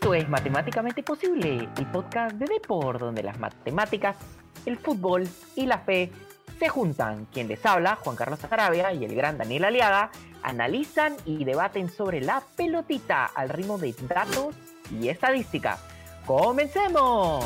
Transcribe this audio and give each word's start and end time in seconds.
Esto 0.00 0.14
es 0.14 0.30
Matemáticamente 0.30 1.02
Posible, 1.02 1.68
el 1.76 1.86
podcast 1.92 2.34
de 2.36 2.46
Deport, 2.46 2.98
donde 2.98 3.22
las 3.22 3.38
matemáticas, 3.38 4.16
el 4.64 4.78
fútbol 4.78 5.28
y 5.56 5.66
la 5.66 5.80
fe 5.80 6.10
se 6.58 6.70
juntan. 6.70 7.26
Quien 7.26 7.48
les 7.48 7.66
habla, 7.66 7.96
Juan 7.96 8.16
Carlos 8.16 8.42
Arabia 8.44 8.94
y 8.94 9.04
el 9.04 9.14
gran 9.14 9.36
Daniel 9.36 9.66
Aliaga, 9.66 10.10
analizan 10.42 11.16
y 11.26 11.44
debaten 11.44 11.90
sobre 11.90 12.22
la 12.22 12.42
pelotita 12.56 13.26
al 13.26 13.50
ritmo 13.50 13.76
de 13.76 13.94
datos 14.08 14.54
y 14.90 15.10
estadística. 15.10 15.76
¡Comencemos! 16.24 17.44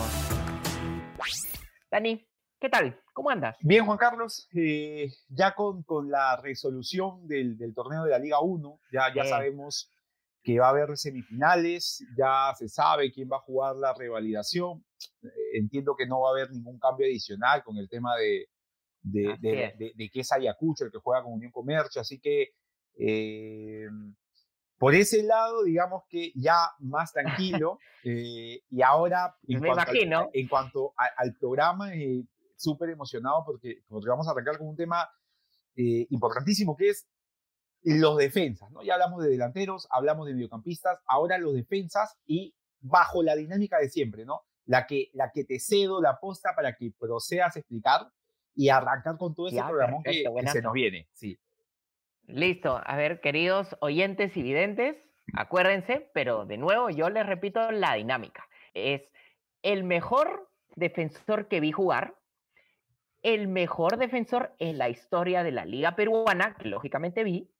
Dani, 1.91 2.25
¿qué 2.61 2.68
tal? 2.68 3.00
¿Cómo 3.12 3.30
andas? 3.30 3.57
Bien, 3.62 3.84
Juan 3.84 3.98
Carlos, 3.98 4.48
eh, 4.55 5.12
ya 5.29 5.57
con, 5.57 5.82
con, 5.82 6.09
la 6.09 6.36
resolución 6.36 7.27
del, 7.27 7.59
del, 7.59 7.75
torneo 7.75 8.05
de 8.05 8.12
la 8.12 8.21
Liga 8.21 8.39
1, 8.39 8.79
ya, 8.93 9.12
ya 9.12 9.25
sabemos 9.25 9.91
que 10.45 10.61
va 10.61 10.66
a 10.66 10.70
haber 10.70 10.96
semifinales, 10.96 12.06
ya 12.16 12.52
se 12.56 12.68
sabe 12.68 13.11
quién 13.11 13.29
va 13.32 13.39
a 13.39 13.40
jugar 13.40 13.75
la 13.76 13.94
revalidación. 13.94 14.84
Eh, 15.22 15.58
entiendo 15.58 15.96
que 15.96 16.07
no 16.07 16.20
va 16.20 16.29
a 16.29 16.32
haber 16.32 16.50
ningún 16.53 16.79
cambio 16.79 17.07
adicional 17.07 17.64
con 17.64 17.79
el 17.79 17.89
tema 17.89 18.14
de, 18.17 18.48
de, 19.03 19.36
de, 19.40 19.93
de 19.96 20.11
que 20.11 20.20
es 20.20 20.30
Ayacucho 20.32 20.84
el 20.84 20.93
que 20.93 20.98
juega 20.98 21.22
con 21.22 21.32
Unión 21.32 21.50
Comercio, 21.50 22.00
así 22.00 22.20
que 22.20 22.53
eh, 22.98 23.89
por 24.79 24.94
ese 24.94 25.22
lado, 25.22 25.64
digamos 25.64 26.03
que 26.08 26.32
ya 26.34 26.70
más 26.81 27.12
tranquilo. 27.12 27.79
eh, 28.04 28.62
y 28.68 28.82
ahora, 28.82 29.36
en 29.46 29.61
Me 29.61 29.68
cuanto, 29.68 29.90
imagino. 29.90 30.18
Al, 30.20 30.31
en 30.32 30.48
cuanto 30.48 30.95
a, 30.96 31.08
al 31.17 31.34
programa, 31.36 31.95
eh, 31.95 32.25
súper 32.56 32.91
emocionado 32.91 33.42
porque, 33.47 33.83
porque 33.89 34.08
vamos 34.08 34.28
a 34.28 34.33
arrancar 34.33 34.58
con 34.58 34.69
un 34.69 34.77
tema 34.77 35.08
importantísimo 35.77 36.77
que 36.77 36.91
es 36.91 37.08
los 37.84 38.16
defensas. 38.16 38.70
¿no? 38.70 38.83
Ya 38.83 38.94
hablamos 38.94 39.22
de 39.22 39.30
delanteros, 39.30 39.86
hablamos 39.91 40.27
de 40.27 40.34
mediocampistas, 40.34 40.98
ahora 41.06 41.38
los 41.38 41.55
defensas 41.55 42.16
y 42.27 42.55
bajo 42.80 43.22
la 43.22 43.36
dinámica 43.36 43.78
de 43.78 43.88
siempre, 43.88 44.25
¿no? 44.25 44.42
La 44.66 44.86
que, 44.86 45.11
la 45.12 45.31
que 45.31 45.45
te 45.45 45.61
cedo 45.61 46.00
la 46.00 46.19
posta 46.19 46.55
para 46.56 46.75
que 46.75 46.91
procedas 46.98 47.55
a 47.56 47.59
explicar 47.59 48.09
y 48.55 48.70
arrancar 48.70 49.19
con 49.19 49.34
todo 49.34 49.48
ese 49.48 49.56
Ya, 49.56 49.67
programón 49.69 50.03
que, 50.03 50.09
perfecto, 50.11 50.28
que 50.31 50.33
buenazo. 50.33 50.56
se 50.56 50.62
nos 50.62 50.72
viene. 50.72 51.09
Sí. 51.12 51.39
Listo, 52.27 52.81
a 52.83 52.97
ver, 52.97 53.20
queridos 53.20 53.77
oyentes 53.81 54.34
y 54.37 54.42
videntes, 54.42 54.97
acuérdense, 55.34 56.11
pero 56.14 56.47
de 56.47 56.56
nuevo 56.56 56.89
yo 56.89 57.11
les 57.11 57.27
repito 57.27 57.70
la 57.70 57.94
dinámica. 57.94 58.48
Es 58.72 59.03
el 59.62 59.84
mejor 59.84 60.50
defensor 60.77 61.48
que 61.48 61.61
vi 61.61 61.72
jugar, 61.72 62.14
el 63.22 63.48
mejor 63.48 63.98
defensor 63.98 64.55
en 64.59 64.78
la 64.78 64.89
historia 64.89 65.42
de 65.42 65.53
la 65.53 65.64
liga 65.64 65.97
peruana, 65.97 66.56
que 66.59 66.69
lógicamente 66.69 67.25
vi, 67.25 67.50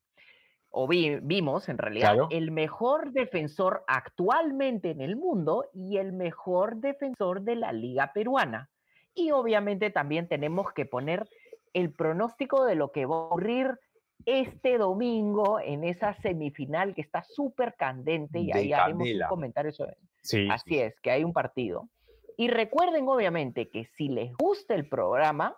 o 0.77 0.89
vi- 0.89 1.20
vimos 1.22 1.69
en 1.69 1.78
realidad, 1.78 2.14
Claro. 2.14 2.28
el 2.30 2.50
mejor 2.50 3.12
defensor 3.12 3.84
actualmente 3.86 4.91
en 4.91 5.00
el 5.00 5.14
mundo 5.17 5.67
y 5.72 5.98
el 5.98 6.12
mejor 6.12 6.77
defensor 6.78 7.42
de 7.42 7.55
la 7.55 7.72
liga 7.72 8.11
peruana. 8.12 8.70
Y 9.14 9.30
obviamente 9.30 9.91
también 9.91 10.27
tenemos 10.27 10.72
que 10.72 10.84
poner 10.84 11.28
el 11.75 11.92
pronóstico 11.92 12.64
de 12.64 12.75
lo 12.75 12.91
que 12.91 13.06
va 13.06 13.14
a 13.14 13.19
ocurrir 13.20 13.78
este 14.27 14.78
domingo 14.78 15.61
en 15.61 15.84
esa 15.84 16.14
semifinal 16.14 16.95
que 16.95 17.02
está 17.02 17.22
súper 17.22 17.75
candente 17.75 18.39
y 18.41 18.47
De 18.47 18.52
ahí 18.55 18.72
haremos 18.72 19.05
candela. 19.05 19.27
un 19.27 19.30
comentario 19.30 19.70
sobre 19.72 19.97
Sí, 20.22 20.48
Así 20.50 20.78
es, 20.80 20.98
que 21.00 21.11
hay 21.12 21.22
un 21.22 21.33
partido. 21.33 21.89
Y 22.36 22.48
recuerden, 22.48 23.06
obviamente, 23.08 23.69
que 23.69 23.84
si 23.84 24.08
les 24.08 24.33
gusta 24.36 24.75
el 24.75 24.89
programa, 24.89 25.56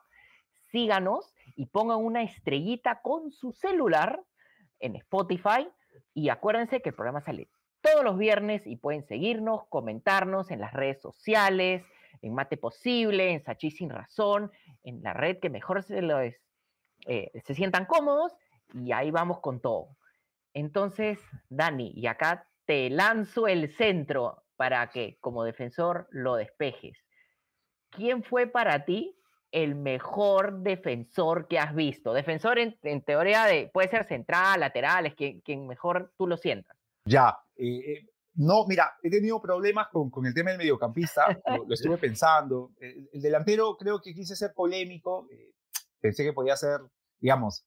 síganos 0.73 1.35
y 1.55 1.67
pongan 1.67 2.05
una 2.05 2.23
estrellita 2.23 3.01
con 3.03 3.31
su 3.31 3.53
celular 3.53 4.21
en 4.81 4.97
Spotify. 4.97 5.69
Y 6.15 6.29
acuérdense 6.29 6.81
que 6.81 6.91
el 6.91 6.95
programa 6.95 7.21
sale 7.21 7.49
todos 7.81 8.05
los 8.05 8.19
viernes 8.19 8.67
y 8.67 8.77
pueden 8.77 9.07
seguirnos, 9.07 9.67
comentarnos 9.69 10.51
en 10.51 10.61
las 10.61 10.73
redes 10.73 11.01
sociales, 11.01 11.85
en 12.23 12.35
Mate 12.35 12.57
Posible, 12.57 13.33
en 13.33 13.43
Sachi 13.45 13.71
Sin 13.71 13.91
Razón, 13.91 14.51
en 14.83 15.03
la 15.03 15.13
red 15.13 15.39
que 15.39 15.51
mejor 15.51 15.83
se, 15.83 16.03
lo 16.03 16.19
es- 16.21 16.41
eh, 17.07 17.31
se 17.45 17.55
sientan 17.55 17.85
cómodos 17.87 18.33
y 18.75 18.93
ahí 18.93 19.11
vamos 19.11 19.41
con 19.41 19.61
todo. 19.61 19.97
Entonces, 20.55 21.19
Dani, 21.49 21.93
y 21.95 22.07
acá 22.07 22.49
te 22.65 22.91
lanzo 22.91 23.47
el 23.47 23.75
centro 23.77 24.43
para 24.57 24.89
que 24.89 25.19
como 25.21 25.45
defensor 25.45 26.09
lo 26.11 26.35
despejes. 26.37 26.99
¿Quién 27.91 28.25
fue 28.25 28.47
para 28.47 28.85
ti 28.85 29.16
el 29.63 29.75
mejor 29.75 30.61
defensor 30.61 31.49
que 31.49 31.59
has 31.59 31.75
visto? 31.75 32.13
Defensor 32.13 32.59
en, 32.59 32.79
en 32.83 33.03
teoría 33.03 33.45
de, 33.45 33.71
puede 33.73 33.89
ser 33.89 34.07
central, 34.07 34.61
lateral, 34.61 35.07
es 35.07 35.15
quien, 35.15 35.41
quien 35.41 35.67
mejor 35.67 36.13
tú 36.17 36.27
lo 36.27 36.37
sientas. 36.37 36.77
Ya. 37.05 37.39
eh, 37.57 37.79
eh, 37.79 38.07
no, 38.35 38.67
mira, 38.67 38.95
he 39.03 39.09
tenido 39.11 39.41
problemas 39.41 39.89
con, 39.89 40.11
con 40.11 40.27
el 40.27 40.35
tema 40.35 40.51
del 40.51 40.59
mediocampista, 40.59 41.27
lo, 41.47 41.65
lo 41.67 41.75
estuve 41.75 41.97
pensando. 41.97 42.73
El, 42.79 43.09
el 43.13 43.23
delantero 43.23 43.77
creo 43.79 44.01
que 44.01 44.15
quise 44.15 44.37
ser 44.37 44.53
polémico, 44.53 45.27
eh, 45.31 45.55
pensé 46.01 46.23
que 46.23 46.35
podía 46.35 46.55
ser, 46.55 46.81
digamos, 47.19 47.65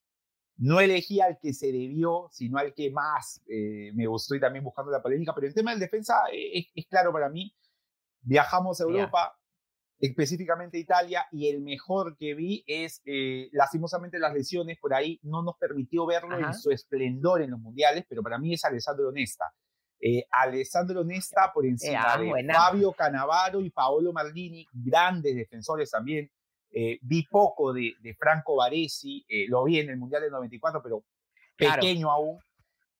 no 0.58 0.80
elegí 0.82 1.22
al 1.22 1.40
que 1.40 1.54
se 1.54 1.72
debió, 1.72 2.28
sino 2.32 2.58
al 2.60 2.74
que 2.74 2.92
más 2.92 3.42
eh, 3.48 3.92
me 3.96 4.06
gustó 4.06 4.36
y 4.36 4.40
también 4.40 4.64
buscando 4.64 4.92
la 4.92 5.02
polémica, 5.02 5.34
pero 5.34 5.48
el 5.48 5.54
tema 5.54 5.72
del 5.72 5.80
defensa 5.80 6.24
es, 6.32 6.68
es 6.76 6.86
claro 6.88 7.14
para 7.14 7.30
mí. 7.30 7.56
Viajamos 8.22 8.82
a. 8.82 8.84
Europa, 8.84 9.39
específicamente 10.00 10.78
Italia, 10.78 11.28
y 11.32 11.50
el 11.50 11.62
mejor 11.62 12.16
que 12.18 12.34
vi 12.34 12.64
es, 12.66 13.02
eh, 13.06 13.50
lastimosamente, 13.52 14.18
las 14.20 14.34
lesiones 14.34 14.78
por 14.80 14.94
ahí 14.94 15.20
no 15.24 15.44
nos 15.44 15.58
permitió 15.58 16.06
verlo 16.06 16.36
Ajá. 16.36 16.48
en 16.48 16.54
su 16.54 16.72
esplendor 16.72 17.42
en 17.42 17.52
los 17.52 17.60
mundiales, 17.60 18.06
pero 18.08 18.24
para 18.24 18.38
mí 18.38 18.54
es 18.54 18.64
Alessandro 18.66 19.12
Nesta. 19.12 19.46
Eh, 20.02 20.24
Alessandro 20.32 21.04
Nesta 21.04 21.52
por 21.54 21.66
encima 21.66 22.14
ah, 22.14 22.18
de. 22.18 22.54
Fabio 22.54 22.94
Canavaro 22.94 23.59
y 23.59 23.70
Paolo 23.70 24.14
Maldini, 24.14 24.66
grandes 24.72 25.36
defensores 25.36 25.92
también. 25.92 26.32
Eh, 26.72 27.00
vi 27.02 27.26
poco 27.26 27.74
de, 27.74 27.94
de 28.00 28.14
Franco 28.14 28.56
Baresi, 28.56 29.26
eh, 29.28 29.46
lo 29.50 29.64
vi 29.66 29.80
en 29.80 29.90
el 29.90 29.98
Mundial 29.98 30.22
del 30.22 30.32
94, 30.32 30.82
pero 30.82 31.04
Claro. 31.58 31.82
pequeño 31.82 32.09
aún. 32.09 32.40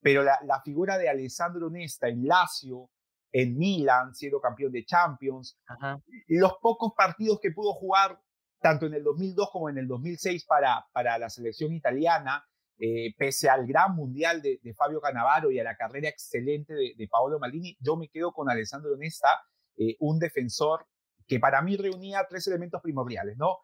Pero 0.02 0.22
la, 0.22 0.38
la 0.44 0.60
figura 0.62 0.98
de 0.98 1.08
Alessandro 1.08 1.70
Nesta 1.70 2.08
en 2.08 2.26
Lazio, 2.26 2.90
en 3.32 3.56
Milan, 3.56 4.14
siendo 4.14 4.40
campeón 4.40 4.72
de 4.72 4.84
Champions, 4.84 5.58
Ajá. 5.66 6.00
los 6.28 6.54
pocos 6.60 6.92
partidos 6.96 7.38
que 7.40 7.52
pudo 7.52 7.72
jugar, 7.74 8.20
tanto 8.60 8.86
en 8.86 8.94
el 8.94 9.04
2002 9.04 9.50
como 9.50 9.68
en 9.68 9.78
el 9.78 9.88
2006 9.88 10.44
para, 10.44 10.86
para 10.92 11.18
la 11.18 11.30
selección 11.30 11.72
italiana, 11.72 12.44
eh, 12.78 13.14
pese 13.16 13.48
al 13.48 13.66
gran 13.66 13.94
mundial 13.94 14.40
de, 14.40 14.58
de 14.62 14.74
Fabio 14.74 15.00
Cannavaro 15.00 15.50
y 15.50 15.60
a 15.60 15.64
la 15.64 15.76
carrera 15.76 16.08
excelente 16.08 16.72
de, 16.72 16.94
de 16.96 17.08
Paolo 17.08 17.38
Maldini, 17.38 17.76
yo 17.80 17.96
me 17.96 18.08
quedo 18.08 18.32
con 18.32 18.50
Alessandro 18.50 18.96
Nesta, 18.96 19.28
eh, 19.76 19.96
un 20.00 20.18
defensor 20.18 20.86
que 21.26 21.38
para 21.38 21.62
mí 21.62 21.76
reunía 21.76 22.26
tres 22.28 22.46
elementos 22.48 22.80
primordiales, 22.82 23.36
¿no? 23.36 23.58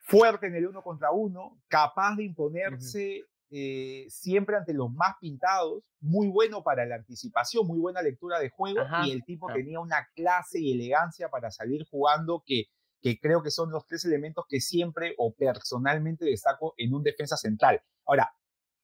Fuerte 0.00 0.46
en 0.46 0.54
el 0.54 0.66
uno 0.66 0.82
contra 0.82 1.10
uno, 1.10 1.60
capaz 1.68 2.16
de 2.16 2.24
imponerse 2.24 3.24
eh, 3.56 4.06
siempre 4.08 4.56
ante 4.56 4.74
los 4.74 4.92
más 4.92 5.14
pintados, 5.20 5.84
muy 6.00 6.26
bueno 6.26 6.64
para 6.64 6.84
la 6.86 6.96
anticipación, 6.96 7.68
muy 7.68 7.78
buena 7.78 8.02
lectura 8.02 8.40
de 8.40 8.50
juego 8.50 8.80
Ajá, 8.80 9.06
y 9.06 9.12
el 9.12 9.24
tipo 9.24 9.46
tenía 9.52 9.78
una 9.78 10.08
clase 10.16 10.58
y 10.60 10.72
elegancia 10.72 11.28
para 11.28 11.52
salir 11.52 11.86
jugando 11.88 12.42
que, 12.44 12.64
que 13.00 13.20
creo 13.20 13.44
que 13.44 13.52
son 13.52 13.70
los 13.70 13.86
tres 13.86 14.04
elementos 14.04 14.44
que 14.48 14.60
siempre 14.60 15.14
o 15.18 15.32
personalmente 15.34 16.24
destaco 16.24 16.74
en 16.78 16.94
un 16.94 17.04
defensa 17.04 17.36
central. 17.36 17.80
Ahora, 18.06 18.34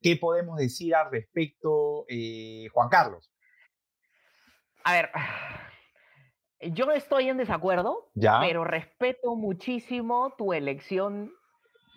¿qué 0.01 0.17
podemos 0.17 0.57
decir 0.57 0.95
al 0.95 1.11
respecto, 1.11 2.05
eh, 2.09 2.69
Juan 2.73 2.89
Carlos? 2.89 3.33
A 4.85 4.93
ver, 4.93 5.11
yo 6.73 6.91
estoy 6.93 7.29
en 7.29 7.39
desacuerdo, 7.39 8.11
Ya. 8.15 8.39
pero 8.41 8.63
respeto 8.65 9.35
muchísimo 9.35 10.35
tu 10.39 10.53
elección 10.53 11.33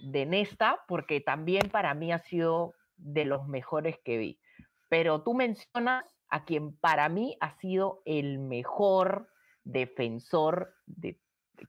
de 0.03 0.25
Nesta, 0.25 0.83
porque 0.87 1.21
también 1.21 1.69
para 1.69 1.93
mí 1.93 2.11
ha 2.11 2.19
sido 2.19 2.73
de 2.97 3.25
los 3.25 3.47
mejores 3.47 3.97
que 3.99 4.17
vi. 4.17 4.41
Pero 4.89 5.23
tú 5.23 5.33
mencionas 5.33 6.05
a 6.29 6.43
quien 6.43 6.77
para 6.77 7.07
mí 7.09 7.37
ha 7.39 7.51
sido 7.57 8.01
el 8.05 8.39
mejor 8.39 9.27
defensor 9.63 10.75
de, 10.85 11.19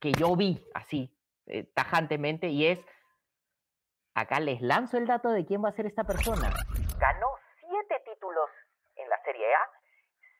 que 0.00 0.12
yo 0.12 0.34
vi 0.36 0.66
así, 0.74 1.16
eh, 1.46 1.64
tajantemente, 1.74 2.48
y 2.48 2.66
es, 2.66 2.80
acá 4.14 4.40
les 4.40 4.60
lanzo 4.60 4.96
el 4.96 5.06
dato 5.06 5.30
de 5.30 5.46
quién 5.46 5.64
va 5.64 5.68
a 5.68 5.76
ser 5.76 5.86
esta 5.86 6.04
persona. 6.04 6.50
Ganó 6.98 7.28
siete 7.60 8.02
títulos 8.04 8.50
en 8.96 9.08
la 9.08 9.22
Serie 9.22 9.54
A, 9.54 9.70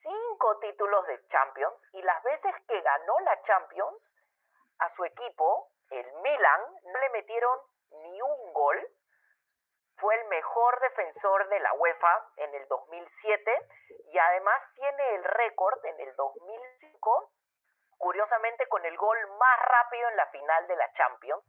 cinco 0.03 0.59
títulos 0.61 1.07
de 1.07 1.21
Champions, 1.29 1.75
y 1.93 2.03
las 2.03 2.23
veces 2.25 2.55
que 2.67 2.81
ganó 2.81 3.21
la 3.21 3.41
Champions, 3.47 3.97
a 4.81 4.95
su 4.97 5.05
equipo, 5.05 5.71
el 5.91 6.07
Milan, 6.23 6.61
no 6.93 7.01
le 7.01 7.11
metieron 7.11 7.59
ni 8.03 8.21
un 8.23 8.53
gol. 8.53 8.77
Fue 9.97 10.15
el 10.21 10.29
mejor 10.29 10.81
defensor 10.81 11.49
de 11.49 11.61
la 11.61 11.73
UEFA 11.75 12.29
en 12.39 12.55
el 12.55 12.67
2007 12.69 13.51
y 14.13 14.19
además 14.19 14.61
tiene 14.75 15.15
el 15.17 15.25
récord 15.25 15.85
en 15.85 16.01
el 16.09 16.15
2005, 16.17 17.33
curiosamente 17.97 18.67
con 18.69 18.85
el 18.85 18.97
gol 18.97 19.17
más 19.39 19.59
rápido 19.69 20.09
en 20.11 20.17
la 20.17 20.27
final 20.27 20.67
de 20.67 20.77
la 20.77 20.93
Champions, 20.95 21.43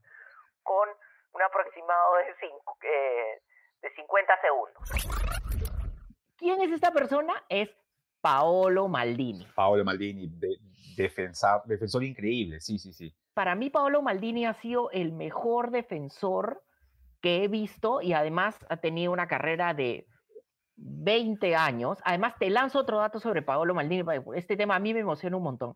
con 0.64 0.88
un 1.34 1.42
aproximado 1.42 2.16
de, 2.18 2.36
cinco- 2.40 2.78
eh, 2.84 3.42
de 3.82 3.90
50 3.96 4.42
segundos. 4.42 4.84
¿Quién 6.38 6.62
es 6.62 6.72
esta 6.72 6.92
persona? 6.92 7.34
Es 7.50 7.70
Paolo 8.22 8.88
Maldini. 8.88 9.46
Paolo 9.56 9.84
Maldini, 9.84 10.28
defensor 10.96 12.04
increíble, 12.04 12.60
sí, 12.62 12.78
sí, 12.78 12.94
sí. 12.94 13.14
Para 13.36 13.54
mí 13.54 13.70
Paolo 13.70 14.02
Maldini 14.02 14.46
ha 14.46 14.54
sido 14.54 14.90
el 14.92 15.12
mejor 15.12 15.70
defensor 15.70 16.64
que 17.22 17.44
he 17.44 17.50
visto 17.50 18.02
y 18.02 18.14
además 18.14 18.58
ha 18.70 18.78
tenido 18.78 19.12
una 19.12 19.28
carrera 19.28 19.74
de 19.74 20.08
20 20.78 21.54
años. 21.54 22.00
Además, 22.06 22.36
te 22.40 22.50
lanzo 22.50 22.80
otro 22.80 22.98
dato 23.00 23.20
sobre 23.20 23.42
Paolo 23.42 23.74
Maldini. 23.74 24.06
Este 24.36 24.56
tema 24.56 24.78
a 24.78 24.80
mí 24.80 24.94
me 24.94 25.02
emociona 25.02 25.36
un 25.36 25.44
montón. 25.44 25.76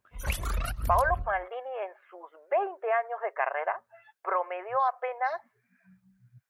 Paolo 0.87 1.17
Maldini 1.17 1.75
en 1.83 1.93
sus 2.09 2.31
20 2.49 2.93
años 2.93 3.19
de 3.23 3.33
carrera 3.33 3.75
promedió 4.23 4.77
apenas 4.95 5.41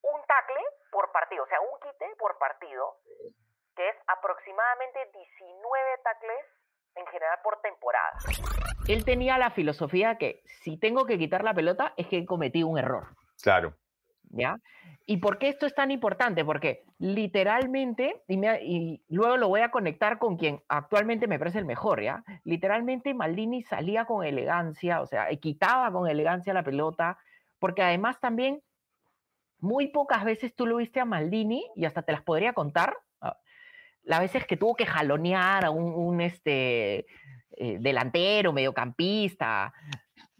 un 0.02 0.20
tackle 0.28 0.62
por 0.92 1.10
partido, 1.10 1.42
o 1.42 1.46
sea, 1.48 1.58
un 1.60 1.80
quite 1.80 2.06
por 2.20 2.38
partido, 2.38 2.98
que 3.74 3.88
es 3.88 3.96
aproximadamente 4.06 5.10
19 5.12 5.98
tackles 6.04 6.46
en 6.94 7.06
general 7.08 7.40
por 7.42 7.60
temporada. 7.62 8.16
Él 8.92 9.04
tenía 9.04 9.38
la 9.38 9.50
filosofía 9.50 10.18
que 10.18 10.42
si 10.62 10.76
tengo 10.76 11.06
que 11.06 11.18
quitar 11.18 11.44
la 11.44 11.54
pelota 11.54 11.94
es 11.96 12.06
que 12.06 12.18
he 12.18 12.26
cometido 12.26 12.68
un 12.68 12.78
error. 12.78 13.08
Claro. 13.42 13.76
¿Ya? 14.30 14.56
¿Y 15.06 15.16
por 15.16 15.38
qué 15.38 15.48
esto 15.48 15.66
es 15.66 15.74
tan 15.74 15.90
importante? 15.90 16.44
Porque 16.44 16.84
literalmente, 16.98 18.22
y, 18.28 18.44
y, 18.46 19.02
luego 19.08 19.36
lo 19.36 19.48
voy 19.48 19.60
a 19.60 19.70
conectar 19.70 20.18
con 20.18 20.36
quien 20.36 20.62
actualmente 20.68 21.26
me 21.26 21.38
parece 21.38 21.58
el 21.58 21.64
mejor, 21.64 22.02
¿ya? 22.02 22.22
Literalmente 22.44 23.12
Maldini 23.12 23.62
salía 23.62 24.04
con 24.04 24.24
elegancia, 24.24 25.00
o 25.00 25.06
sea, 25.06 25.28
quitaba 25.36 25.90
con 25.90 26.08
elegancia 26.08 26.54
la 26.54 26.62
pelota, 26.62 27.18
porque 27.58 27.82
además 27.82 28.20
también 28.20 28.62
muy 29.58 29.88
pocas 29.88 30.24
veces 30.24 30.54
tú 30.54 30.66
lo 30.66 30.76
viste 30.76 31.00
a 31.00 31.04
Maldini, 31.04 31.64
y 31.74 31.86
hasta 31.86 32.02
te 32.02 32.12
las 32.12 32.22
podría 32.22 32.52
contar, 32.52 32.96
las 34.02 34.20
veces 34.20 34.46
que 34.46 34.56
tuvo 34.56 34.74
que 34.74 34.86
jalonear 34.86 35.64
a 35.64 35.70
un, 35.70 36.20
este, 36.20 37.06
eh, 37.56 37.78
delantero, 37.80 38.52
mediocampista, 38.52 39.72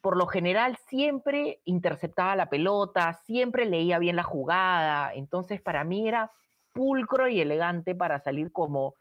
por 0.01 0.17
lo 0.17 0.27
general 0.27 0.79
siempre 0.89 1.61
interceptaba 1.65 2.37
la 2.37 2.49
pelota, 2.49 3.21
siempre 3.25 3.67
leía 3.67 3.99
bien 3.99 4.17
la 4.17 4.23
jugada, 4.23 5.13
entonces 5.15 5.61
para 5.61 5.85
mí 5.85 6.09
era 6.09 6.31
pulcro 6.73 7.29
y 7.29 7.41
elegante 7.41 7.95
para 7.95 8.21
salir 8.21 8.53
como 8.53 8.95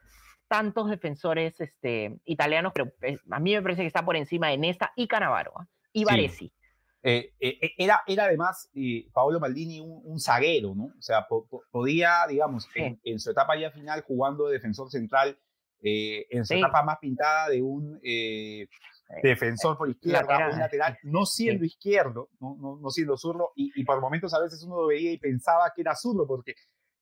tantos 0.48 0.90
defensores 0.90 1.60
este, 1.62 2.20
italianos, 2.26 2.74
pero 2.74 2.92
eh, 3.02 3.18
a 3.30 3.40
mí 3.40 3.54
me 3.54 3.62
parece 3.62 3.82
que 3.82 3.88
está 3.88 4.04
por 4.04 4.16
encima 4.16 4.48
de 4.48 4.58
Nesta 4.58 4.92
y 4.96 5.08
Canavaro 5.08 5.54
¿ah? 5.56 5.68
y 5.94 6.04
Varesi. 6.04 6.52
Eh, 7.02 7.34
era, 7.78 8.04
era 8.08 8.26
además 8.26 8.70
Paolo 9.14 9.40
Maldini 9.40 9.80
un, 9.80 10.20
zaguero, 10.20 10.76
¿no? 10.76 10.86
O 10.86 11.02
sea, 11.02 11.26
podía, 11.72 12.26
digamos, 12.28 12.68
en, 12.76 13.20
su 13.20 13.32
etapa 13.32 13.58
ya 13.58 13.72
final 13.72 14.02
jugando 14.02 14.48
de 14.48 14.54
defensor 14.54 14.92
central, 14.92 15.38
en 15.82 16.46
su 16.46 16.54
etapa 16.56 16.84
más 16.84 16.98
pintada 17.00 17.50
de 17.50 17.62
un 17.62 18.00
defensor 19.24 19.78
por 19.78 19.90
izquierda, 19.90 20.50
un 20.52 20.60
lateral, 20.60 20.98
no 21.04 21.26
siendo 21.26 21.66
izquierdo, 21.66 22.30
no, 22.40 22.56
no, 22.60 22.80
no, 22.82 22.90
siendo 22.90 23.18
zurdo, 23.18 23.52
y, 23.56 23.84
por 23.84 24.00
momentos 24.02 24.34
a 24.34 24.40
veces 24.40 24.64
uno 24.64 24.78
lo 24.78 24.88
veía 24.88 25.12
y 25.12 25.18
pensaba 25.18 25.72
que 25.76 25.82
era 25.82 25.96
zurdo, 25.96 26.28
porque 26.28 26.54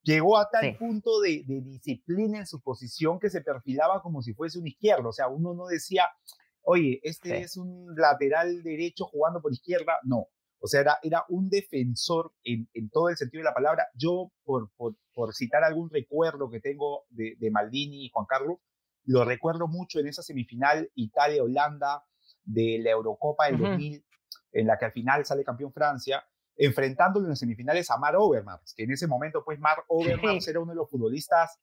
llegó 0.03 0.37
a 0.37 0.49
tal 0.49 0.77
punto 0.77 1.19
de, 1.19 1.43
disciplina 1.45 2.39
en 2.39 2.47
su 2.47 2.61
posición 2.61 3.19
que 3.19 3.29
se 3.29 3.41
perfilaba 3.41 4.01
como 4.01 4.21
si 4.21 4.33
fuese 4.33 4.59
un 4.59 4.67
izquierdo, 4.67 5.09
o 5.09 5.13
sea, 5.13 5.27
uno 5.27 5.53
no 5.53 5.67
decía, 5.67 6.09
oye, 6.61 6.99
este 7.03 7.39
es 7.39 7.57
un 7.57 7.93
lateral 7.95 8.63
derecho 8.63 9.05
jugando 9.05 9.41
por 9.41 9.51
izquierda, 9.51 9.99
no, 10.03 10.27
o 10.59 10.67
sea, 10.67 10.81
era, 10.81 10.99
era 11.03 11.25
un 11.29 11.49
defensor 11.49 12.33
en, 12.43 12.67
en, 12.73 12.89
todo 12.89 13.09
el 13.09 13.17
sentido 13.17 13.41
de 13.41 13.49
la 13.49 13.53
palabra. 13.53 13.87
Yo, 13.93 14.31
por, 14.43 14.71
por, 14.75 14.95
por 15.13 15.33
citar 15.33 15.63
algún 15.63 15.89
recuerdo 15.89 16.49
que 16.49 16.59
tengo 16.59 17.05
de, 17.09 17.35
de 17.37 17.51
Maldini 17.51 18.05
y 18.05 18.09
Juan 18.09 18.25
Carlos, 18.25 18.57
lo 19.05 19.23
recuerdo 19.23 19.67
mucho 19.67 19.99
en 19.99 20.07
esa 20.07 20.21
semifinal 20.21 20.91
Italia-Holanda 20.95 22.03
de 22.43 22.79
la 22.79 22.91
Eurocopa 22.91 23.45
del 23.45 23.57
2000, 23.59 24.05
en 24.53 24.67
la 24.67 24.77
que 24.77 24.85
al 24.85 24.91
final 24.91 25.25
sale 25.25 25.43
campeón 25.43 25.71
Francia, 25.71 26.23
enfrentándolo 26.55 27.25
en 27.25 27.31
las 27.31 27.39
semifinales 27.39 27.89
a 27.91 27.97
Mar 27.97 28.15
Overmars, 28.17 28.73
que 28.75 28.83
en 28.83 28.91
ese 28.91 29.07
momento, 29.07 29.43
pues, 29.45 29.59
Mar 29.59 29.83
Overmars 29.87 30.47
era 30.47 30.59
uno 30.59 30.71
de 30.71 30.77
los 30.77 30.89
futbolistas 30.89 31.59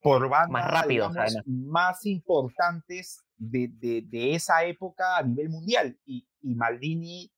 por 0.00 0.28
banda 0.28 0.48
más 0.48 0.70
rápidos, 0.70 1.12
más 1.46 2.04
importantes 2.06 3.22
de, 3.36 3.68
de, 3.70 4.34
esa 4.34 4.64
época 4.64 5.16
a 5.16 5.22
nivel 5.22 5.48
mundial. 5.48 5.96
Y, 6.04 6.26
y, 6.40 6.54
Maldini, 6.56 7.30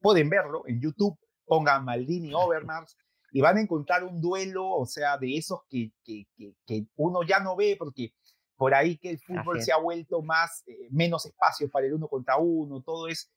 pueden 0.00 0.28
verlo 0.28 0.62
en 0.66 0.80
YouTube, 0.80 1.18
pongan 1.44 1.84
Maldini 1.84 2.32
Overmars 2.34 2.96
y 3.32 3.40
van 3.40 3.58
a 3.58 3.60
encontrar 3.60 4.04
un 4.04 4.20
duelo, 4.20 4.68
o 4.68 4.86
sea, 4.86 5.18
de 5.18 5.36
esos 5.36 5.60
que, 5.68 5.92
que, 6.04 6.26
que, 6.36 6.54
que 6.66 6.86
uno 6.96 7.22
ya 7.22 7.40
no 7.40 7.56
ve 7.56 7.76
porque 7.78 8.12
por 8.56 8.74
ahí 8.74 8.98
que 8.98 9.08
el 9.08 9.18
fútbol 9.18 9.62
se 9.62 9.72
ha 9.72 9.78
vuelto 9.78 10.20
más, 10.20 10.62
eh, 10.66 10.88
menos 10.90 11.24
espacio 11.24 11.70
para 11.70 11.86
el 11.86 11.94
uno 11.94 12.08
contra 12.08 12.36
uno, 12.36 12.82
todo 12.82 13.08
es, 13.08 13.32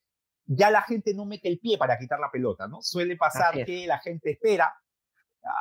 ya 0.45 0.69
la 0.69 0.81
gente 0.81 1.13
no 1.13 1.25
mete 1.25 1.48
el 1.48 1.60
pie 1.60 1.77
para 1.77 1.98
quitar 1.98 2.19
la 2.19 2.30
pelota, 2.30 2.68
¿no? 2.68 2.81
Suele 2.81 3.16
pasar 3.16 3.63
que 3.66 3.88
la 3.88 4.00
gente 4.00 4.31
espera 4.31 4.74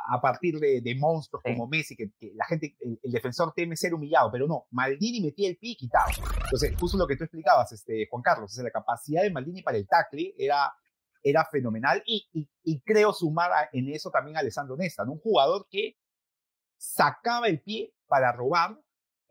a, 0.09 0.19
partir 0.19 0.59
de, 0.59 0.95
monstruos 0.99 1.41
como 1.43 1.67
Messi, 1.67 1.95
que, 1.95 2.11
la 2.35 2.45
gente, 2.45 2.75
el, 2.81 3.11
defensor 3.11 3.53
teme 3.55 3.77
ser 3.77 3.93
humillado, 3.93 4.29
pero 4.31 4.47
no, 4.47 4.67
Maldini 4.71 5.21
metía 5.21 5.49
el 5.49 5.57
pie 5.57 5.71
y 5.71 5.77
quitaba. 5.77 6.11
Entonces, 6.43 6.73
justo 6.77 6.97
lo 6.97 7.07
que 7.07 7.15
tú 7.15 7.23
explicabas, 7.23 7.71
este, 7.71 8.07
Juan 8.09 8.21
Carlos, 8.21 8.57
la 8.57 8.69
capacidad 8.69 9.23
de 9.23 9.31
Maldini 9.31 9.61
para 9.61 9.77
el 9.77 9.87
tackle 9.87 10.33
era, 10.37 10.73
era 11.23 11.45
fenomenal 11.45 12.03
y, 12.05 12.27
y, 12.63 12.81
creo 12.81 13.13
sumar 13.13 13.69
en 13.71 13.89
eso 13.89 14.11
también 14.11 14.35
a 14.35 14.41
Alessandro 14.41 14.75
Nesta, 14.75 15.05
¿no? 15.05 15.13
un 15.13 15.19
jugador 15.19 15.67
que 15.69 15.97
sacaba 16.77 17.47
el 17.47 17.61
pie 17.61 17.93
para 18.07 18.31
robar, 18.31 18.77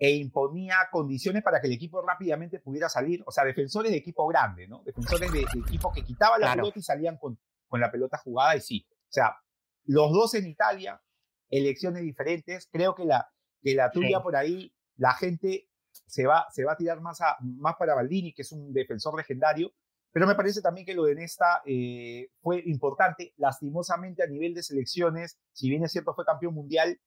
e 0.03 0.17
imponía 0.17 0.89
condiciones 0.91 1.45
para 1.45 1.61
que 1.61 1.69
el 1.69 1.75
equipo 1.75 2.03
rápidamente 2.03 2.59
pudiera 2.59 2.89
salir, 2.89 3.23
o 3.25 3.31
sea, 3.31 3.45
defensores 3.45 3.93
de 3.93 3.99
equipo 3.99 4.27
grande, 4.27 4.67
¿no? 4.67 4.83
Defensores 4.85 5.31
de, 5.31 5.43
equipo 5.43 5.93
que 5.93 6.03
quitaban 6.03 6.41
la 6.41 6.55
pelota 6.55 6.77
y 6.77 6.83
salían 6.83 7.17
con, 7.19 7.39
con 7.69 7.81
la 7.81 7.89
pelota 7.89 8.19
jugada 8.19 8.57
y 8.57 8.61
sí. 8.61 8.85
O 8.91 9.13
sea, 9.13 9.37
los 9.85 10.11
dos 10.11 10.35
en 10.35 10.49
Italia, 10.49 11.01
elecciones 11.49 12.03
diferentes, 12.03 12.69
creo 12.73 12.97
que 12.97 13.05
la, 13.05 13.31
que 13.63 13.77
la 13.77 13.93
tuya 13.93 14.21
por 14.21 14.35
ahí, 14.35 14.75
la 14.97 15.13
gente 15.15 15.69
se 15.93 16.27
va, 16.27 16.49
se 16.51 16.65
va 16.65 16.73
a 16.73 16.77
tirar 16.77 17.01
más, 17.01 17.21
a, 17.21 17.37
más 17.41 17.77
para 17.77 17.95
Baldini, 17.95 18.35
que 18.35 18.43
es 18.43 18.51
un 18.51 18.73
defensor 18.73 19.17
legendario, 19.17 19.73
pero 20.13 20.27
me 20.27 20.35
parece 20.35 20.61
también 20.61 20.87
que 20.87 20.95
lo 20.95 21.05
de 21.05 21.15
Nesta 21.15 21.63
eh, 21.65 22.29
fue 22.43 22.63
importante, 22.67 23.33
lastimosamente 23.39 24.23
a 24.23 24.27
nivel 24.27 24.55
de 24.55 24.63
selecciones, 24.63 25.39
si 25.53 25.71
bien 25.71 25.85
es 25.85 25.93
cierto 25.93 26.15
fue 26.15 26.27
campeón 26.27 26.55
mundial, 26.55 27.01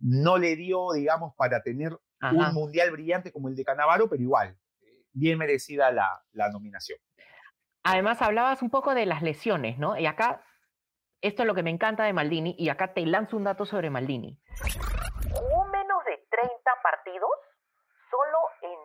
no 0.00 0.36
le 0.36 0.56
dio, 0.56 0.92
digamos, 0.92 1.34
para 1.36 1.62
tener 1.62 1.96
un 2.20 2.54
mundial 2.54 2.90
brillante 2.90 3.30
como 3.30 3.48
el 3.48 3.54
de 3.54 3.64
Canavaro, 3.64 4.08
pero 4.08 4.22
igual, 4.22 4.58
eh, 4.80 5.04
bien 5.12 5.38
merecida 5.38 5.92
la, 5.92 6.24
la 6.32 6.50
nominación. 6.50 6.98
Además, 7.84 8.20
hablabas 8.20 8.62
un 8.62 8.70
poco 8.70 8.94
de 8.94 9.06
las 9.06 9.22
lesiones, 9.22 9.78
¿no? 9.78 9.96
Y 9.96 10.06
acá, 10.06 10.42
esto 11.20 11.42
es 11.42 11.46
lo 11.46 11.54
que 11.54 11.62
me 11.62 11.70
encanta 11.70 12.04
de 12.04 12.12
Maldini, 12.12 12.56
y 12.58 12.68
acá 12.70 12.94
te 12.94 13.06
lanzo 13.06 13.36
un 13.36 13.44
dato 13.44 13.66
sobre 13.66 13.90
Maldini. 13.90 14.40
Jugó 15.30 15.64
menos 15.66 16.04
de 16.06 16.26
30 16.30 16.52
partidos 16.82 17.30
solo 18.10 18.38
en 18.62 18.78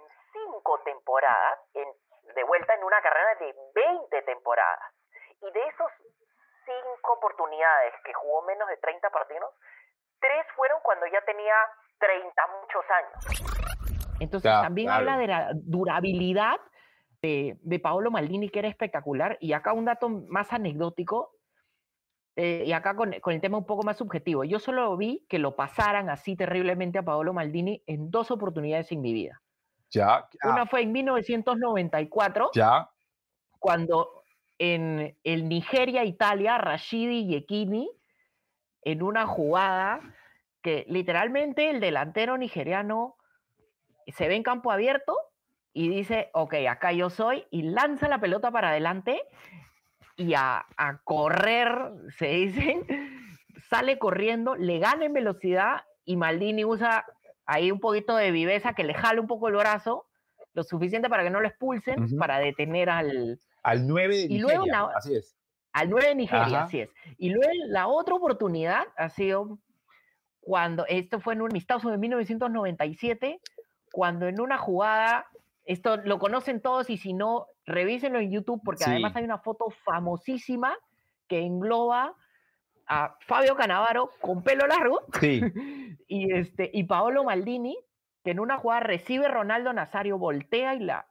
5 0.53 0.81
temporadas, 0.85 1.59
de 2.35 2.43
vuelta 2.43 2.73
en 2.73 2.83
una 2.83 3.01
carrera 3.01 3.35
de 3.39 3.55
20 3.73 4.21
temporadas. 4.23 4.93
Y 5.41 5.51
de 5.51 5.67
esos 5.67 5.91
5 6.65 7.13
oportunidades 7.13 7.93
que 8.03 8.13
jugó 8.13 8.43
menos 8.43 8.67
de 8.67 8.77
30 8.77 9.09
partidos, 9.09 9.49
tres 10.19 10.45
fueron 10.55 10.79
cuando 10.83 11.05
ya 11.07 11.21
tenía 11.21 11.55
30 11.99 12.47
muchos 12.61 12.85
años. 12.89 14.19
Entonces 14.19 14.51
también 14.51 14.89
habla 14.89 15.17
de 15.17 15.27
la 15.27 15.49
durabilidad 15.53 16.59
de, 17.21 17.57
de, 17.61 17.79
Paolo 17.79 18.11
Maldini, 18.11 18.49
que 18.49 18.59
era 18.59 18.67
espectacular. 18.67 19.37
Y 19.39 19.53
acá 19.53 19.73
un 19.73 19.85
dato 19.85 20.09
más 20.09 20.51
anecdótico, 20.51 21.35
eh, 22.35 22.63
y 22.65 22.71
acá 22.73 22.95
con, 22.95 23.13
con, 23.19 23.33
el 23.33 23.41
tema 23.41 23.57
un 23.57 23.65
poco 23.65 23.83
más 23.83 23.97
subjetivo. 23.97 24.43
Yo 24.43 24.59
solo 24.59 24.95
vi 24.95 25.25
que 25.29 25.39
lo 25.39 25.55
pasaran 25.55 26.09
así 26.09 26.35
terriblemente 26.35 26.99
a 26.99 27.03
Paolo 27.03 27.33
Maldini 27.33 27.83
en 27.87 28.11
dos 28.11 28.31
oportunidades 28.31 28.91
en 28.91 29.01
mi 29.01 29.13
vida. 29.13 29.41
Ya. 29.91 30.27
Una 30.43 30.65
fue 30.65 30.81
en 30.81 30.91
1994, 30.91 32.51
ya. 32.53 32.89
cuando 33.57 34.23
en 34.57 35.17
el 35.23 35.49
Nigeria-Italia, 35.49 36.57
Rashidi 36.57 37.27
Yekini 37.27 37.89
en 38.83 39.01
una 39.03 39.25
jugada 39.25 40.01
que 40.61 40.85
literalmente 40.89 41.69
el 41.69 41.79
delantero 41.79 42.37
nigeriano 42.37 43.15
se 44.07 44.27
ve 44.27 44.35
en 44.35 44.43
campo 44.43 44.71
abierto 44.71 45.17
y 45.73 45.87
dice, 45.87 46.29
ok, 46.33 46.55
acá 46.69 46.91
yo 46.91 47.09
soy, 47.09 47.45
y 47.51 47.63
lanza 47.63 48.07
la 48.09 48.19
pelota 48.19 48.51
para 48.51 48.69
adelante 48.69 49.21
y 50.15 50.33
a, 50.33 50.65
correr, 51.03 51.91
se 52.17 52.27
dice, 52.27 52.85
sale 53.69 53.97
corriendo, 53.97 54.55
le 54.55 54.79
gana 54.79 55.05
en 55.05 55.13
velocidad 55.13 55.85
y 56.03 56.17
Maldini 56.17 56.65
usa 56.65 57.05
ahí 57.49 57.71
un 57.71 57.79
poquito 57.79 58.15
de 58.15 58.29
viveza 58.29 58.73
que 58.73 58.83
le 58.83 58.93
jale 58.93 59.19
un 59.19 59.25
poco 59.25 59.47
el 59.47 59.55
brazo, 59.55 60.05
lo 60.53 60.63
suficiente 60.63 61.09
para 61.09 61.23
que 61.23 61.31
no 61.31 61.41
lo 61.41 61.47
expulsen, 61.47 62.17
para 62.17 62.37
detener 62.37 62.91
al... 62.91 63.39
Al 63.63 63.87
9 63.87 64.15
de 64.15 64.21
y 64.35 64.39
luego 64.39 64.65
así 64.95 65.15
es. 65.15 65.35
Al 65.73 65.89
9 65.89 66.09
de 66.09 66.15
Nigeria, 66.15 66.63
así 66.63 66.81
es. 66.81 66.91
Y 67.17 67.31
luego 67.31 67.51
la 67.67 67.87
otra 67.87 68.13
oportunidad 68.13 68.83
ha 68.95 69.09
sido 69.09 69.57
cuando, 70.39 70.85
esto 70.87 71.19
fue 71.19 71.33
en 71.33 71.41
un 71.41 71.49
amistoso 71.49 71.89
de 71.89 71.97
1997, 71.97 73.41
cuando 73.91 74.27
en 74.27 74.39
una 74.39 74.59
jugada, 74.59 75.25
esto 75.65 75.97
lo 75.97 76.19
conocen 76.19 76.61
todos 76.61 76.89
y 76.91 76.97
si 76.97 77.13
no, 77.13 77.47
revísenlo 77.65 78.19
en 78.19 78.31
YouTube 78.31 78.61
porque 78.63 78.83
además 78.85 79.15
hay 79.15 79.23
una 79.23 79.39
foto 79.39 79.71
famosísima 79.71 80.77
que 81.27 81.39
engloba 81.39 82.15
a 82.89 83.15
Fabio 83.21 83.55
Canavaro 83.55 84.11
con 84.19 84.43
pelo 84.43 84.67
largo 84.67 85.05
sí. 85.19 85.41
y, 86.07 86.33
este, 86.33 86.69
y 86.73 86.83
Paolo 86.83 87.23
Maldini, 87.23 87.77
que 88.23 88.31
en 88.31 88.39
una 88.39 88.57
jugada 88.57 88.81
recibe 88.81 89.27
Ronaldo 89.27 89.71
Nazario, 89.71 90.17
voltea 90.17 90.75
y 90.75 90.79
la 90.79 91.07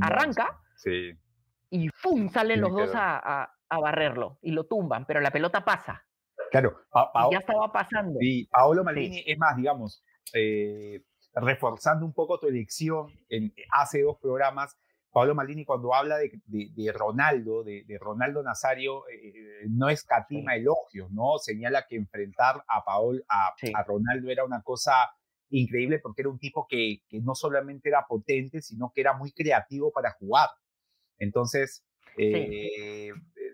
arranca. 0.00 0.60
Sí. 0.76 1.12
Y 1.70 1.88
¡fum! 1.88 2.28
salen 2.28 2.60
los 2.60 2.72
dos 2.72 2.90
a, 2.94 3.50
barrerlo 3.68 4.38
y 4.42 4.52
lo 4.52 4.66
tumban, 4.66 5.06
pero 5.06 5.20
la 5.20 5.30
pelota 5.30 5.64
pasa. 5.64 6.04
Claro, 6.50 6.76
ya 7.32 7.38
estaba 7.38 7.72
pasando. 7.72 8.18
Y 8.20 8.46
Paolo 8.46 8.84
Maldini, 8.84 9.24
es 9.26 9.36
más, 9.38 9.56
digamos, 9.56 10.04
eh, 10.32 11.02
reforzando 11.34 12.06
un 12.06 12.12
poco 12.12 12.38
tu 12.38 12.46
elección 12.46 13.08
en, 13.28 13.52
hace 13.72 14.02
dos 14.02 14.18
programas, 14.20 14.76
Pablo 15.16 15.34
Maldini 15.34 15.64
cuando 15.64 15.94
habla 15.94 16.18
de, 16.18 16.92
Ronaldo, 16.92 17.64
de, 17.64 17.98
Ronaldo 17.98 18.42
Nazario, 18.42 19.08
eh, 19.08 19.64
no 19.66 19.88
escatima 19.88 20.56
elogios, 20.56 21.10
¿no? 21.10 21.38
Señala 21.38 21.86
que 21.88 21.96
enfrentar 21.96 22.62
a, 22.68 22.84
Paul, 22.84 23.24
a, 23.26 23.54
Ronaldo 23.86 24.28
era 24.28 24.44
una 24.44 24.60
cosa 24.60 24.92
increíble 25.48 26.00
porque 26.00 26.20
era 26.20 26.28
un 26.28 26.38
tipo 26.38 26.66
que, 26.68 27.00
no 27.22 27.34
solamente 27.34 27.88
era 27.88 28.04
potente, 28.06 28.60
sino 28.60 28.92
que 28.94 29.00
era 29.00 29.14
muy 29.14 29.32
creativo 29.32 29.90
para 29.90 30.10
jugar. 30.10 30.50
Entonces, 31.16 31.82
eh, 32.18 33.10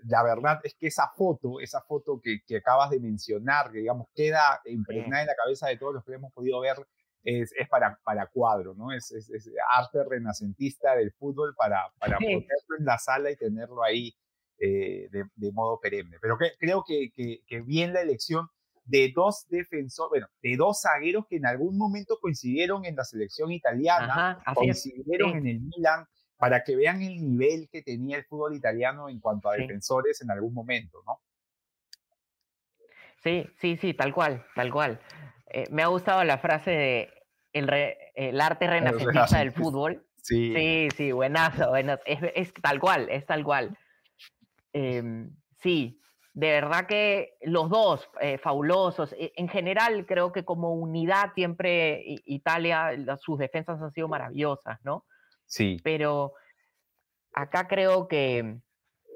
la 0.08 0.24
verdad 0.24 0.58
es 0.64 0.74
que 0.74 0.88
esa 0.88 1.12
foto, 1.16 1.60
esa 1.60 1.80
foto 1.82 2.20
que, 2.20 2.40
que 2.44 2.56
acabas 2.56 2.90
de 2.90 2.98
mencionar, 2.98 3.70
que 3.70 3.78
digamos 3.78 4.08
queda 4.16 4.60
impregnada 4.64 5.22
en 5.22 5.28
la 5.28 5.36
cabeza 5.36 5.68
de 5.68 5.76
todos 5.76 5.94
los 5.94 6.04
que 6.04 6.14
hemos 6.14 6.32
podido 6.32 6.58
ver 6.58 6.78
es, 7.24 7.52
es 7.52 7.68
para, 7.68 7.98
para 8.04 8.26
cuadro, 8.26 8.74
¿no? 8.74 8.92
Es, 8.92 9.12
es, 9.12 9.30
arte 9.72 10.02
renacentista 10.04 10.94
del 10.96 11.12
fútbol 11.12 11.54
para, 11.56 11.92
para 11.98 12.18
ponerlo 12.18 12.76
en 12.78 12.84
la 12.84 12.98
sala 12.98 13.30
y 13.30 13.36
tenerlo 13.36 13.82
ahí 13.82 14.14
eh, 14.58 15.08
de, 15.10 15.24
de, 15.34 15.52
modo 15.52 15.80
perenne. 15.80 16.18
Pero 16.20 16.36
que, 16.38 16.52
creo 16.58 16.84
que, 16.86 17.12
que, 17.46 17.60
bien 17.62 17.92
la 17.92 18.00
elección 18.00 18.48
de 18.84 19.12
dos 19.14 19.46
defensores, 19.48 20.10
bueno, 20.10 20.26
de 20.42 20.56
dos 20.56 20.80
zagueros 20.82 21.26
que 21.28 21.36
en 21.36 21.46
algún 21.46 21.78
momento 21.78 22.18
coincidieron 22.20 22.84
en 22.84 22.96
la 22.96 23.04
selección 23.04 23.52
italiana, 23.52 24.42
coincidieron 24.54 25.36
en 25.36 25.46
el 25.46 25.60
Milan, 25.60 26.06
para 26.36 26.64
que 26.64 26.74
vean 26.74 27.02
el 27.02 27.20
nivel 27.20 27.68
que 27.70 27.82
tenía 27.82 28.16
el 28.16 28.24
fútbol 28.24 28.56
italiano 28.56 29.08
en 29.08 29.20
cuanto 29.20 29.48
a 29.48 29.54
defensores 29.54 30.20
en 30.22 30.30
algún 30.32 30.52
momento, 30.52 31.00
¿no? 31.06 31.20
Sí, 33.22 33.46
sí, 33.60 33.76
sí, 33.76 33.94
tal 33.94 34.12
cual, 34.12 34.44
tal 34.56 34.72
cual. 34.72 35.00
Eh, 35.52 35.66
me 35.70 35.82
ha 35.82 35.88
gustado 35.88 36.24
la 36.24 36.38
frase 36.38 36.70
de 36.70 37.22
el, 37.52 37.68
el 38.14 38.40
arte 38.40 38.66
renacentista 38.66 39.38
del 39.38 39.52
fútbol. 39.52 40.06
Sí. 40.16 40.54
Sí, 40.54 40.88
sí, 40.96 41.12
buenazo, 41.12 41.68
buenazo. 41.68 42.02
Es, 42.06 42.52
tal 42.54 42.80
cual, 42.80 43.08
es 43.10 43.26
tal 43.26 43.44
cual. 43.44 43.76
Em, 44.72 45.30
sí, 45.58 46.00
de 46.32 46.50
verdad 46.52 46.86
que 46.86 47.36
los 47.42 47.68
dos, 47.68 48.08
eh, 48.20 48.38
fabulosos. 48.38 49.12
E, 49.12 49.32
en 49.36 49.48
general, 49.48 50.06
creo 50.06 50.32
que 50.32 50.44
como 50.44 50.72
unidad 50.72 51.32
siempre 51.34 52.02
Italia, 52.24 52.92
sus 53.18 53.38
defensas 53.38 53.80
han 53.82 53.92
sido 53.92 54.08
maravillosas, 54.08 54.78
¿no? 54.84 55.04
Sí. 55.44 55.76
Pero 55.84 56.32
acá 57.34 57.68
creo 57.68 58.08
que 58.08 58.58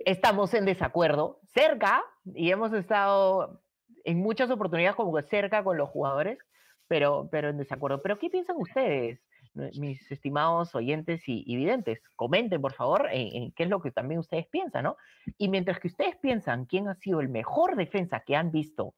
estamos 0.04 0.52
en 0.54 0.66
desacuerdo, 0.66 1.40
cerca, 1.54 2.04
y 2.34 2.50
hemos 2.50 2.72
estado 2.74 3.62
en 4.06 4.18
muchas 4.18 4.50
oportunidades 4.50 4.96
como 4.96 5.20
cerca 5.20 5.62
con 5.64 5.76
los 5.76 5.90
jugadores, 5.90 6.38
pero, 6.86 7.28
pero 7.30 7.50
en 7.50 7.58
desacuerdo. 7.58 8.00
Pero 8.00 8.18
¿qué 8.18 8.30
piensan 8.30 8.56
ustedes, 8.56 9.20
mis 9.52 10.10
estimados 10.12 10.74
oyentes 10.76 11.22
y, 11.26 11.56
videntes? 11.56 12.00
Comenten, 12.14 12.62
por 12.62 12.72
favor, 12.72 13.08
en, 13.10 13.50
qué 13.52 13.64
es 13.64 13.68
lo 13.68 13.82
que 13.82 13.90
también 13.90 14.20
ustedes 14.20 14.46
piensan, 14.46 14.84
¿no? 14.84 14.96
Y 15.36 15.48
mientras 15.48 15.80
que 15.80 15.88
ustedes 15.88 16.16
piensan 16.16 16.66
quién 16.66 16.88
ha 16.88 16.94
sido 16.94 17.20
el 17.20 17.28
mejor 17.28 17.74
defensa 17.74 18.20
que 18.20 18.36
han 18.36 18.52
visto 18.52 18.94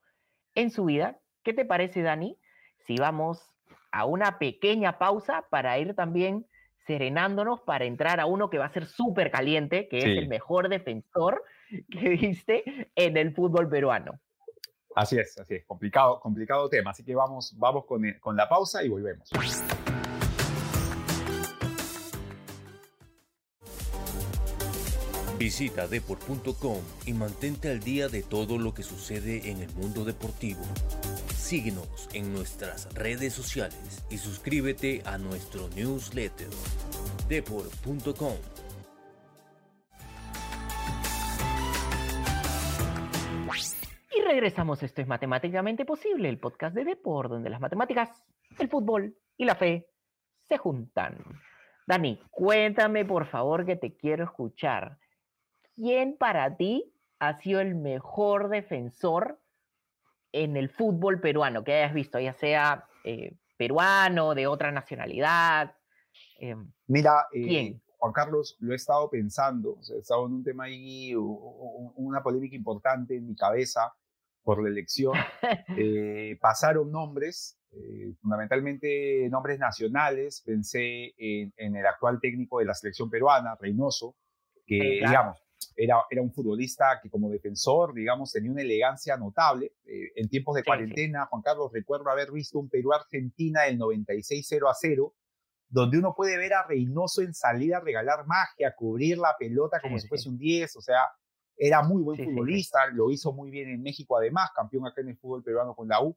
en 0.53 0.69
su 0.69 0.85
vida, 0.85 1.17
¿qué 1.43 1.53
te 1.53 1.65
parece, 1.65 2.03
Dani? 2.03 2.37
Si 2.85 2.95
vamos 2.95 3.43
a 3.91 4.05
una 4.05 4.37
pequeña 4.37 4.99
pausa 4.99 5.47
para 5.49 5.79
ir 5.79 5.95
también 5.95 6.45
serenándonos 6.85 7.61
para 7.61 7.85
entrar 7.85 8.19
a 8.19 8.27
uno 8.27 8.51
que 8.51 8.59
va 8.59 8.65
a 8.65 8.73
ser 8.73 8.85
súper 8.85 9.31
caliente, 9.31 9.87
que 9.87 9.97
es 9.97 10.05
el 10.05 10.27
mejor 10.27 10.69
defensor 10.69 11.43
que 11.89 12.09
viste 12.09 12.91
en 12.95 13.17
el 13.17 13.33
fútbol 13.33 13.67
peruano. 13.67 14.19
Así 14.95 15.17
es, 15.17 15.37
así 15.37 15.55
es, 15.55 15.65
complicado, 15.65 16.19
complicado 16.19 16.69
tema. 16.69 16.91
Así 16.91 17.03
que 17.03 17.15
vamos, 17.15 17.53
vamos 17.57 17.85
con, 17.85 18.05
eh, 18.05 18.19
con 18.19 18.35
la 18.35 18.49
pausa 18.49 18.83
y 18.83 18.89
volvemos. 18.89 19.29
Visita 25.39 25.87
deport.com 25.87 26.81
y 27.05 27.13
mantente 27.13 27.69
al 27.69 27.79
día 27.79 28.09
de 28.09 28.23
todo 28.23 28.57
lo 28.57 28.73
que 28.73 28.83
sucede 28.83 29.49
en 29.49 29.61
el 29.61 29.73
mundo 29.73 30.03
deportivo. 30.03 30.59
Síguenos 31.33 32.09
en 32.11 32.33
nuestras 32.33 32.93
redes 32.93 33.33
sociales 33.33 34.03
y 34.09 34.17
suscríbete 34.17 35.01
a 35.05 35.17
nuestro 35.17 35.69
newsletter 35.69 36.49
deport.com. 37.29 38.35
regresamos. 44.29 44.83
Esto 44.83 45.01
es 45.01 45.07
Matemáticamente 45.07 45.85
Posible, 45.85 46.29
el 46.29 46.39
podcast 46.39 46.75
de 46.75 46.83
Depor, 46.83 47.29
donde 47.29 47.49
las 47.49 47.59
matemáticas, 47.59 48.23
el 48.59 48.69
fútbol 48.69 49.17
y 49.35 49.45
la 49.45 49.55
fe 49.55 49.89
se 50.47 50.59
juntan. 50.59 51.17
Dani, 51.87 52.21
cuéntame 52.29 53.05
por 53.05 53.25
favor 53.25 53.65
que 53.65 53.75
te 53.75 53.95
quiero 53.97 54.25
escuchar. 54.25 54.99
¿Quién 55.75 56.15
para 56.15 56.55
ti 56.57 56.93
ha 57.17 57.39
sido 57.39 57.59
el 57.59 57.73
mejor 57.73 58.49
defensor 58.49 59.39
en 60.31 60.57
el 60.57 60.69
fútbol 60.69 61.19
peruano 61.19 61.63
que 61.63 61.73
hayas 61.73 61.95
visto, 61.95 62.19
ya 62.19 62.33
sea 62.33 62.87
eh, 63.03 63.35
peruano, 63.57 64.35
de 64.35 64.45
otra 64.45 64.71
nacionalidad? 64.71 65.75
Em, 66.37 66.71
Mira, 66.85 67.25
eh, 67.33 67.47
¿quién? 67.47 67.81
Juan 67.97 68.13
Carlos, 68.13 68.57
lo 68.59 68.73
he 68.73 68.75
estado 68.75 69.09
pensando, 69.09 69.79
he 69.91 69.97
estado 69.97 70.27
en 70.27 70.33
un 70.33 70.43
tema 70.43 70.65
ahí, 70.65 71.15
una 71.15 72.21
polémica 72.21 72.55
importante 72.55 73.15
en 73.15 73.27
mi 73.27 73.35
cabeza, 73.35 73.91
por 74.49 74.63
la 74.63 74.69
elección. 74.69 75.13
Eh, 75.77 76.37
pasaron 76.41 76.91
nombres, 76.91 77.59
eh, 77.71 78.13
fundamentalmente 78.19 79.29
nombres 79.29 79.59
nacionales. 79.59 80.41
Pensé 80.43 81.13
en, 81.17 81.75
el 81.75 81.85
actual 81.85 82.19
técnico 82.19 82.57
de 82.57 82.65
la 82.65 82.73
selección 82.73 83.11
peruana, 83.11 83.55
Reynoso, 83.59 84.15
que, 84.65 85.01
digamos, 85.05 85.37
era, 85.75 85.97
era 86.09 86.21
un 86.23 86.33
futbolista 86.33 86.99
que 87.01 87.11
como 87.11 87.29
defensor, 87.29 87.93
digamos, 87.93 88.31
tenía 88.31 88.51
una 88.51 88.63
elegancia 88.63 89.17
notable. 89.17 89.73
Eh, 89.85 90.11
en 90.15 90.27
tiempos 90.29 90.55
de 90.55 90.63
cuarentena, 90.63 91.27
Juan 91.27 91.43
Carlos, 91.43 91.71
recuerdo 91.71 92.09
haber 92.09 92.31
visto 92.31 92.57
un 92.57 92.69
Perú-Argentina 92.69 93.63
del 93.63 93.77
96 93.77 94.45
0 94.49 94.67
a 94.67 94.73
0, 94.73 95.13
donde 95.67 95.99
uno 95.99 96.15
puede 96.15 96.37
ver 96.37 96.55
a 96.55 96.65
Reynoso 96.65 97.21
en 97.21 97.35
salida 97.35 97.79
regalar 97.79 98.25
magia, 98.25 98.73
cubrir 98.75 99.19
la 99.19 99.35
pelota 99.37 99.79
como 99.79 99.99
si 99.99 100.07
fuese 100.07 100.27
un 100.27 100.39
10, 100.39 100.75
o 100.75 100.81
sea, 100.81 101.03
era 101.59 101.83
muy 101.83 102.01
buen 102.01 102.17
futbolista, 102.17 102.87
lo 102.93 103.11
hizo 103.11 103.33
muy 103.33 103.51
bien 103.51 103.69
en 103.69 103.83
México 103.83 104.17
además, 104.17 104.49
campeón 104.55 104.87
acá 104.87 105.01
en 105.01 105.09
el 105.09 105.17
fútbol 105.17 105.43
peruano 105.43 105.75
con 105.75 105.89
la 105.89 106.01
U. 106.01 106.15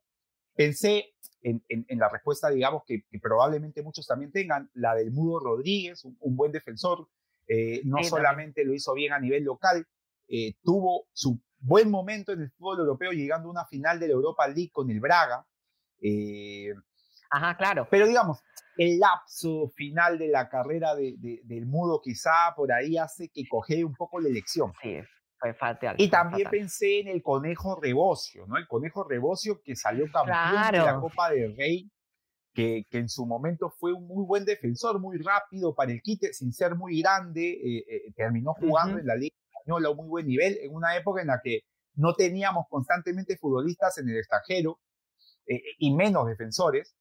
Pensé 0.55 1.15
en, 1.43 1.65
en, 1.69 1.99
la 1.99 2.09
respuesta, 2.09 2.49
digamos, 2.49 2.85
que, 2.87 3.05
probablemente 3.21 3.83
muchos 3.83 4.07
también 4.07 4.31
tengan, 4.31 4.71
la 4.75 4.95
del 4.95 5.11
Mudo 5.11 5.41
Rodríguez, 5.41 6.05
un, 6.05 6.37
buen 6.37 6.53
defensor. 6.53 7.09
Eh, 7.49 7.83
no 7.85 8.03
solamente 8.05 8.65
lo 8.65 8.73
hizo 8.73 8.95
bien 8.95 9.13
a 9.13 9.19
nivel 9.19 9.43
local, 9.43 9.85
eh, 10.29 10.55
tuvo 10.63 11.09
su 11.13 11.41
buen 11.59 11.91
momento 11.91 12.33
en 12.33 12.43
el 12.43 12.51
fútbol 12.53 12.79
europeo 12.79 13.11
llegando 13.11 13.49
a 13.49 13.51
una 13.51 13.67
final 13.67 13.99
de 13.99 14.07
la 14.07 14.13
Europa 14.13 14.47
League 14.47 14.71
con 14.73 14.91
el 14.91 15.01
Braga. 15.01 15.45
Eh, 16.01 16.73
Ajá, 17.31 17.57
claro. 17.57 17.89
Pero 17.91 18.07
digamos, 18.07 18.39
el 18.77 19.01
lapso 19.01 19.69
final 19.75 20.19
de 20.19 20.29
la 20.29 20.49
carrera 20.49 20.95
de, 20.95 21.41
del 21.43 21.67
Mudo 21.67 22.01
quizá 22.01 22.55
por 22.55 22.73
ahí 22.73 22.97
hace 22.97 23.29
que 23.29 23.49
coge 23.49 23.85
un 23.85 23.95
poco 23.95 24.21
la 24.21 24.29
elección. 24.29 24.73
Sí, 24.81 24.99
y 25.99 26.09
también 26.09 26.49
pensé 26.51 27.01
en 27.01 27.09
el 27.09 27.23
Conejo 27.23 27.81
Rebocio, 27.81 28.47
¿no? 28.47 28.57
El 28.57 28.67
Conejo 28.67 29.05
Rebocio 29.05 29.61
que 29.63 29.75
salió 29.75 30.07
campeón 30.13 30.73
de 30.73 30.79
la 30.79 31.01
Copa 31.01 31.31
del 31.31 31.57
Rey, 31.57 31.91
que, 32.55 32.87
que, 32.89 32.99
en 32.99 33.09
su 33.09 33.27
momento 33.27 33.71
fue 33.71 33.93
un 33.93 34.07
muy 34.07 34.25
buen 34.25 34.45
defensor, 34.45 35.01
muy 35.01 35.19
rápido 35.19 35.75
para 35.75 35.91
el 35.91 36.03
quite, 36.03 36.33
sin 36.33 36.53
ser 36.53 36.77
muy 36.77 37.01
grande, 37.01 37.51
eh, 37.51 37.85
eh, 37.89 38.13
terminó 38.15 38.55
jugando 38.55 38.99
en 38.99 39.07
la 39.07 39.17
Liga 39.17 39.35
Española 39.51 39.89
a 39.89 39.91
un 39.91 39.97
muy 39.97 40.09
buen 40.09 40.27
nivel, 40.27 40.59
en 40.61 40.75
una 40.75 40.97
época 40.97 41.23
en 41.23 41.29
la 41.29 41.41
que 41.43 41.61
no 41.95 42.15
teníamos 42.15 42.67
constantemente 42.69 43.37
futbolistas 43.39 43.99
en 43.99 44.09
el 44.09 44.19
extranjero 44.19 44.81
eh, 45.47 45.61
y 45.79 45.95
menos 45.95 46.27
defensores. 46.27 46.95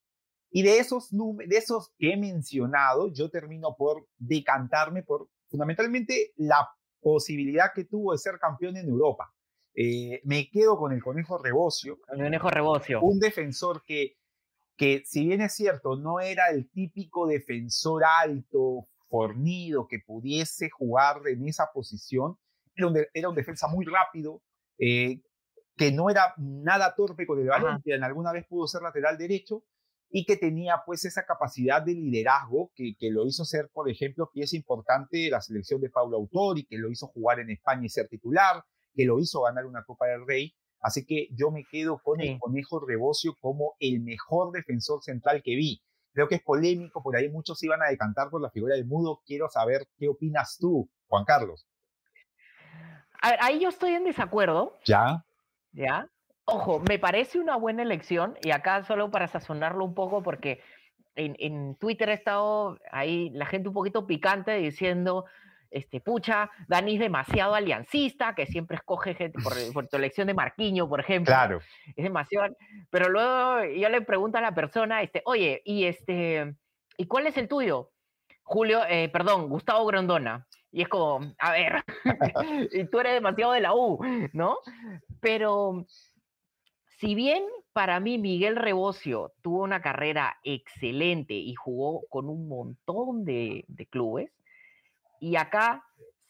Y 0.54 0.64
de 0.64 0.80
esos, 0.80 1.10
de 1.12 1.58
esos 1.58 1.92
que 1.98 2.14
he 2.14 2.18
mencionado, 2.18 3.12
yo 3.14 3.30
termino 3.30 3.76
por 3.78 4.08
decantarme 4.18 5.04
por 5.04 5.30
fundamentalmente 5.50 6.34
la 6.36 6.68
posibilidad 7.02 7.72
que 7.74 7.86
tuvo 7.86 8.14
de 8.14 8.18
ser 8.18 8.38
campeón 8.40 8.78
en 8.78 8.88
Europa. 8.88 9.34
Eh, 9.74 10.22
me 10.24 10.50
quedo 10.50 10.78
con 10.78 10.92
el 10.92 11.02
Conejo 11.02 11.38
Rebocio. 11.38 12.00
El 12.10 12.20
Conejo 12.20 12.50
Rebocio. 12.50 13.02
Un 13.02 13.20
defensor 13.20 13.84
que, 13.84 14.18
que 14.76 15.04
si 15.06 15.26
bien 15.26 15.42
es 15.42 15.54
cierto, 15.54 15.96
no 15.96 16.20
era 16.20 16.50
el 16.50 16.70
típico 16.70 17.28
defensor 17.28 18.04
alto, 18.04 18.88
fornido, 19.10 19.88
que 19.88 20.00
pudiese 20.00 20.70
jugar 20.70 21.22
en 21.28 21.48
esa 21.48 21.72
posición, 21.74 22.38
era 22.76 22.88
un, 22.88 22.98
era 23.14 23.30
un 23.30 23.36
defensa 23.36 23.68
muy 23.68 23.86
rápido, 23.86 24.42
eh, 24.80 25.22
que 25.76 25.92
no 25.92 26.10
era 26.10 26.34
nada 26.38 26.96
torpe 26.96 27.28
con 27.28 27.40
el 27.40 27.48
balón, 27.48 27.82
que 27.84 27.94
en 27.94 28.04
alguna 28.04 28.32
vez 28.32 28.46
pudo 28.48 28.68
ser 28.68 28.82
lateral 28.82 29.18
derecho, 29.18 29.64
y 30.12 30.26
que 30.26 30.36
tenía 30.36 30.82
pues 30.86 31.06
esa 31.06 31.26
capacidad 31.26 31.82
de 31.82 31.94
liderazgo 31.94 32.72
que, 32.76 32.96
que, 33.00 33.10
lo 33.10 33.26
hizo 33.26 33.46
ser, 33.46 33.70
por 33.74 33.90
ejemplo, 33.90 34.30
pieza 34.34 34.58
importante 34.58 35.18
de 35.18 35.30
la 35.30 35.42
selección 35.42 35.80
de 35.80 35.90
Paulo 35.90 36.18
Autori, 36.18 36.66
que 36.66 36.78
lo 36.78 36.92
hizo 36.92 37.08
jugar 37.08 37.40
en 37.40 37.50
España 37.50 37.86
y 37.86 37.90
ser 37.90 38.08
titular, 38.08 38.64
que 38.94 39.06
lo 39.06 39.20
hizo 39.20 39.42
ganar 39.42 39.66
una 39.66 39.84
Copa 39.84 40.08
del 40.08 40.28
Rey. 40.28 40.54
Así 40.82 41.06
que 41.06 41.30
yo 41.32 41.52
me 41.52 41.64
quedo 41.64 42.00
con 42.04 42.20
el 42.22 42.40
Conejo 42.40 42.86
Rebocio 42.86 43.36
como 43.40 43.76
el 43.80 44.02
mejor 44.02 44.52
defensor 44.52 45.02
central 45.02 45.42
que 45.44 45.56
vi. 45.56 45.82
Creo 46.12 46.28
que 46.28 46.36
es 46.36 46.42
polémico, 46.42 47.02
por 47.02 47.16
ahí 47.16 47.30
muchos 47.30 47.62
iban 47.64 47.82
a 47.82 47.90
decantar 47.90 48.30
por 48.30 48.42
la 48.42 48.50
figura 48.50 48.76
del 48.76 48.86
mudo. 48.86 49.22
Quiero 49.26 49.48
saber 49.48 49.88
qué 49.98 50.10
opinas 50.10 50.58
tú, 50.60 50.90
Juan 51.08 51.24
Carlos. 51.24 51.68
A 53.22 53.30
ver, 53.30 53.40
ahí 53.42 53.60
yo 53.60 53.70
estoy 53.70 53.92
en 53.92 54.04
desacuerdo. 54.04 54.78
Ya. 54.86 55.24
Ya. 55.72 56.10
Ojo, 56.52 56.82
me 56.82 57.00
parece 57.00 57.40
una 57.40 57.56
buena 57.56 57.82
elección 57.82 58.38
y 58.44 58.52
acá 58.52 58.84
solo 58.84 59.10
para 59.10 59.28
sazonarlo 59.28 59.86
un 59.86 59.94
poco 59.94 60.22
porque 60.22 60.62
en, 61.16 61.36
en 61.40 61.76
Twitter 61.76 62.10
ha 62.10 62.14
estado 62.14 62.78
ahí 62.92 63.30
la 63.32 63.46
gente 63.46 63.70
un 63.70 63.74
poquito 63.74 64.06
picante 64.06 64.56
diciendo, 64.56 65.26
este, 65.72 66.02
pucha, 66.02 66.52
Dani 66.68 66.96
es 66.96 67.00
demasiado 67.00 67.56
aliancista, 67.56 68.36
que 68.36 68.46
siempre 68.46 68.76
escoge 68.76 69.16
gente 69.16 69.40
por, 69.74 69.88
tu 69.88 69.96
elección 69.96 70.28
de 70.28 70.34
Marquiño, 70.34 70.88
por 70.88 71.00
ejemplo. 71.00 71.34
Claro. 71.34 71.62
Es 71.96 72.04
demasiado. 72.04 72.54
Pero 72.90 73.10
luego 73.10 73.64
yo 73.64 73.88
le 73.88 74.02
pregunto 74.02 74.38
a 74.38 74.42
la 74.42 74.54
persona, 74.54 75.02
este, 75.02 75.22
oye, 75.26 75.62
¿y 75.64 75.86
este, 75.86 76.54
¿y 76.98 77.08
cuál 77.08 77.28
es 77.28 77.38
el 77.38 77.48
tuyo? 77.48 77.92
Julio, 78.44 78.82
eh, 78.90 79.08
perdón, 79.08 79.48
Gustavo 79.48 79.86
Grondona. 79.86 80.46
Y 80.74 80.82
es 80.82 80.90
como, 80.90 81.34
a 81.40 81.52
ver, 81.52 81.84
y 82.72 82.86
tú 82.86 83.00
eres 83.00 83.14
demasiado 83.14 83.54
de 83.54 83.62
la 83.62 83.74
U, 83.74 84.00
¿no? 84.34 84.58
Pero 85.22 85.86
si 87.02 87.16
bien 87.16 87.44
para 87.74 88.00
mí 88.00 88.20
Miguel 88.20 88.56
Rebocio 88.56 89.32
tuvo 89.42 89.64
una 89.64 89.82
carrera 89.82 90.38
excelente 90.44 91.34
y 91.34 91.56
jugó 91.56 92.06
con 92.12 92.30
un 92.30 92.48
montón 92.48 93.26
de, 93.26 93.66
de 93.68 93.88
clubes, 93.88 94.30
y 95.20 95.36
acá 95.36 95.84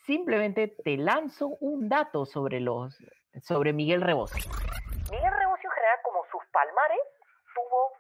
simplemente 0.06 0.70
te 0.70 0.96
lanzo 0.96 1.58
un 1.60 1.90
dato 1.90 2.26
sobre, 2.26 2.62
los, 2.62 2.98
sobre 3.44 3.74
Miguel 3.74 4.02
Rebocio. 4.02 4.50
Miguel 5.12 5.34
Rebocio, 5.34 5.70
en 5.70 5.76
general, 5.76 6.00
como 6.04 6.24
sus 6.32 6.42
palmares, 6.54 7.00
tuvo 7.54 7.92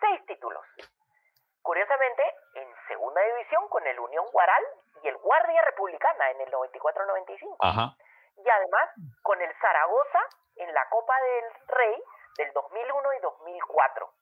seis 0.00 0.24
títulos. 0.26 0.62
Curiosamente, 1.60 2.22
en 2.54 2.68
segunda 2.86 3.20
división 3.34 3.68
con 3.68 3.84
el 3.84 3.98
Unión 3.98 4.26
Guaral 4.32 4.62
y 5.02 5.08
el 5.08 5.16
Guardia 5.16 5.60
Republicana 5.62 6.30
en 6.30 6.40
el 6.42 6.52
94-95. 6.52 7.96
Y 8.36 8.48
además 8.48 8.90
con 9.22 9.42
el 9.42 9.50
Zaragoza 9.60 10.20
en 10.60 10.72
la 10.72 10.88
Copa 10.88 11.14
del 11.20 11.68
Rey 11.68 12.02
del 12.36 12.52
2001 12.52 13.08
y 13.18 13.20
2004 13.22 14.14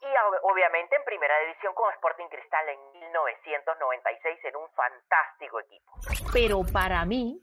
y 0.00 0.06
obviamente 0.42 0.96
en 0.96 1.04
primera 1.04 1.34
división 1.40 1.74
con 1.74 1.92
Sporting 1.94 2.28
Cristal 2.28 2.68
en 2.68 3.00
1996 3.00 4.38
en 4.44 4.56
un 4.56 4.68
fantástico 4.70 5.60
equipo. 5.60 5.92
Pero 6.32 6.62
para 6.72 7.04
mí, 7.04 7.40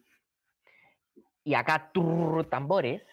y 1.44 1.54
acá 1.54 1.92
tambores, 2.50 3.06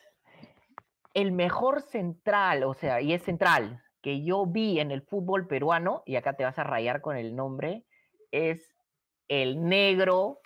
el 1.14 1.32
mejor 1.32 1.82
central, 1.82 2.62
o 2.64 2.74
sea, 2.74 3.00
y 3.00 3.14
es 3.14 3.22
central, 3.22 3.82
que 4.00 4.24
yo 4.24 4.46
vi 4.46 4.80
en 4.80 4.90
el 4.90 5.02
fútbol 5.02 5.46
peruano, 5.46 6.02
y 6.06 6.16
acá 6.16 6.34
te 6.34 6.44
vas 6.44 6.58
a 6.58 6.64
rayar 6.64 7.00
con 7.00 7.16
el 7.16 7.34
nombre, 7.34 7.84
es 8.30 8.74
el 9.28 9.62
negro 9.62 10.38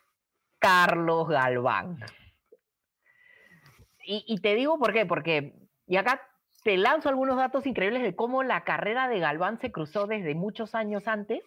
Carlos 0.59 1.29
Galván. 1.29 1.99
Y, 4.07 4.25
y 4.27 4.41
te 4.41 4.55
digo 4.55 4.79
por 4.79 4.93
qué, 4.93 5.05
porque, 5.05 5.53
y 5.87 5.97
acá 5.97 6.23
te 6.67 6.77
lanzo 6.77 7.09
algunos 7.09 7.37
datos 7.37 7.67
increíbles 7.67 8.03
de 8.03 8.17
cómo 8.17 8.43
la 8.43 8.65
carrera 8.65 9.09
de 9.09 9.21
Galván 9.21 9.61
se 9.61 9.71
cruzó 9.71 10.07
desde 10.07 10.35
muchos 10.35 10.75
años 10.75 11.07
antes 11.07 11.43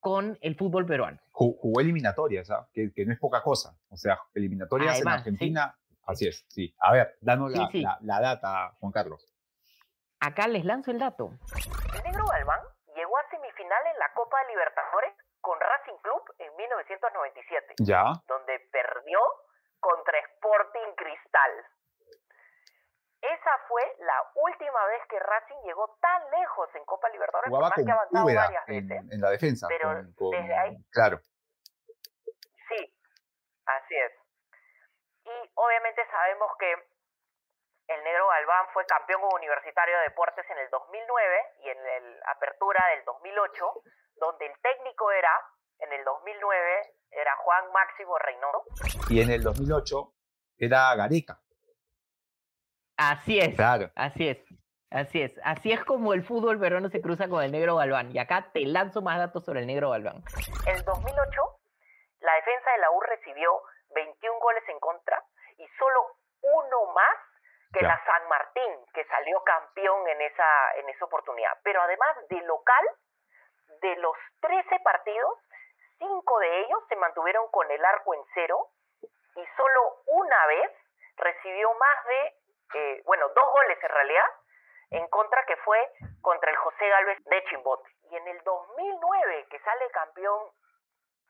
con 0.00 0.36
el 0.40 0.56
fútbol 0.56 0.84
peruano. 0.84 1.20
Jugó 1.30 1.80
eliminatorias, 1.80 2.50
¿ah? 2.50 2.68
que, 2.74 2.90
no 3.06 3.12
es 3.12 3.20
poca 3.20 3.40
cosa. 3.40 3.78
O 3.88 3.96
sea, 3.96 4.18
eliminatorias 4.34 5.00
en 5.00 5.06
Argentina, 5.06 5.78
así 6.08 6.26
es, 6.26 6.44
sí. 6.48 6.74
A 6.80 6.92
ver, 6.92 7.16
danos 7.20 7.52
la, 7.52 8.20
data, 8.20 8.74
Juan 8.80 8.90
Carlos. 8.90 9.32
Acá 10.18 10.48
les 10.48 10.64
lanzo 10.64 10.90
el 10.90 10.98
dato. 10.98 11.30
El 11.94 12.02
negro 12.02 12.26
Galván 12.26 12.60
llegó 12.96 13.16
a 13.16 13.30
semifinal 13.30 13.82
en 13.94 13.98
la 14.00 14.12
Copa 14.12 14.38
de 14.42 14.52
Libertadores 14.54 15.14
con 15.40 15.56
Racing 15.60 15.98
Club 16.02 16.22
en 16.38 16.56
1997. 16.56 17.74
Ya. 17.78 18.02
Donde 18.26 18.58
perdió 18.72 19.20
contra 19.82 20.18
Sporting 20.20 20.94
Cristal. 20.96 21.52
Esa 23.20 23.58
fue 23.68 23.82
la 24.00 24.30
última 24.34 24.86
vez 24.86 25.02
que 25.08 25.18
Racing 25.18 25.62
llegó 25.64 25.96
tan 26.00 26.30
lejos 26.30 26.68
en 26.74 26.84
Copa 26.84 27.08
Libertadores, 27.10 27.50
Jugaba 27.50 27.70
por 27.70 27.84
más 27.86 28.26
que 28.26 28.34
varias 28.34 28.66
veces. 28.66 29.12
En, 29.12 29.20
la 29.20 29.30
defensa. 29.30 29.66
Pero 29.68 29.94
desde 29.94 30.54
ahí. 30.54 30.76
Claro. 30.90 31.20
Sí, 32.68 32.94
así 33.66 33.94
es. 33.94 34.12
Y 35.24 35.50
obviamente 35.54 36.04
sabemos 36.10 36.50
que 36.58 36.74
el 37.88 38.04
Negro 38.04 38.28
Galván 38.28 38.66
fue 38.72 38.86
campeón 38.86 39.22
universitario 39.34 39.96
de 39.98 40.04
deportes 40.04 40.48
en 40.50 40.58
el 40.58 40.70
2009 40.70 41.46
y 41.60 41.68
en 41.68 42.20
la 42.20 42.30
apertura 42.32 42.84
del 42.94 43.04
2008, 43.04 43.82
donde 44.16 44.46
el 44.46 44.60
técnico 44.60 45.10
era, 45.12 45.30
en 45.82 45.92
el 45.92 46.04
2009, 46.04 46.94
era 47.10 47.36
Juan 47.36 47.72
Máximo 47.72 48.18
Reynoso. 48.18 48.64
Y 49.10 49.20
en 49.20 49.30
el 49.30 49.42
2008 49.42 50.12
era 50.58 50.94
Gareca. 50.94 51.38
Así 52.96 53.38
es. 53.38 53.54
Claro. 53.54 53.90
Así 53.96 54.28
es. 54.28 54.38
Así 54.90 55.22
es. 55.22 55.40
Así 55.44 55.72
es 55.72 55.84
como 55.84 56.12
el 56.12 56.22
fútbol 56.22 56.60
peruano 56.60 56.88
se 56.88 57.00
cruza 57.00 57.28
con 57.28 57.42
el 57.42 57.50
negro 57.50 57.76
Galván. 57.76 58.14
Y 58.14 58.18
acá 58.18 58.50
te 58.52 58.60
lanzo 58.60 59.02
más 59.02 59.18
datos 59.18 59.44
sobre 59.44 59.60
el 59.60 59.66
negro 59.66 59.90
Galván. 59.90 60.22
En 60.66 60.84
2008, 60.84 61.42
la 62.20 62.34
defensa 62.34 62.70
de 62.72 62.78
la 62.78 62.90
U 62.90 63.00
recibió 63.00 63.62
21 63.94 64.38
goles 64.38 64.62
en 64.68 64.78
contra 64.80 65.22
y 65.58 65.66
solo 65.78 66.16
uno 66.42 66.92
más 66.94 67.16
que 67.72 67.80
la 67.80 67.98
San 68.04 68.28
Martín, 68.28 68.84
que 68.92 69.02
salió 69.06 69.42
campeón 69.44 70.06
en 70.06 70.20
esa, 70.20 70.74
en 70.76 70.90
esa 70.90 71.06
oportunidad. 71.06 71.52
Pero 71.62 71.80
además 71.80 72.16
de 72.28 72.42
local, 72.42 72.84
de 73.80 73.96
los 73.96 74.14
13 74.40 74.78
partidos, 74.84 75.38
5 76.02 76.38
de 76.40 76.60
ellos 76.62 76.80
se 76.88 76.96
mantuvieron 76.96 77.48
con 77.50 77.70
el 77.70 77.84
arco 77.84 78.14
en 78.14 78.22
cero 78.34 78.68
y 79.36 79.46
solo 79.56 80.02
una 80.06 80.46
vez 80.46 80.70
recibió 81.16 81.72
más 81.74 82.04
de 82.06 82.34
eh, 82.74 83.02
bueno, 83.04 83.28
dos 83.28 83.52
goles 83.52 83.78
en 83.82 83.88
realidad, 83.88 84.26
en 84.90 85.06
contra 85.08 85.44
que 85.46 85.56
fue 85.58 85.78
contra 86.20 86.50
el 86.50 86.56
José 86.56 86.88
Galvez 86.88 87.18
de 87.24 87.44
Chimbote. 87.44 87.88
Y 88.10 88.16
en 88.16 88.28
el 88.28 88.42
2009, 88.42 89.46
que 89.50 89.58
sale 89.60 89.90
campeón 89.90 90.50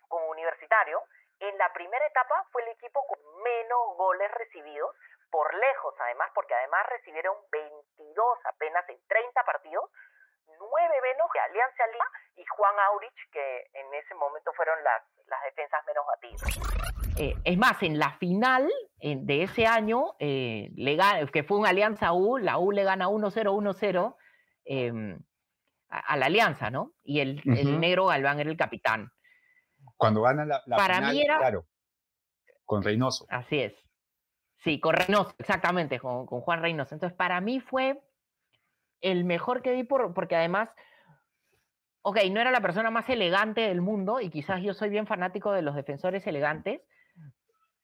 como 0.09 0.29
universitario, 0.29 1.03
en 1.41 1.59
la 1.59 1.73
primera 1.73 2.07
etapa 2.07 2.47
fue 2.53 2.63
el 2.63 2.69
equipo 2.69 3.05
con 3.07 3.19
menos 3.43 3.97
goles 3.97 4.31
recibidos, 4.33 4.95
por 5.31 5.53
lejos 5.55 5.95
además, 5.99 6.31
porque 6.35 6.55
además 6.55 6.87
recibieron 6.91 7.37
22 7.51 8.39
apenas 8.45 8.89
en 8.89 9.01
30 9.09 9.45
partidos, 9.45 9.91
9 10.59 10.95
menos 11.03 11.27
que 11.33 11.41
Alianza 11.41 11.87
Lima 11.93 12.05
y 12.37 12.45
Juan 12.45 12.75
Aurich, 12.89 13.31
que 13.33 13.71
en 13.75 13.95
ese 13.95 14.15
momento 14.15 14.53
fueron 14.55 14.83
las, 14.85 15.03
las 15.27 15.43
defensas 15.45 15.81
menos 15.87 16.05
batidas. 16.07 16.93
Eh, 17.19 17.35
es 17.45 17.59
más, 17.59 17.83
en 17.83 17.99
la 17.99 18.13
final 18.13 18.71
de 19.01 19.43
ese 19.43 19.67
año, 19.67 20.15
eh, 20.19 20.71
que 21.33 21.43
fue 21.43 21.59
una 21.59 21.71
alianza 21.71 22.13
U, 22.13 22.39
la 22.39 22.59
U 22.59 22.73
le 22.73 22.85
gana 22.85 23.09
1-0, 23.09 23.33
1-0 23.33 24.17
em, 24.65 25.21
a, 25.89 26.17
la 26.17 26.27
alianza, 26.27 26.71
¿no? 26.71 26.93
Y 27.03 27.21
el, 27.21 27.43
negro 27.45 28.07
Galván 28.07 28.41
era 28.41 28.51
el 28.51 28.57
capitán. 28.57 29.11
Cuando 29.97 30.23
gana 30.23 30.45
la, 30.47 30.63
Para 30.77 30.97
final, 30.97 31.13
mí 31.13 31.23
era, 31.23 31.39
claro, 31.39 31.67
con 32.65 32.83
Reynoso. 32.83 33.27
Así 33.29 33.61
es. 33.61 33.75
Sí, 34.65 34.81
con 34.81 34.95
Reynoso, 34.95 35.35
exactamente, 35.39 35.99
con, 35.99 36.27
Juan 36.27 36.63
Reynoso. 36.63 36.95
Entonces, 36.95 37.17
para 37.17 37.41
mí 37.41 37.61
fue 37.61 38.01
el 39.03 39.25
mejor 39.25 39.63
que 39.63 39.73
vi 39.73 39.85
porque 39.85 40.37
además 40.37 40.71
ok, 42.03 42.19
no 42.31 42.41
era 42.41 42.51
la 42.51 42.61
persona 42.61 42.91
más 42.91 43.09
elegante 43.09 43.63
del 43.63 43.81
mundo 43.81 44.21
y 44.21 44.29
quizás 44.29 44.61
yo 44.63 44.75
soy 44.75 44.91
bien 44.91 45.07
fanático 45.07 45.53
de 45.53 45.63
los 45.63 45.75
defensores 45.75 46.27
elegantes, 46.27 46.81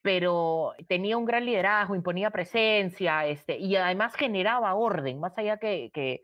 pero 0.02 0.74
tenía 0.88 1.16
un 1.16 1.24
gran 1.24 1.44
liderazgo, 1.44 1.94
imponía 1.94 2.30
presencia, 2.30 3.26
este, 3.26 3.58
y 3.58 3.76
además 3.76 4.14
generaba 4.14 4.74
orden, 4.74 5.20
más 5.20 5.36
allá 5.38 5.58
que, 5.58 5.90
que 5.92 6.22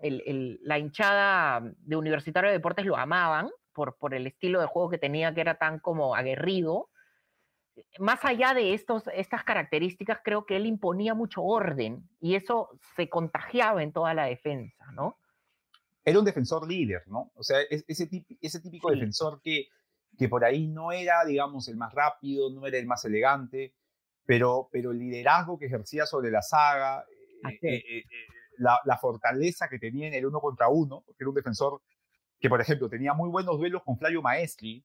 la 0.00 0.78
hinchada 0.78 1.62
de 1.62 1.96
Universitario 1.96 2.50
de 2.50 2.56
Deportes 2.56 2.84
lo 2.84 2.96
amaban 2.96 3.50
por, 3.72 3.96
por 3.96 4.14
el 4.14 4.26
estilo 4.26 4.60
de 4.60 4.66
juego 4.66 4.90
que 4.90 4.98
tenía, 4.98 5.32
que 5.32 5.40
era 5.40 5.54
tan 5.56 5.78
como 5.78 6.14
aguerrido. 6.14 6.88
Más 7.98 8.24
allá 8.24 8.54
de 8.54 8.74
estos, 8.74 9.04
estas 9.14 9.44
características, 9.44 10.20
creo 10.22 10.44
que 10.44 10.56
él 10.56 10.66
imponía 10.66 11.14
mucho 11.14 11.42
orden 11.42 12.08
y 12.20 12.34
eso 12.34 12.70
se 12.96 13.08
contagiaba 13.08 13.82
en 13.82 13.92
toda 13.92 14.14
la 14.14 14.26
defensa, 14.26 14.90
¿no? 14.92 15.16
era 16.04 16.18
un 16.18 16.24
defensor 16.24 16.66
líder, 16.66 17.02
¿no? 17.06 17.30
O 17.36 17.42
sea, 17.42 17.60
ese, 17.70 18.08
ese 18.40 18.60
típico 18.60 18.90
defensor 18.90 19.40
que, 19.40 19.66
que 20.18 20.28
por 20.28 20.44
ahí 20.44 20.66
no 20.66 20.92
era, 20.92 21.24
digamos, 21.24 21.68
el 21.68 21.76
más 21.76 21.92
rápido, 21.94 22.50
no 22.50 22.66
era 22.66 22.78
el 22.78 22.86
más 22.86 23.04
elegante, 23.04 23.72
pero, 24.26 24.68
pero 24.72 24.90
el 24.90 24.98
liderazgo 24.98 25.58
que 25.58 25.66
ejercía 25.66 26.06
sobre 26.06 26.30
la 26.30 26.42
saga, 26.42 27.04
eh, 27.48 27.58
eh, 27.62 27.98
eh, 27.98 28.04
la, 28.58 28.78
la, 28.84 28.98
fortaleza 28.98 29.68
que 29.68 29.78
tenía 29.78 30.08
en 30.08 30.14
el 30.14 30.26
uno 30.26 30.40
contra 30.40 30.68
uno, 30.68 31.02
porque 31.06 31.22
era 31.22 31.30
un 31.30 31.36
defensor 31.36 31.82
que, 32.42 32.48
por 32.48 32.60
ejemplo, 32.60 32.88
tenía 32.88 33.14
muy 33.14 33.30
buenos 33.30 33.56
duelos 33.56 33.84
con 33.84 33.96
Flavio 33.96 34.20
Maestri, 34.20 34.84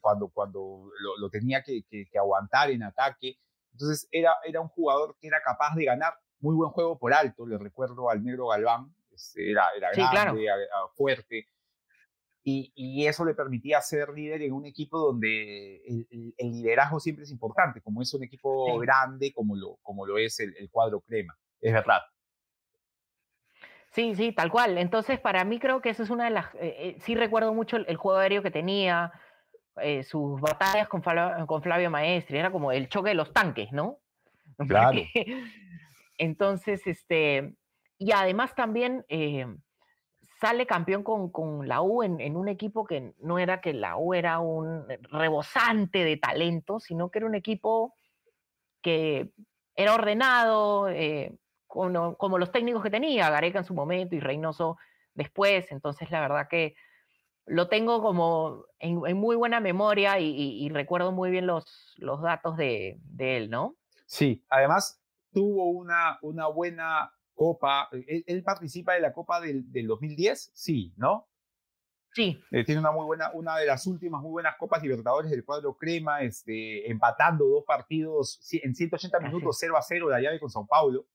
cuando, 0.00 0.28
cuando 0.30 0.90
lo, 1.18 1.28
tenía 1.28 1.62
que, 1.62 1.84
que, 1.84 2.18
aguantar 2.18 2.70
en 2.70 2.82
ataque. 2.82 3.36
Entonces, 3.72 4.08
era, 4.10 4.32
era 4.42 4.62
un 4.62 4.68
jugador 4.68 5.14
que 5.20 5.26
era 5.28 5.42
capaz 5.42 5.74
de 5.76 5.84
ganar 5.84 6.14
muy 6.40 6.56
buen 6.56 6.70
juego 6.70 6.98
por 6.98 7.12
alto, 7.12 7.46
le 7.46 7.58
recuerdo 7.58 8.08
al 8.08 8.24
negro 8.24 8.48
Galván, 8.48 8.94
este, 9.12 9.50
era, 9.50 9.68
era 9.76 9.90
grande, 9.92 10.46
fuerte, 10.94 11.46
y, 12.42 13.06
eso 13.06 13.26
le 13.26 13.34
permitía 13.34 13.80
ser 13.82 14.08
líder 14.08 14.40
en 14.40 14.52
un 14.54 14.64
equipo 14.64 14.98
donde 14.98 15.82
el, 15.86 16.34
liderazgo 16.38 16.98
siempre 16.98 17.24
es 17.24 17.30
importante, 17.30 17.82
como 17.82 18.00
es 18.00 18.12
un 18.14 18.24
equipo 18.24 18.78
grande 18.78 19.34
como 19.34 19.54
lo, 19.54 19.76
como 19.82 20.06
lo 20.06 20.16
es 20.16 20.40
el, 20.40 20.70
cuadro 20.70 21.00
crema, 21.02 21.38
es 21.60 21.74
verdad. 21.74 22.00
Sí, 23.92 24.14
sí, 24.14 24.32
tal 24.32 24.50
cual. 24.50 24.78
Entonces, 24.78 25.20
para 25.20 25.44
mí 25.44 25.58
creo 25.58 25.80
que 25.80 25.90
eso 25.90 26.02
es 26.02 26.10
una 26.10 26.24
de 26.24 26.30
las... 26.30 26.46
Eh, 26.54 26.76
eh, 26.78 26.96
sí 27.00 27.14
recuerdo 27.14 27.52
mucho 27.52 27.76
el, 27.76 27.96
juego 27.96 28.18
aéreo 28.18 28.42
que 28.42 28.50
tenía, 28.50 29.12
eh, 29.76 30.02
sus 30.02 30.40
batallas 30.40 30.88
con 30.88 31.02
Flavio, 31.02 31.46
con 31.46 31.62
Flavio 31.62 31.90
Maestri, 31.90 32.38
era 32.38 32.50
como 32.50 32.72
el 32.72 32.88
choque 32.88 33.10
de 33.10 33.14
los 33.14 33.32
tanques, 33.32 33.72
¿no? 33.72 33.98
Claro. 34.68 34.98
entonces, 36.18 36.86
este, 36.86 37.54
y 37.98 38.12
además 38.12 38.54
también 38.54 39.04
sale 40.42 40.66
campeón 40.66 41.04
con, 41.04 41.30
con 41.30 41.68
la 41.68 41.82
U 41.82 42.02
en, 42.02 42.36
un 42.36 42.48
equipo 42.48 42.84
que 42.84 43.14
no 43.20 43.38
era 43.38 43.60
que 43.60 43.72
la 43.72 43.96
U 43.96 44.12
era 44.12 44.40
un 44.40 44.84
rebosante 45.10 46.04
de 46.04 46.16
talento, 46.16 46.80
sino 46.80 47.10
que 47.10 47.20
era 47.20 47.26
un 47.26 47.36
equipo 47.36 47.94
que 48.82 49.30
era 49.76 49.94
ordenado, 49.94 50.88
eh, 50.88 51.36
como, 51.72 52.16
como, 52.16 52.38
los 52.38 52.52
técnicos 52.52 52.82
que 52.82 52.90
tenía, 52.90 53.30
Gareca 53.30 53.58
en 53.58 53.64
su 53.64 53.72
momento 53.72 54.14
y 54.14 54.20
Reynoso 54.20 54.76
después. 55.14 55.66
Entonces, 55.70 56.10
la 56.10 56.20
verdad 56.20 56.48
que 56.48 56.74
lo 57.46 57.68
tengo 57.68 58.02
como 58.02 58.66
en, 58.78 59.16
muy 59.16 59.36
buena 59.36 59.60
memoria 59.60 60.18
y, 60.20 60.68
recuerdo 60.68 61.12
muy 61.12 61.30
bien 61.30 61.46
los, 61.46 61.94
los 61.96 62.20
datos 62.20 62.56
de, 62.56 62.98
de, 63.04 63.36
él, 63.38 63.50
¿no? 63.50 63.76
Sí, 64.06 64.44
además 64.48 65.00
tuvo 65.32 65.70
una, 65.70 66.18
una 66.22 66.46
buena 66.46 67.12
Copa. 67.34 67.88
¿Él, 68.06 68.42
participa 68.44 68.92
de 68.92 69.00
la 69.00 69.12
Copa 69.12 69.40
del, 69.40 69.64
2010? 69.72 70.52
Sí, 70.54 70.92
¿no? 70.96 71.28
Sí. 72.12 72.38
Eh, 72.50 72.62
tiene 72.64 72.80
una 72.80 72.92
muy 72.92 73.06
buena, 73.06 73.30
una 73.32 73.56
de 73.56 73.64
las 73.64 73.86
últimas 73.86 74.20
muy 74.20 74.30
buenas 74.30 74.56
Copas 74.58 74.82
Libertadores 74.82 75.30
del 75.30 75.46
cuadro 75.46 75.74
Crema, 75.78 76.20
este, 76.20 76.90
empatando 76.90 77.46
dos 77.46 77.64
partidos 77.64 78.38
en 78.62 78.74
180 78.74 79.18
minutos 79.20 79.56
0 79.58 79.78
a 79.78 79.82
0 79.82 80.10
la 80.10 80.20
llave 80.20 80.38
con 80.38 80.50
Sao 80.50 80.66
Paulo. 80.66 81.06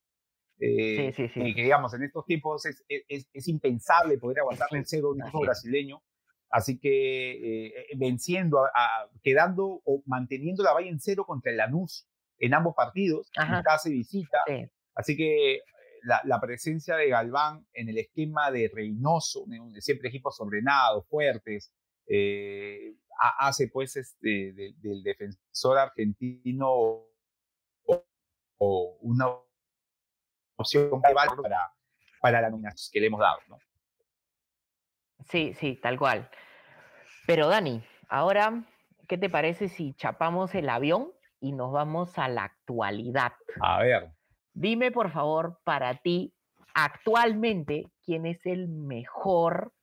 Eh, 0.60 1.14
sí, 1.16 1.28
sí, 1.28 1.34
sí. 1.34 1.54
que 1.54 1.64
digamos, 1.64 1.94
en 1.94 2.04
estos 2.04 2.26
tiempos 2.26 2.66
es, 2.66 2.84
es, 2.88 3.30
es 3.32 3.48
impensable 3.48 4.18
poder 4.18 4.40
aguantar 4.40 4.68
el 4.72 4.86
cero 4.86 5.12
un 5.12 5.22
equipo 5.22 5.42
brasileño. 5.42 6.02
Así 6.50 6.80
que 6.80 7.68
eh, 7.68 7.74
venciendo, 7.98 8.64
a, 8.66 9.10
quedando 9.22 9.82
o 9.84 10.02
manteniendo 10.06 10.64
la 10.64 10.74
valla 10.74 10.90
en 10.90 11.00
cero 11.00 11.26
contra 11.26 11.52
el 11.52 11.58
Lanús 11.58 12.08
en 12.40 12.54
ambos 12.54 12.76
partidos, 12.76 13.30
en 13.36 13.64
casa 13.64 13.90
y 13.90 13.94
visita. 13.94 14.40
Así 14.96 15.18
que 15.18 15.62
la, 16.04 16.40
presencia 16.40 16.96
de 16.96 17.10
Galván 17.10 17.66
en 17.74 17.90
el 17.90 17.98
esquema 17.98 18.52
de 18.52 18.70
Reynoso, 18.74 19.46
de 19.48 19.82
siempre 19.82 20.10
equipos 20.10 20.40
ordenados, 20.40 21.08
fuertes, 21.08 21.74
eh, 22.08 22.96
hace 23.40 23.68
pues 23.68 23.96
este, 23.98 24.54
del 24.80 25.04
defensor 25.04 25.78
argentino 25.78 27.06
o, 28.60 28.98
una 29.02 29.28
opción 30.58 31.02
para, 31.02 31.72
para 32.20 32.42
la 32.42 32.50
nominación 32.50 32.90
que 32.92 33.00
le 33.00 33.08
hemos 33.08 33.20
dado. 33.20 33.40
¿no? 33.48 33.60
Sí, 35.30 35.54
sí, 35.54 35.76
tal 35.82 35.98
cual. 35.98 36.30
Pero 37.26 37.48
Dani, 37.48 37.84
ahora, 38.10 38.64
¿qué 39.08 39.18
te 39.18 39.30
parece 39.30 39.70
si 39.70 39.94
chapamos 39.94 40.54
el 40.56 40.70
avión 40.70 41.12
y 41.40 41.52
nos 41.52 41.72
vamos 41.72 42.18
a 42.18 42.28
la 42.28 42.44
actualidad? 42.46 43.34
A 43.62 43.80
ver. 43.80 44.12
Dime, 44.54 44.92
por 44.92 45.12
favor, 45.12 45.60
para 45.64 45.96
ti, 45.96 46.34
actualmente, 46.74 47.88
¿quién 48.04 48.26
es 48.26 48.46
el 48.46 48.68
mejor 48.68 49.74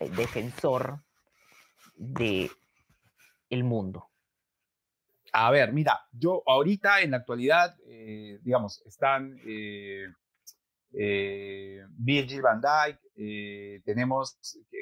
eh, 0.00 0.08
defensor 0.10 1.04
de 1.96 2.50
el 3.50 3.64
mundo? 3.64 4.08
A 5.36 5.50
ver, 5.50 5.72
mira, 5.72 6.00
yo 6.12 6.42
ahorita 6.46 7.00
en 7.00 7.10
la 7.10 7.16
actualidad, 7.18 7.76
eh, 7.86 8.38
digamos, 8.42 8.82
están 8.86 9.36
eh, 9.44 10.06
Virgil 11.98 12.40
van 12.40 12.60
Dijk, 12.60 13.82
tenemos 13.84 14.38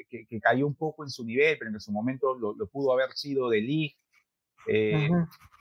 que, 0.09 0.39
cayó 0.39 0.67
un 0.67 0.75
poco 0.75 1.03
en 1.03 1.09
su 1.09 1.25
nivel, 1.25 1.57
pero 1.57 1.71
en 1.71 1.79
su 1.79 1.91
momento 1.91 2.35
lo, 2.35 2.67
pudo 2.67 2.93
haber 2.93 3.13
sido 3.13 3.49
de 3.49 3.61
Ligt. 3.61 3.97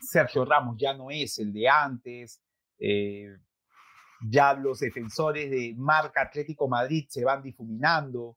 Sergio 0.00 0.44
Ramos 0.44 0.76
ya 0.78 0.92
no 0.92 1.11
es 1.11 1.38
el 1.38 1.52
de 1.52 1.68
antes. 1.68 2.42
Eh, 2.85 3.37
ya 4.28 4.55
los 4.55 4.81
defensores 4.81 5.50
de 5.50 5.74
marca 5.76 6.22
Atlético 6.22 6.66
Madrid 6.68 7.07
se 7.09 7.24
van 7.24 7.42
difuminando, 7.42 8.37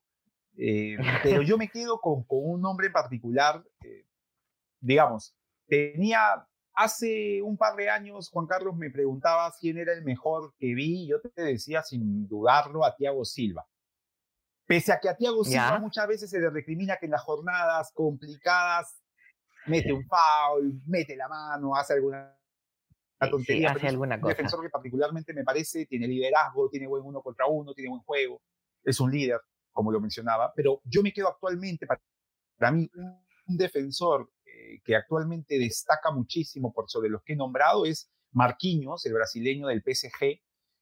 eh, 0.57 0.97
pero 1.23 1.41
yo 1.41 1.57
me 1.57 1.69
quedo 1.69 1.99
con, 1.99 2.25
un 2.27 2.61
nombre 2.61 2.87
en 2.87 2.93
particular, 2.93 3.63
eh, 3.83 4.05
digamos, 4.79 5.35
tenía, 5.67 6.47
hace 6.73 7.41
un 7.41 7.57
par 7.57 7.75
de 7.75 7.89
años 7.89 8.29
Juan 8.29 8.47
Carlos 8.47 8.75
me 8.75 8.89
preguntaba 8.89 9.53
quién 9.59 9.77
era 9.77 9.93
el 9.93 10.03
mejor 10.03 10.53
que 10.57 10.73
vi, 10.73 11.07
yo 11.07 11.21
te 11.21 11.41
decía 11.41 11.83
sin 11.83 12.27
dudarlo 12.27 12.85
a 12.85 12.95
Thiago 12.95 13.25
Silva. 13.25 13.65
Pese 14.65 14.91
a 14.91 14.99
que 14.99 15.09
a 15.09 15.15
Thiago 15.15 15.43
Silva 15.43 15.79
muchas 15.79 16.07
veces 16.07 16.29
se 16.29 16.39
le 16.39 16.49
recrimina 16.49 16.97
que 16.97 17.05
en 17.05 17.11
las 17.11 17.21
jornadas 17.21 17.91
complicadas 17.93 18.99
mete 19.67 19.93
un 19.93 20.05
foul, 20.05 20.81
mete 20.85 21.15
la 21.15 21.27
mano, 21.27 21.75
hace 21.75 21.93
alguna 21.93 22.35
una 23.19 23.31
tontería. 23.31 23.71
hace 23.71 23.87
alguna 23.87 24.19
cosa. 24.19 24.31
Un 24.31 24.37
defensor 24.37 24.61
que 24.61 24.69
particularmente 24.69 25.33
me 25.33 25.43
parece 25.43 25.85
tiene 25.85 26.07
liderazgo, 26.07 26.69
tiene 26.69 26.87
buen 26.87 27.03
uno 27.03 27.21
contra 27.21 27.45
uno, 27.47 27.73
tiene 27.73 27.89
buen 27.89 28.01
juego, 28.01 28.41
es 28.83 28.99
un 28.99 29.11
líder, 29.11 29.39
como 29.71 29.91
lo 29.91 29.99
mencionaba, 29.99 30.51
pero 30.55 30.81
yo 30.83 31.01
me 31.01 31.13
quedo 31.13 31.29
actualmente, 31.29 31.87
para, 32.57 32.71
mí, 32.71 32.89
un 33.47 33.57
defensor 33.57 34.29
eh, 34.65 34.81
que 34.83 34.95
actualmente 34.95 35.59
destaca 35.59 36.11
muchísimo 36.11 36.73
por 36.73 36.89
sobre 36.89 37.09
los 37.09 37.21
que 37.23 37.33
he 37.33 37.35
nombrado 37.35 37.85
es 37.85 38.09
Marquinhos, 38.31 39.05
el 39.05 39.13
brasileño 39.13 39.67
del 39.67 39.81
PSG, 39.81 40.39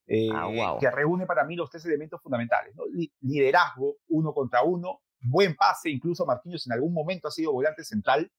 eh, 0.07 0.29
ah, 0.33 0.77
que 0.79 0.89
reúne 0.89 1.25
para 1.25 1.45
mí 1.45 1.55
los 1.55 1.69
tres 1.69 1.85
elementos 1.85 2.21
fundamentales, 2.21 2.75
liderazgo, 3.21 3.97
uno 4.09 4.33
contra 4.33 4.63
uno, 4.63 4.99
buen 5.21 5.55
pase, 5.55 5.89
incluso 5.89 6.25
Marquinhos 6.25 6.65
en 6.67 6.73
algún 6.73 6.93
momento 6.93 7.27
ha 7.27 7.31
sido 7.31 7.51
volante 7.51 7.83
central, 7.83 8.31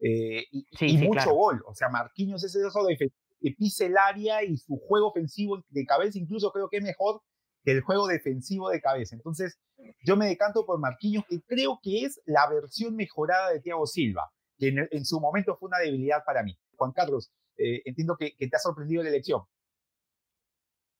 eh, 0.00 0.44
y, 0.50 0.98
mucho 0.98 1.32
gol. 1.32 1.62
O 1.66 1.74
sea, 1.74 1.88
Marquinhos 1.88 2.44
es 2.44 2.54
eso 2.54 2.84
de 2.84 2.96
que 2.96 3.10
pise 3.56 3.86
el 3.86 3.96
área 3.96 4.42
y 4.42 4.56
su 4.56 4.76
juego 4.76 5.08
ofensivo 5.08 5.62
de 5.68 5.84
cabeza 5.84 6.18
incluso 6.18 6.50
creo 6.52 6.68
que 6.68 6.78
es 6.78 6.84
mejor 6.84 7.20
que 7.62 7.72
el 7.72 7.82
juego 7.82 8.06
defensivo 8.06 8.70
de 8.70 8.80
cabeza. 8.80 9.16
Entonces, 9.16 9.58
yo 10.04 10.16
me 10.16 10.26
decanto 10.26 10.64
por 10.64 10.78
Marquinhos, 10.78 11.24
que 11.28 11.40
creo 11.42 11.78
que 11.82 12.04
es 12.04 12.20
la 12.24 12.48
versión 12.48 12.94
mejorada 12.94 13.50
de 13.50 13.60
Thiago 13.60 13.86
Silva, 13.86 14.30
que 14.58 14.68
en, 14.90 15.04
su 15.04 15.20
momento 15.20 15.56
fue 15.56 15.68
una 15.68 15.78
debilidad 15.78 16.24
para 16.24 16.42
mí. 16.42 16.58
Juan 16.76 16.92
Carlos, 16.92 17.32
eh, 17.56 17.82
entiendo 17.84 18.16
que, 18.16 18.34
te 18.38 18.56
ha 18.56 18.58
sorprendido 18.58 19.02
la 19.02 19.10
elección. 19.10 19.42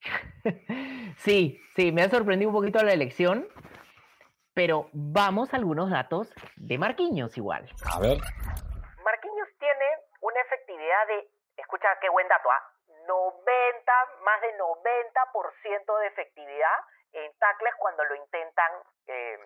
Sí, 1.19 1.59
sí, 1.75 1.93
me 1.93 2.03
ha 2.03 2.11
sorprendido 2.11 2.51
un 2.51 2.57
poquito 2.57 2.83
la 2.83 2.93
elección, 2.93 3.49
pero 4.53 4.91
vamos 4.93 5.53
a 5.53 5.57
algunos 5.57 5.91
datos 5.91 6.31
de 6.57 6.77
Marquinhos 6.77 7.37
igual. 7.39 7.69
A 7.91 7.99
ver. 7.99 8.19
Marquinhos 9.03 9.49
tiene 9.59 9.87
una 10.21 10.41
efectividad 10.43 11.07
de 11.09 11.31
escucha 11.57 11.89
qué 12.01 12.09
buen 12.11 12.29
dato, 12.29 12.51
¿ah? 12.51 12.63
90, 13.07 13.93
más 14.25 14.41
de 14.43 14.59
90% 14.59 16.01
de 16.01 16.07
efectividad 16.09 16.79
en 17.13 17.33
tacles 17.39 17.73
cuando 17.79 18.05
lo 18.05 18.15
intentan 18.17 18.73
eh, 19.07 19.39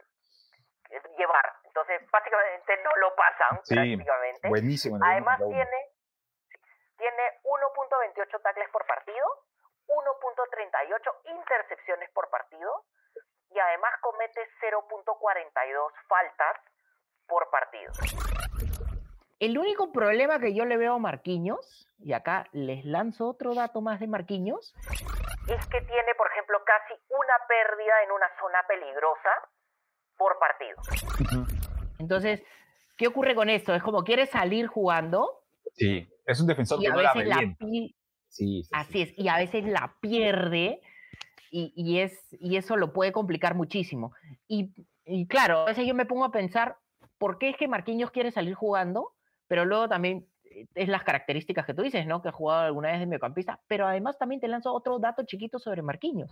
llevar. 1.17 1.53
Entonces, 1.65 2.03
básicamente 2.11 2.83
no 2.83 2.91
lo 2.97 3.15
pasan 3.15 3.61
sí, 3.65 3.75
prácticamente. 3.75 4.49
Buenísimo. 4.49 4.99
Además 5.03 5.39
tiene, 5.39 5.79
tiene 6.97 7.23
1.28 7.45 8.43
tacles 8.43 8.69
por 8.71 8.87
partido, 8.87 9.27
1.38 9.87 11.37
intercepciones 11.37 12.11
por 12.11 12.29
partido 12.31 12.85
y 13.51 13.59
además 13.59 13.93
comete 14.01 14.41
0.42 14.61 15.93
faltas 16.09 16.57
por 17.27 17.51
partido. 17.51 17.93
El 19.41 19.57
único 19.57 19.91
problema 19.91 20.39
que 20.39 20.55
yo 20.55 20.67
le 20.67 20.77
veo 20.77 20.95
a 20.95 20.99
Marquinhos, 20.99 21.89
y 21.99 22.13
acá 22.13 22.47
les 22.53 22.85
lanzo 22.85 23.27
otro 23.27 23.55
dato 23.55 23.81
más 23.81 23.99
de 23.99 24.07
Marquinhos, 24.07 24.75
es 25.49 25.67
que 25.69 25.81
tiene, 25.81 26.15
por 26.15 26.31
ejemplo, 26.31 26.63
casi 26.65 26.95
una 27.09 27.35
pérdida 27.49 28.03
en 28.03 28.13
una 28.13 28.29
zona 28.39 28.63
peligrosa 28.69 29.49
por 30.21 30.39
partido. 30.39 30.77
Entonces, 31.99 32.43
¿qué 32.99 33.07
ocurre 33.07 33.35
con 33.35 33.49
esto? 33.49 33.75
Es 33.75 33.83
como 33.83 34.05
quiere 34.05 34.27
salir 34.27 34.67
jugando. 34.67 35.41
Sí, 35.73 36.07
es 36.27 36.39
un 36.41 36.47
defensor 36.47 36.79
y 36.79 36.83
que 36.83 36.89
a 36.89 36.95
no 36.95 37.01
la 37.01 37.13
veces 37.15 37.29
la 37.29 37.57
Sí, 37.59 37.97
sí, 38.29 38.69
Así 38.71 38.93
sí. 38.93 39.03
es, 39.03 39.19
y 39.19 39.29
a 39.29 39.39
veces 39.39 39.65
la 39.65 39.97
pierde 40.01 40.83
y, 41.51 41.73
y 41.75 42.01
es, 42.01 42.29
y 42.39 42.57
eso 42.57 42.77
lo 42.77 42.93
puede 42.93 43.13
complicar 43.13 43.55
muchísimo. 43.55 44.13
Y, 44.47 44.73
y 45.07 45.27
claro, 45.27 45.61
a 45.61 45.65
veces 45.65 45.87
yo 45.87 45.95
me 45.95 46.05
pongo 46.07 46.27
a 46.27 46.31
pensar, 46.31 46.77
¿por 47.19 47.39
qué 47.39 47.49
es 47.49 47.57
que 47.57 47.67
Marquinhos 47.67 48.11
quiere 48.11 48.31
salir 48.31 48.55
jugando? 48.55 49.15
Pero 49.49 49.65
luego 49.65 49.89
también 49.89 50.27
es 50.75 50.89
las 50.89 51.03
características 51.03 51.67
que 51.67 51.75
tú 51.75 51.83
dices, 51.83 52.07
¿no? 52.07 52.23
Que 52.23 52.29
ha 52.29 52.33
jugado 52.33 52.63
alguna 52.63 52.91
vez 52.91 53.01
de 53.01 53.07
mediocampista, 53.07 53.61
pero 53.67 53.87
además 53.87 54.19
también 54.19 54.41
te 54.41 54.49
lanzo 54.49 54.73
otro 54.73 54.99
dato 54.99 55.25
chiquito 55.25 55.59
sobre 55.59 55.83
Marquinhos. 55.83 56.31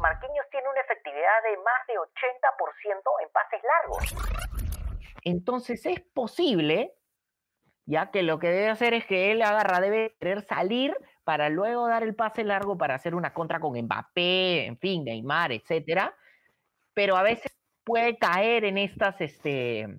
Marquinhos 0.00 0.46
tiene 0.50 0.68
una 0.68 0.80
efectividad 0.80 1.42
de 1.44 1.56
más 1.58 1.86
de 1.86 1.94
80% 1.94 3.02
en 3.22 3.28
pases 3.32 3.60
largos. 3.62 4.58
Entonces 5.24 5.84
es 5.86 6.00
posible, 6.14 6.94
ya 7.84 8.10
que 8.10 8.22
lo 8.22 8.38
que 8.38 8.48
debe 8.48 8.68
hacer 8.68 8.94
es 8.94 9.04
que 9.06 9.32
él 9.32 9.42
agarra, 9.42 9.80
debe 9.80 10.16
querer 10.20 10.42
salir 10.42 10.96
para 11.24 11.50
luego 11.50 11.88
dar 11.88 12.02
el 12.02 12.14
pase 12.14 12.44
largo 12.44 12.78
para 12.78 12.94
hacer 12.94 13.14
una 13.14 13.34
contra 13.34 13.60
con 13.60 13.78
Mbappé, 13.78 14.66
en 14.66 14.78
fin, 14.78 15.04
Neymar, 15.04 15.52
etcétera. 15.52 16.14
Pero 16.94 17.16
a 17.16 17.22
veces 17.22 17.54
puede 17.84 18.16
caer 18.16 18.64
en 18.64 18.78
estas, 18.78 19.20
este, 19.20 19.98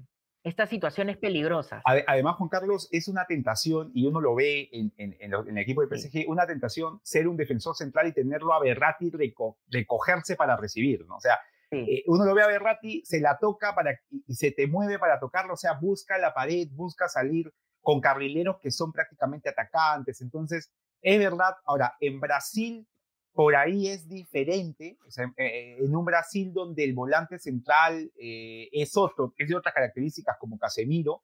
estas 0.50 0.70
situaciones 0.70 1.18
peligrosas. 1.18 1.82
Ade- 1.86 2.04
Además, 2.08 2.36
Juan 2.36 2.50
Carlos, 2.50 2.90
es 2.92 3.08
una 3.08 3.26
tentación, 3.26 3.92
y 3.94 4.06
uno 4.08 4.20
lo 4.20 4.36
ve 4.36 4.70
en, 4.72 4.92
en- 4.98 5.16
en 5.20 5.32
lo- 5.32 5.42
en 5.48 5.58
el 5.58 5.64
equipo 5.64 5.86
de 5.86 5.98
Sí. 5.98 6.10
PSG, 6.10 6.30
una 6.30 6.46
tentación 6.46 7.00
ser 7.04 7.28
un 7.28 7.38
defensor 7.38 7.76
central 7.76 8.08
y 8.08 8.14
tenerlo 8.14 8.54
a 8.54 8.60
Berratti 8.60 9.12
reco- 9.12 9.58
recogerse 9.70 10.36
para 10.36 10.58
recibir, 10.58 11.06
¿no? 11.08 11.16
O 11.18 11.20
sea, 11.22 11.38
Sí, 11.72 11.78
eh, 11.88 12.04
uno 12.08 12.26
lo 12.26 12.34
ve 12.34 12.42
a 12.42 12.48
Berratti, 12.48 13.04
se 13.06 13.20
la 13.22 13.38
toca 13.38 13.76
para, 13.76 13.92
y 14.10 14.34
se 14.34 14.50
te 14.52 14.66
mueve 14.66 14.98
para 14.98 15.20
tocarlo, 15.20 15.54
o 15.54 15.58
sea, 15.58 15.74
busca 15.74 16.18
la 16.18 16.34
pared, 16.34 16.68
busca 16.72 17.08
salir 17.08 17.54
con 17.80 18.02
carrileros 18.02 18.58
que 18.60 18.72
son 18.72 18.92
prácticamente 18.92 19.50
atacantes. 19.50 20.20
Entonces, 20.22 20.72
es 21.02 21.20
verdad, 21.20 21.54
ahora, 21.66 21.94
en 22.00 22.20
Brasil, 22.20 22.88
por 23.34 23.56
ahí 23.56 23.88
es 23.88 24.08
diferente, 24.10 24.98
o 25.08 25.12
sea, 25.12 25.32
eh, 25.38 25.78
en 25.80 25.96
un 25.96 26.04
Brasil 26.06 26.52
donde 26.54 26.84
el 26.84 26.94
volante 26.94 27.40
central 27.40 28.12
eh, 28.20 28.68
es 28.72 28.98
otro, 28.98 29.34
es 29.38 29.48
de 29.48 29.56
otras 29.56 29.74
características 29.74 30.38
como 30.40 30.58
Casemiro, 30.58 31.24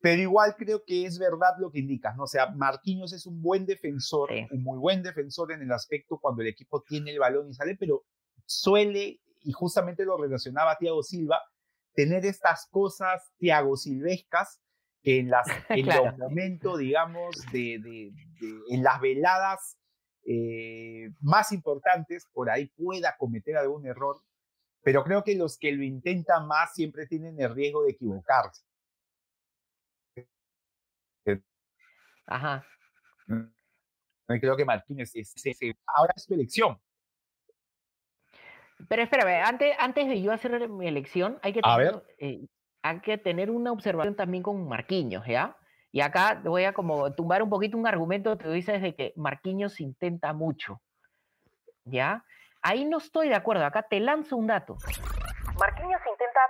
pero 0.00 0.22
igual 0.22 0.54
creo 0.56 0.82
que 0.86 1.04
es 1.04 1.18
verdad 1.18 1.54
lo 1.58 1.70
que 1.70 1.80
indicas, 1.80 2.16
¿no? 2.16 2.24
O 2.24 2.26
sea, 2.28 2.50
Marquinhos 2.50 3.12
es 3.12 3.26
un 3.26 3.42
buen 3.42 3.66
defensor, 3.66 4.28
Sí. 4.30 4.46
un 4.52 4.62
muy 4.62 4.78
buen 4.78 5.02
defensor 5.02 5.52
en 5.52 5.62
el 5.62 5.72
aspecto 5.72 6.18
cuando 6.18 6.42
el 6.42 6.48
equipo 6.48 6.82
tiene 6.82 7.10
el 7.10 7.18
balón 7.18 7.48
y 7.50 7.54
sale, 7.54 7.76
pero 7.76 8.04
suele, 8.44 9.20
y 9.42 9.52
justamente 9.52 10.04
lo 10.04 10.16
relacionaba 10.16 10.76
Thiago 10.78 11.02
Silva, 11.02 11.40
tener 11.94 12.24
estas 12.24 12.66
cosas 12.70 13.30
Thiago 13.38 13.76
Silvescas 13.76 14.60
que 15.02 15.18
en, 15.20 15.30
las, 15.30 15.46
en 15.70 15.84
Claro. 15.84 16.04
los 16.06 16.18
momentos, 16.18 16.78
digamos, 16.78 17.34
de, 17.52 17.78
de- 17.82 18.12
de- 18.40 18.60
en 18.74 18.82
las 18.82 19.00
veladas 19.00 19.76
eh, 20.28 21.10
más 21.20 21.52
importantes, 21.52 22.26
por 22.32 22.50
ahí 22.50 22.66
pueda 22.66 23.16
cometer 23.16 23.56
algún 23.56 23.86
error, 23.86 24.20
pero 24.82 25.04
creo 25.04 25.22
que 25.24 25.34
los 25.36 25.56
que 25.58 25.72
lo 25.72 25.82
intentan 25.84 26.46
más 26.46 26.74
siempre 26.74 27.06
tienen 27.06 27.40
el 27.40 27.54
riesgo 27.54 27.84
de 27.84 27.92
equivocarse. 27.92 28.62
ajá. 32.26 32.64
Y 34.28 34.40
creo 34.40 34.56
que 34.56 34.64
Martínez 34.64 35.12
es, 35.14 35.32
es- 35.44 35.62
es- 35.62 35.74
ahora 35.86 36.12
es 36.16 36.24
su 36.24 36.34
elección. 36.34 36.80
Pero 38.88 39.02
espérame, 39.02 39.42
antes, 39.44 39.74
antes 39.78 40.08
de 40.08 40.20
yo 40.20 40.32
hacer 40.32 40.68
mi 40.68 40.86
elección, 40.86 41.38
hay 41.42 41.52
que 41.52 41.60
tener, 41.62 42.04
eh, 42.18 42.46
hay 42.82 43.00
que 43.00 43.18
tener 43.18 43.50
una 43.50 43.72
observación 43.72 44.14
también 44.16 44.42
con 44.42 44.68
Marquinhos, 44.68 45.24
¿ya? 45.26 45.56
Y 45.96 46.02
acá 46.02 46.38
voy 46.44 46.66
a 46.66 46.74
como 46.74 47.14
tumbar 47.14 47.42
un 47.42 47.48
poquito 47.48 47.78
un 47.78 47.86
argumento 47.86 48.36
que 48.36 48.44
tú 48.44 48.50
dices 48.50 48.82
de 48.82 48.94
que 48.94 49.14
Marquinhos 49.16 49.80
intenta 49.80 50.34
mucho, 50.34 50.82
¿ya? 51.86 52.22
Ahí 52.60 52.84
no 52.84 52.98
estoy 52.98 53.30
de 53.30 53.34
acuerdo, 53.34 53.64
acá 53.64 53.80
te 53.80 53.98
lanzo 53.98 54.36
un 54.36 54.46
dato. 54.46 54.76
Marquinhos 55.58 56.02
intenta 56.06 56.40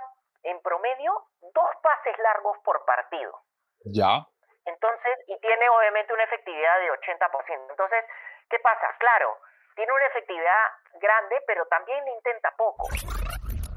en 0.43 0.61
promedio 0.61 1.13
dos 1.39 1.69
pases 1.81 2.19
largos 2.21 2.57
por 2.65 2.83
partido. 2.83 3.39
Ya. 3.85 4.27
Entonces, 4.65 5.15
y 5.27 5.39
tiene 5.39 5.69
obviamente 5.69 6.11
una 6.11 6.25
efectividad 6.25 6.79
de 6.81 6.91
80%. 6.91 7.71
Entonces, 7.71 8.03
¿qué 8.49 8.59
pasa? 8.59 8.87
Claro, 8.99 9.29
tiene 9.77 9.93
una 9.93 10.07
efectividad 10.07 10.63
grande, 10.99 11.37
pero 11.47 11.65
también 11.67 12.03
le 12.03 12.11
intenta 12.15 12.51
poco. 12.57 12.89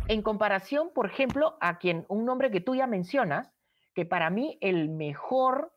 En 0.08 0.20
comparación, 0.22 0.92
por 0.92 1.06
ejemplo, 1.06 1.56
a 1.60 1.78
quien 1.78 2.06
un 2.08 2.24
nombre 2.24 2.50
que 2.50 2.60
tú 2.60 2.74
ya 2.74 2.88
mencionas, 2.88 3.54
que 4.00 4.06
para 4.06 4.30
mí 4.30 4.56
el 4.62 4.88
mejor 4.88 5.72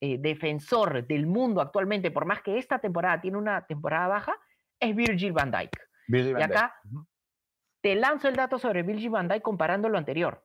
eh, 0.00 0.18
defensor 0.20 1.02
del 1.04 1.26
mundo 1.26 1.60
actualmente, 1.60 2.12
por 2.12 2.24
más 2.24 2.42
que 2.42 2.58
esta 2.58 2.78
temporada 2.78 3.20
tiene 3.20 3.38
una 3.38 3.66
temporada 3.66 4.06
baja, 4.06 4.38
es 4.78 4.94
Virgil 4.94 5.32
van 5.32 5.50
Dijk. 5.50 5.74
Virgil 6.06 6.34
van 6.34 6.40
Y 6.40 6.44
acá 6.44 6.76
Dijk. 6.84 7.06
Te 7.82 7.94
lanzo 7.96 8.28
el 8.28 8.36
dato 8.36 8.56
sobre 8.58 8.84
Virgil 8.84 9.10
van 9.10 9.26
Dijk 9.26 9.42
comparando 9.42 9.88
lo 9.88 9.98
anterior. 9.98 10.44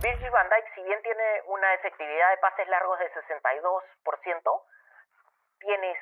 Virgil 0.00 0.30
van 0.30 0.48
Dijk, 0.48 0.66
si 0.74 0.82
bien 0.82 0.98
tiene 1.02 1.24
una 1.48 1.74
efectividad 1.74 2.30
de 2.30 2.38
pases 2.40 2.68
largos 2.68 2.98
de 3.00 3.06
62%, 3.12 4.62
tiene 5.60 5.94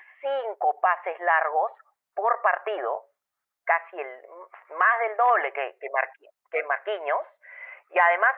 5 0.55 0.81
pases 0.81 1.19
largos 1.19 1.73
por 2.15 2.31
partido, 2.43 3.07
casi 3.65 3.97
el, 3.99 4.09
más 4.79 4.95
del 5.03 5.17
doble 5.17 5.53
que, 5.53 5.77
que, 5.81 5.89
Marqui- 5.91 6.31
que 6.53 6.63
Marquinhos, 6.63 7.27
y 7.91 7.99
además 7.99 8.31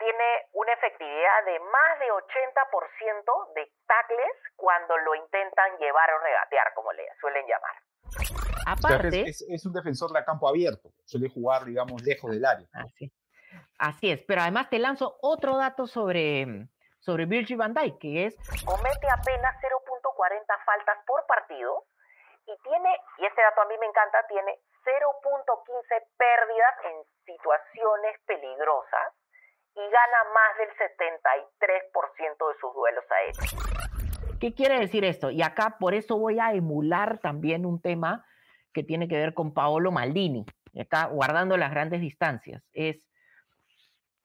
tiene 0.00 0.48
una 0.54 0.72
efectividad 0.72 1.44
de 1.44 1.60
más 1.60 1.98
de 2.00 2.06
80% 2.10 3.52
de 3.54 3.72
tackles 3.86 4.36
cuando 4.56 4.96
lo 4.98 5.14
intentan 5.14 5.76
llevar 5.78 6.10
o 6.14 6.18
regatear, 6.18 6.74
como 6.74 6.92
le 6.92 7.06
suelen 7.20 7.46
llamar. 7.46 7.74
O 8.02 8.10
sea, 8.10 8.88
que 8.88 8.96
Aparte, 8.96 9.20
es, 9.22 9.42
es- 9.42 9.46
es 9.48 9.66
un 9.66 9.72
defensor 9.72 10.10
de 10.12 10.24
campo 10.24 10.48
abierto. 10.48 10.88
Suele 11.04 11.28
jugar, 11.28 11.64
digamos, 11.64 12.02
lejos 12.02 12.30
del 12.30 12.44
área. 12.44 12.66
Así, 12.72 13.12
así 13.78 14.10
es, 14.10 14.22
pero 14.24 14.40
además 14.42 14.68
te 14.70 14.78
lanzo 14.78 15.16
otro 15.22 15.56
dato 15.56 15.86
sobre, 15.86 16.46
sobre 17.00 17.26
Virgil 17.26 17.56
van 17.58 17.74
Dijk, 17.74 17.98
que 18.00 18.26
es 18.26 18.36
comete 18.64 19.06
apenas 19.10 19.54
0.40 19.62 20.64
faltas 20.64 20.98
por 21.06 21.26
partido 21.26 21.84
y 22.46 22.56
tiene, 22.62 22.96
y 23.18 23.26
este 23.26 23.42
dato 23.42 23.60
a 23.62 23.66
mí 23.66 23.74
me 23.78 23.86
encanta, 23.86 24.26
tiene 24.28 24.58
0.15 24.84 26.06
pérdidas 26.16 26.74
en 26.84 27.04
situaciones 27.24 28.18
peligrosas 28.26 29.14
y 29.74 29.80
gana 29.80 30.24
más 30.34 30.58
del 30.58 30.68
73% 30.76 32.48
de 32.48 32.60
sus 32.60 32.74
duelos 32.74 33.04
aéreos. 33.10 34.38
¿Qué 34.40 34.54
quiere 34.54 34.78
decir 34.80 35.04
esto? 35.04 35.30
Y 35.30 35.42
acá 35.42 35.76
por 35.78 35.94
eso 35.94 36.18
voy 36.18 36.38
a 36.38 36.52
emular 36.52 37.18
también 37.18 37.66
un 37.66 37.80
tema 37.80 38.24
que 38.72 38.82
tiene 38.82 39.08
que 39.08 39.16
ver 39.16 39.34
con 39.34 39.52
Paolo 39.52 39.90
Maldini, 39.92 40.46
acá 40.80 41.06
guardando 41.06 41.56
las 41.56 41.70
grandes 41.70 42.00
distancias. 42.00 42.62
Es 42.72 43.02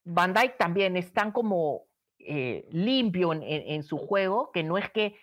Van 0.04 0.34
Dijk 0.34 0.58
también 0.58 0.96
es 0.98 1.12
tan 1.14 1.32
como 1.32 1.86
eh, 2.20 2.68
limpio 2.72 3.34
en, 3.34 3.84
su 3.84 3.98
juego 3.98 4.52
que 4.52 4.64
no 4.64 4.78
es 4.78 4.90
que 4.92 5.18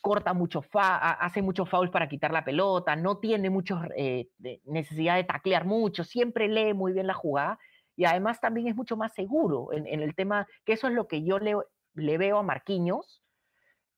corta 0.00 0.34
mucho, 0.34 0.62
fa 0.62 0.96
ha- 0.96 1.12
hace 1.12 1.42
muchos 1.42 1.68
fouls 1.70 1.90
para 1.90 2.08
quitar 2.08 2.32
la 2.32 2.44
pelota, 2.44 2.94
no 2.96 3.18
tiene 3.18 3.50
muchos 3.50 3.80
eh, 3.96 4.28
necesidad 4.64 5.16
de 5.16 5.24
taclear 5.24 5.64
mucho, 5.64 6.04
siempre 6.04 6.48
lee 6.48 6.74
muy 6.74 6.92
bien 6.92 7.06
la 7.06 7.14
jugada 7.14 7.58
y 7.96 8.04
además 8.04 8.40
también 8.40 8.68
es 8.68 8.76
mucho 8.76 8.96
más 8.96 9.12
seguro 9.14 9.72
en, 9.72 9.86
en 9.86 10.00
el 10.02 10.14
tema, 10.14 10.46
que 10.64 10.74
eso 10.74 10.86
es 10.86 10.92
lo 10.92 11.08
que 11.08 11.22
yo 11.24 11.38
le, 11.38 11.56
le 11.94 12.18
veo 12.18 12.38
a 12.38 12.42
Marquinhos, 12.42 13.22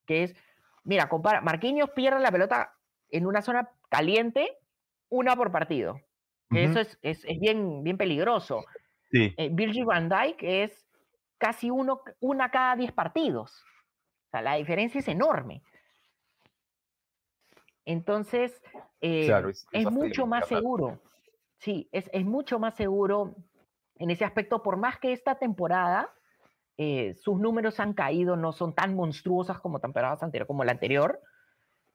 que 0.07 0.23
es, 0.25 0.35
mira, 0.85 1.09
compara, 1.09 1.41
Marquinhos 1.41 1.91
pierde 1.91 2.21
la 2.21 2.31
pelota 2.33 2.75
en 3.11 3.27
una 3.27 3.43
zona 3.43 3.71
caliente, 3.91 4.57
una 5.09 5.37
por 5.37 5.51
partido, 5.53 6.01
eso 6.51 6.81
es, 6.81 6.99
es, 7.03 7.25
es 7.27 7.39
bien, 7.41 7.83
bien 7.83 7.99
peligroso. 7.99 8.65
Sí. 9.11 9.35
Eh, 9.37 9.51
Virgil 9.53 9.85
van 9.85 10.09
Dijk 10.09 10.39
es 10.43 10.87
casi 11.37 11.71
uno, 11.71 12.01
una 12.21 12.51
cada 12.51 12.75
diez 12.77 12.91
partidos. 12.93 13.63
O 14.27 14.31
sea, 14.31 14.41
la 14.43 14.55
diferencia 14.55 14.99
es 15.01 15.09
enorme. 15.09 15.63
Entonces, 17.85 18.63
eh, 19.01 19.27
Claro, 19.27 19.49
es- 19.51 19.67
es, 19.73 19.91
mucho 19.91 20.27
más 20.27 20.47
seguro. 20.49 21.01
Sí, 21.59 21.89
es, 21.93 22.09
es 22.13 22.25
mucho 22.25 22.59
más 22.59 22.75
seguro 22.77 23.35
en 23.99 24.11
ese 24.11 24.25
aspecto, 24.25 24.63
por 24.63 24.77
más 24.77 24.99
que 24.99 25.13
esta 25.13 25.39
temporada 25.39 26.13
eh, 26.77 27.15
sus 27.15 27.39
números 27.41 27.81
han 27.81 27.93
caído, 27.93 28.37
no 28.37 28.53
son 28.53 28.75
tan 28.75 28.95
monstruosas 28.95 29.59
como 29.61 29.81
temporadas 29.81 30.23
anteriores, 30.23 30.47
como 30.47 30.65
la 30.65 30.73
anterior. 30.73 31.21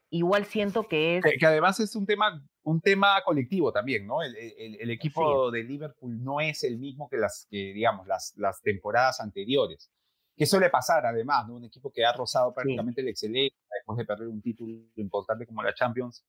Igual 0.10 0.46
siento 0.46 0.88
que 0.88 1.18
es 1.18 1.24
Que, 1.24 1.38
que 1.40 1.46
además 1.46 1.80
es 1.80 1.96
un 1.96 2.06
tema, 2.06 2.44
un 2.64 2.82
tema 2.82 3.20
colectivo 3.26 3.72
también, 3.72 4.06
¿no? 4.06 4.22
El, 4.22 4.36
el- 4.36 4.76
el 4.80 4.92
equipo 4.92 5.50
de 5.50 5.64
Liverpool 5.64 6.24
no 6.24 6.40
es 6.40 6.64
el 6.64 6.78
mismo 6.78 7.10
que 7.10 7.18
las, 7.18 7.48
digamos, 7.50 8.06
las, 8.08 8.34
las 8.38 8.62
temporadas 8.62 9.20
anteriores. 9.22 9.90
Que 10.36 10.46
suele 10.46 10.70
pasar, 10.70 11.06
además, 11.06 11.48
¿no? 11.48 11.56
Un 11.56 11.66
equipo 11.66 11.92
que 11.92 12.04
ha 12.06 12.12
rozado 12.14 12.54
prácticamente 12.54 13.02
la 13.04 13.10
excelencia 13.12 13.58
después 13.72 13.98
de 13.98 14.06
perder 14.06 14.28
un 14.28 14.42
título 14.42 14.74
importante 14.96 15.46
como 15.48 15.64
la 15.64 15.74
Champions, 15.74 16.24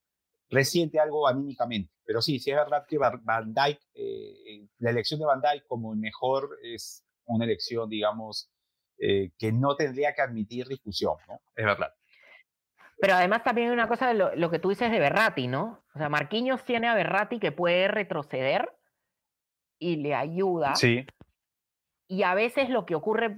resiente 0.51 0.99
algo 0.99 1.27
anímicamente. 1.27 1.93
Pero 2.05 2.21
sí, 2.21 2.39
sí 2.39 2.51
es 2.51 2.57
verdad 2.57 2.85
que 2.87 2.99
Van 2.99 3.55
Dijk, 3.55 3.81
eh, 3.95 4.67
la 4.79 4.91
elección 4.91 5.21
de 5.21 5.27
Van 5.27 5.41
Dijk 5.41 5.67
como 5.67 5.93
el 5.95 5.99
mejor 5.99 6.59
es 6.63 7.05
una 7.27 7.45
elección, 7.45 7.89
digamos, 7.89 8.51
eh, 8.99 9.33
que 9.39 9.53
no 9.53 9.75
tendría 9.75 10.15
que 10.15 10.23
admitir 10.23 10.67
discusión, 10.69 11.17
¿no? 11.29 11.41
Es 11.57 11.65
verdad. 11.65 11.93
Pero 12.99 13.15
además 13.15 13.43
también 13.43 13.69
hay 13.69 13.75
una 13.75 13.89
cosa 13.89 14.09
de 14.09 14.15
lo, 14.15 14.51
que 14.51 14.59
tú 14.59 14.69
dices 14.69 14.91
de 14.91 14.99
Berrati, 14.99 15.49
¿no? 15.49 15.85
O 15.95 15.99
sea, 15.99 16.09
Marquinhos 16.09 16.65
tiene 16.65 16.89
a 16.89 16.95
Berrati 16.95 17.39
que 17.39 17.53
puede 17.53 17.89
retroceder 17.89 18.71
y 19.79 19.97
le 19.97 20.15
ayuda. 20.15 20.75
Sí. 20.77 21.07
Y 22.07 22.23
a 22.23 22.35
veces 22.35 22.69
lo 22.69 22.87
que 22.87 22.95
ocurre, 22.95 23.37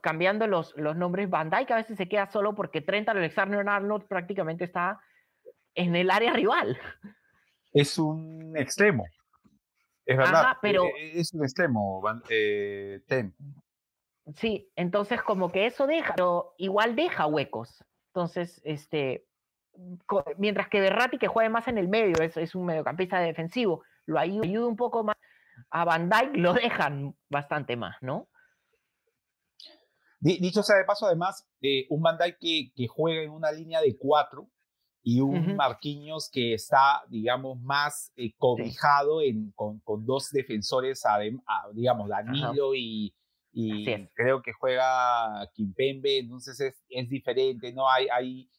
cambiando 0.00 0.46
los, 0.46 0.74
los 0.76 0.96
nombres, 0.96 1.28
Van 1.28 1.50
Dijk 1.50 1.70
a 1.72 1.76
veces 1.76 1.98
se 1.98 2.08
queda 2.08 2.26
solo 2.30 2.54
porque 2.54 2.80
Trent 2.80 3.08
Alexander-Arnold 3.08 4.06
prácticamente 4.06 4.64
está 4.64 5.00
en 5.76 5.94
el 5.94 6.10
área 6.10 6.32
rival. 6.32 6.78
Es 7.72 7.98
un 7.98 8.56
extremo. 8.56 9.04
Es 10.04 10.16
verdad. 10.16 10.56
pero... 10.60 10.84
E, 10.84 11.16
e, 11.16 11.20
es 11.20 11.32
un 11.34 11.44
extremo, 11.44 12.02
eh, 12.28 13.02
Ten. 13.06 13.34
Sí, 14.34 14.72
entonces 14.74 15.22
como 15.22 15.52
que 15.52 15.66
eso 15.66 15.86
deja, 15.86 16.14
pero 16.16 16.54
igual 16.58 16.96
deja 16.96 17.26
huecos. 17.26 17.84
Entonces, 18.08 18.60
este, 18.64 19.26
mientras 20.38 20.68
que 20.68 20.80
Berratti, 20.80 21.18
que 21.18 21.28
juegue 21.28 21.50
más 21.50 21.68
en 21.68 21.78
el 21.78 21.88
medio, 21.88 22.20
es, 22.22 22.36
es 22.36 22.54
un 22.54 22.66
mediocampista 22.66 23.20
defensivo, 23.20 23.84
lo 24.06 24.18
ayuda, 24.18 24.66
un 24.66 24.76
poco 24.76 25.04
más. 25.04 25.16
A 25.70 25.84
Van 25.84 26.08
Dijk 26.08 26.36
lo 26.36 26.54
dejan 26.54 27.16
bastante 27.28 27.76
más, 27.76 27.96
¿no? 28.00 28.28
Dicho 30.18 30.62
sea 30.62 30.76
de 30.76 30.84
paso, 30.84 31.06
además, 31.06 31.46
eh, 31.60 31.86
un 31.90 32.02
Van 32.02 32.18
Dijk 32.18 32.38
que, 32.40 32.72
que, 32.74 32.86
juega 32.88 33.22
en 33.22 33.30
una 33.30 33.52
línea 33.52 33.80
de 33.80 33.96
cuatro 33.96 34.48
y 35.08 35.20
un 35.20 35.52
uh. 35.52 35.54
Marquinhos 35.54 36.28
que 36.28 36.54
está, 36.54 37.04
digamos, 37.08 37.60
más 37.60 38.12
eh, 38.16 38.34
cobijado 38.36 39.20
con, 39.54 39.78
con, 39.78 40.04
dos 40.04 40.30
defensores, 40.32 41.04
ah, 41.06 41.20
digamos, 41.72 42.08
Danilo 42.08 42.74
y, 42.74 43.14
creo 44.14 44.42
que 44.42 44.52
juega 44.52 45.48
Kimpembe, 45.54 46.18
entonces 46.18 46.58
es, 46.58 46.84
es, 46.88 47.08
diferente, 47.08 47.72
¿no? 47.72 47.88
Hay, 47.88 48.50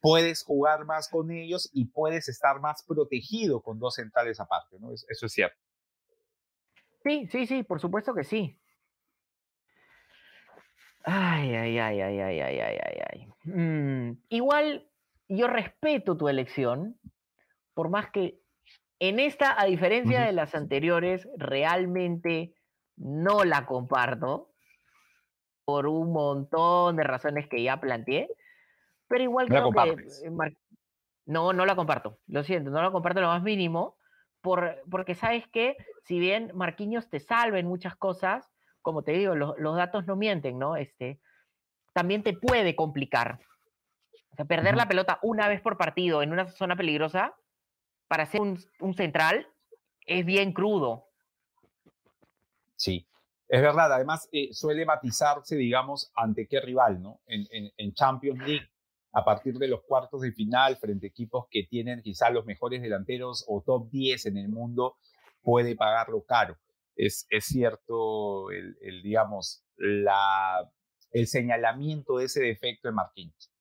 puedes 0.00 0.44
jugar 0.44 0.84
más 0.84 1.08
con 1.08 1.32
ellos 1.32 1.68
y 1.72 1.86
puedes 1.86 2.28
estar 2.28 2.60
más 2.60 2.84
protegido 2.86 3.60
con 3.60 3.80
dos 3.80 3.96
centrales 3.96 4.38
aparte, 4.38 4.78
¿no? 4.78 4.92
Eso 4.92 5.26
es 5.26 5.32
cierto. 5.32 5.58
Sí, 7.02 7.26
sí, 7.26 7.44
sí, 7.48 7.64
por 7.64 7.80
supuesto 7.80 8.14
que 8.14 8.22
sí. 8.22 8.56
Ay, 11.02 11.52
ay, 11.56 11.78
ay, 11.80 12.00
ay, 12.00 12.20
ay, 12.20 12.40
ay, 12.40 12.58
ay, 12.60 13.00
ay. 13.10 13.52
Mm, 13.52 14.22
igual 14.28 14.88
yo 15.36 15.46
respeto 15.46 16.16
tu 16.16 16.28
elección, 16.28 16.98
por 17.74 17.88
más 17.88 18.10
que 18.10 18.40
en 18.98 19.18
esta, 19.18 19.60
a 19.60 19.64
diferencia 19.64 20.22
de 20.22 20.32
las 20.32 20.54
anteriores, 20.54 21.28
realmente 21.36 22.54
no 22.96 23.44
la 23.44 23.66
comparto 23.66 24.52
por 25.64 25.86
un 25.86 26.12
montón 26.12 26.96
de 26.96 27.04
razones 27.04 27.48
que 27.48 27.62
ya 27.62 27.80
planteé, 27.80 28.28
pero 29.08 29.24
igual 29.24 29.48
creo 29.48 29.70
que... 29.70 29.90
Eh, 29.90 30.56
no, 31.24 31.52
no 31.52 31.66
la 31.66 31.76
comparto, 31.76 32.18
lo 32.26 32.42
siento, 32.42 32.70
no 32.70 32.82
la 32.82 32.90
comparto 32.90 33.20
lo 33.20 33.28
más 33.28 33.42
mínimo, 33.42 33.96
por, 34.40 34.82
porque 34.90 35.14
sabes 35.14 35.46
que 35.48 35.76
si 36.04 36.18
bien 36.18 36.50
Marquinhos 36.54 37.08
te 37.08 37.20
salva 37.20 37.58
en 37.58 37.66
muchas 37.66 37.96
cosas, 37.96 38.50
como 38.82 39.02
te 39.02 39.12
digo, 39.12 39.34
los, 39.36 39.76
datos 39.76 40.06
no 40.06 40.16
mienten, 40.16 40.58
¿no? 40.58 40.76
Este, 40.76 41.20
también 41.92 42.22
te 42.22 42.32
puede 42.32 42.74
complicar. 42.74 43.38
O 44.32 44.36
sea, 44.36 44.44
perder 44.46 44.76
la 44.76 44.88
pelota 44.88 45.18
una 45.22 45.48
vez 45.48 45.60
por 45.60 45.76
partido 45.76 46.22
en 46.22 46.32
una 46.32 46.48
zona 46.48 46.74
peligrosa 46.74 47.34
para 48.08 48.26
ser 48.26 48.40
un, 48.40 48.58
un 48.80 48.94
central 48.94 49.46
es 50.06 50.24
bien 50.24 50.52
crudo. 50.52 51.08
Sí, 52.76 53.06
es 53.48 53.60
verdad. 53.60 53.92
Además, 53.92 54.28
eh, 54.32 54.48
suele 54.52 54.84
matizarse, 54.84 55.56
digamos, 55.56 56.10
ante 56.16 56.46
qué 56.48 56.60
rival, 56.60 57.02
¿no? 57.02 57.20
En, 57.26 57.46
en, 57.76 57.92
Champions 57.94 58.40
League, 58.40 58.68
a 59.12 59.24
partir 59.24 59.58
de 59.58 59.68
los 59.68 59.82
cuartos 59.82 60.22
de 60.22 60.32
final, 60.32 60.76
frente 60.78 61.06
a 61.06 61.10
equipos 61.10 61.46
que 61.50 61.64
tienen 61.64 62.02
quizá 62.02 62.30
los 62.30 62.46
mejores 62.46 62.80
delanteros 62.80 63.44
o 63.46 63.62
top 63.62 63.90
10 63.90 64.26
en 64.26 64.38
el 64.38 64.48
mundo, 64.48 64.96
puede 65.42 65.76
pagarlo 65.76 66.24
caro. 66.24 66.56
Es, 66.96 67.26
es 67.28 67.44
cierto, 67.44 68.50
el, 68.50 68.76
el, 68.80 69.02
digamos, 69.02 69.64
la, 69.76 70.68
el 71.10 71.26
señalamiento 71.26 72.16
de 72.16 72.24
ese 72.24 72.40
defecto 72.40 72.88
de 72.88 72.94
Marquinhos. 72.94 73.51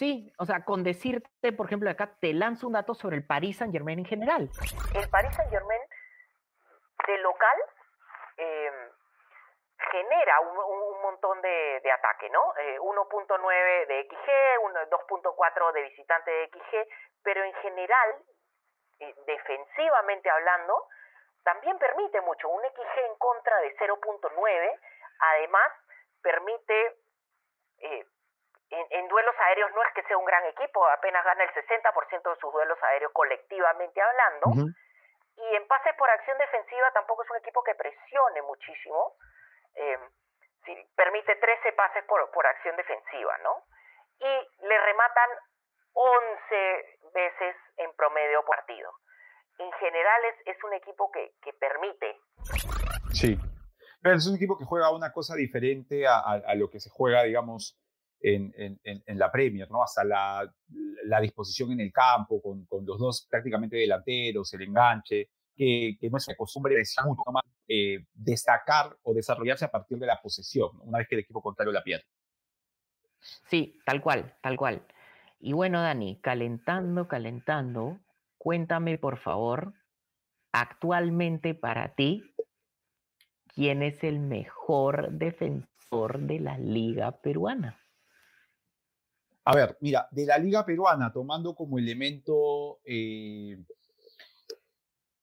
Sí, 0.00 0.32
o 0.38 0.46
sea, 0.46 0.64
con 0.64 0.82
decirte, 0.82 1.52
por 1.52 1.66
ejemplo, 1.66 1.90
acá 1.90 2.16
te 2.20 2.32
lanzo 2.32 2.66
un 2.66 2.72
dato 2.72 2.94
sobre 2.94 3.16
el 3.16 3.26
Paris 3.26 3.58
Saint 3.58 3.70
Germain 3.70 3.98
en 3.98 4.06
general. 4.06 4.48
El 4.94 5.10
Paris 5.10 5.36
Saint 5.36 5.50
Germain 5.50 5.80
de 7.06 7.18
local 7.18 7.58
Em, 8.40 8.90
genera 9.92 10.40
un, 10.40 11.02
montón 11.02 11.42
de, 11.42 11.92
ataque, 11.92 12.30
¿no? 12.30 12.54
1.9 12.54 13.52
eh, 13.52 13.86
de 13.86 14.08
XG, 14.08 14.88
2.4 14.88 15.72
de 15.72 15.82
visitante 15.82 16.30
de 16.30 16.48
XG, 16.48 16.88
pero 17.22 17.44
en 17.44 17.52
general, 17.54 18.16
eh, 19.00 19.14
defensivamente 19.26 20.30
hablando, 20.30 20.86
también 21.44 21.78
permite 21.78 22.22
mucho. 22.22 22.48
Un 22.48 22.62
XG 22.62 22.98
en 23.10 23.16
contra 23.18 23.58
de 23.60 23.76
0.9, 23.76 24.80
además, 25.18 25.72
permite... 26.22 26.96
En, 28.70 29.08
duelos 29.08 29.34
aéreos 29.40 29.70
no 29.74 29.82
es 29.82 29.92
que 29.94 30.02
sea 30.04 30.16
un 30.16 30.24
gran 30.24 30.44
equipo, 30.46 30.86
apenas 30.86 31.24
gana 31.24 31.42
el 31.42 31.50
60% 31.50 32.30
de 32.30 32.40
sus 32.40 32.52
duelos 32.52 32.78
aéreos 32.82 33.10
colectivamente 33.12 34.00
hablando. 34.00 34.70
Y 35.36 35.56
en 35.56 35.66
pases 35.66 35.94
por 35.96 36.08
acción 36.08 36.38
defensiva 36.38 36.90
tampoco 36.92 37.24
es 37.24 37.30
un 37.30 37.38
equipo 37.38 37.64
que 37.64 37.74
presione 37.74 38.42
muchísimo. 38.42 39.14
Eh, 39.74 39.98
permite 40.94 41.34
13 41.36 41.72
pases 41.72 42.04
por, 42.04 42.30
por 42.30 42.46
acción 42.46 42.76
defensiva, 42.76 43.38
¿no? 43.38 43.64
Y 44.20 44.66
le 44.66 44.78
rematan 44.78 45.30
11 45.94 46.98
veces 47.14 47.56
en 47.78 47.92
promedio 47.96 48.44
partido. 48.44 48.92
En 49.58 49.72
general 49.72 50.24
es, 50.26 50.56
es 50.56 50.64
un 50.64 50.74
equipo 50.74 51.10
que, 51.10 51.32
que 51.42 51.52
permite. 51.54 52.20
Sí, 53.12 53.36
pero 54.02 54.16
es 54.16 54.26
un 54.26 54.36
equipo 54.36 54.56
que 54.56 54.64
juega 54.64 54.94
una 54.94 55.12
cosa 55.12 55.34
diferente 55.34 56.06
a, 56.06 56.20
a, 56.20 56.54
lo 56.54 56.70
que 56.70 56.80
se 56.80 56.90
juega, 56.90 57.22
digamos, 57.24 57.79
en, 58.20 58.52
en, 58.56 59.02
en, 59.06 59.18
la 59.18 59.30
Premier, 59.30 59.70
¿no? 59.70 59.82
Hasta 59.82 60.04
la, 60.04 60.52
la 61.04 61.20
disposición 61.20 61.72
en 61.72 61.80
el 61.80 61.92
campo, 61.92 62.40
con, 62.42 62.66
con, 62.66 62.84
los 62.84 62.98
dos 62.98 63.26
prácticamente 63.30 63.76
delanteros, 63.76 64.52
el 64.54 64.62
enganche, 64.62 65.30
que, 65.54 65.96
que 65.98 66.10
no 66.10 66.18
es 66.18 66.28
una 66.28 66.36
costumbre 66.36 66.74
de 66.74 66.84
mucho 67.04 67.22
más 67.32 67.44
eh, 67.68 68.04
destacar 68.14 68.96
o 69.02 69.14
desarrollarse 69.14 69.64
a 69.64 69.70
partir 69.70 69.98
de 69.98 70.06
la 70.06 70.20
posesión, 70.20 70.70
una 70.82 70.98
vez 70.98 71.08
que 71.08 71.14
el 71.16 71.20
equipo 71.22 71.42
contrario 71.42 71.72
la 71.72 71.82
pierde. 71.82 72.04
Sí, 73.48 73.78
tal 73.84 74.00
cual, 74.00 74.36
tal 74.42 74.56
cual. 74.56 74.86
Y 75.38 75.52
bueno, 75.52 75.80
Dani, 75.80 76.20
calentando, 76.20 77.08
calentando, 77.08 78.00
cuéntame 78.38 78.98
por 78.98 79.18
favor, 79.18 79.74
actualmente 80.52 81.54
para 81.54 81.94
ti, 81.94 82.34
¿quién 83.54 83.82
es 83.82 84.02
el 84.04 84.18
mejor 84.20 85.12
defensor 85.12 86.20
de 86.20 86.40
la 86.40 86.58
liga 86.58 87.20
peruana? 87.20 87.78
A 89.50 89.56
ver, 89.56 89.76
mira, 89.80 90.06
de 90.12 90.26
la 90.26 90.38
liga 90.38 90.64
peruana, 90.64 91.12
tomando 91.12 91.56
como 91.56 91.76
elemento, 91.76 92.78
eh, 92.84 93.58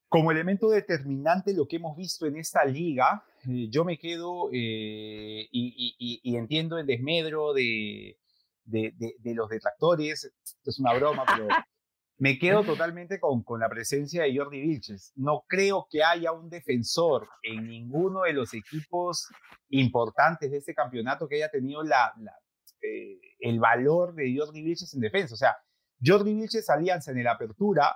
como 0.09 0.33
elemento 0.33 0.69
determinante 0.69 1.53
lo 1.53 1.65
que 1.65 1.77
hemos 1.77 1.95
visto 1.95 2.25
en 2.25 2.35
esta 2.35 2.65
liga, 2.65 3.23
eh, 3.47 3.69
yo 3.69 3.85
me 3.85 3.97
quedo 3.97 4.49
eh, 4.51 5.47
y, 5.49 6.35
entiendo 6.35 6.77
el 6.77 6.85
desmedro 6.85 7.53
de, 7.53 8.17
de, 8.65 9.33
los 9.33 9.47
detractores, 9.47 10.25
esto 10.25 10.71
es 10.71 10.77
una 10.77 10.93
broma, 10.95 11.23
pero 11.25 11.47
me 12.17 12.37
quedo 12.37 12.65
totalmente 12.65 13.21
con, 13.21 13.43
con 13.43 13.61
la 13.61 13.69
presencia 13.69 14.23
de 14.23 14.35
Jordi 14.35 14.59
Vilches. 14.59 15.13
No 15.15 15.45
creo 15.47 15.87
que 15.89 16.03
haya 16.03 16.33
un 16.33 16.49
defensor 16.49 17.29
en 17.43 17.65
ninguno 17.65 18.23
de 18.23 18.33
los 18.33 18.53
equipos 18.53 19.29
importantes 19.69 20.51
de 20.51 20.57
este 20.57 20.75
campeonato 20.75 21.29
que 21.29 21.35
haya 21.37 21.49
tenido 21.49 21.81
la, 21.81 22.13
eh, 22.81 23.19
el 23.39 23.59
valor 23.59 24.13
de 24.15 24.35
Jordi 24.37 24.63
Vilches 24.63 24.93
en 24.93 25.01
defensa. 25.01 25.33
O 25.33 25.37
sea, 25.37 25.55
Jordi 26.03 26.33
Vilches 26.33 26.69
Alianza 26.69 27.11
en 27.11 27.19
el 27.19 27.27
Apertura 27.27 27.95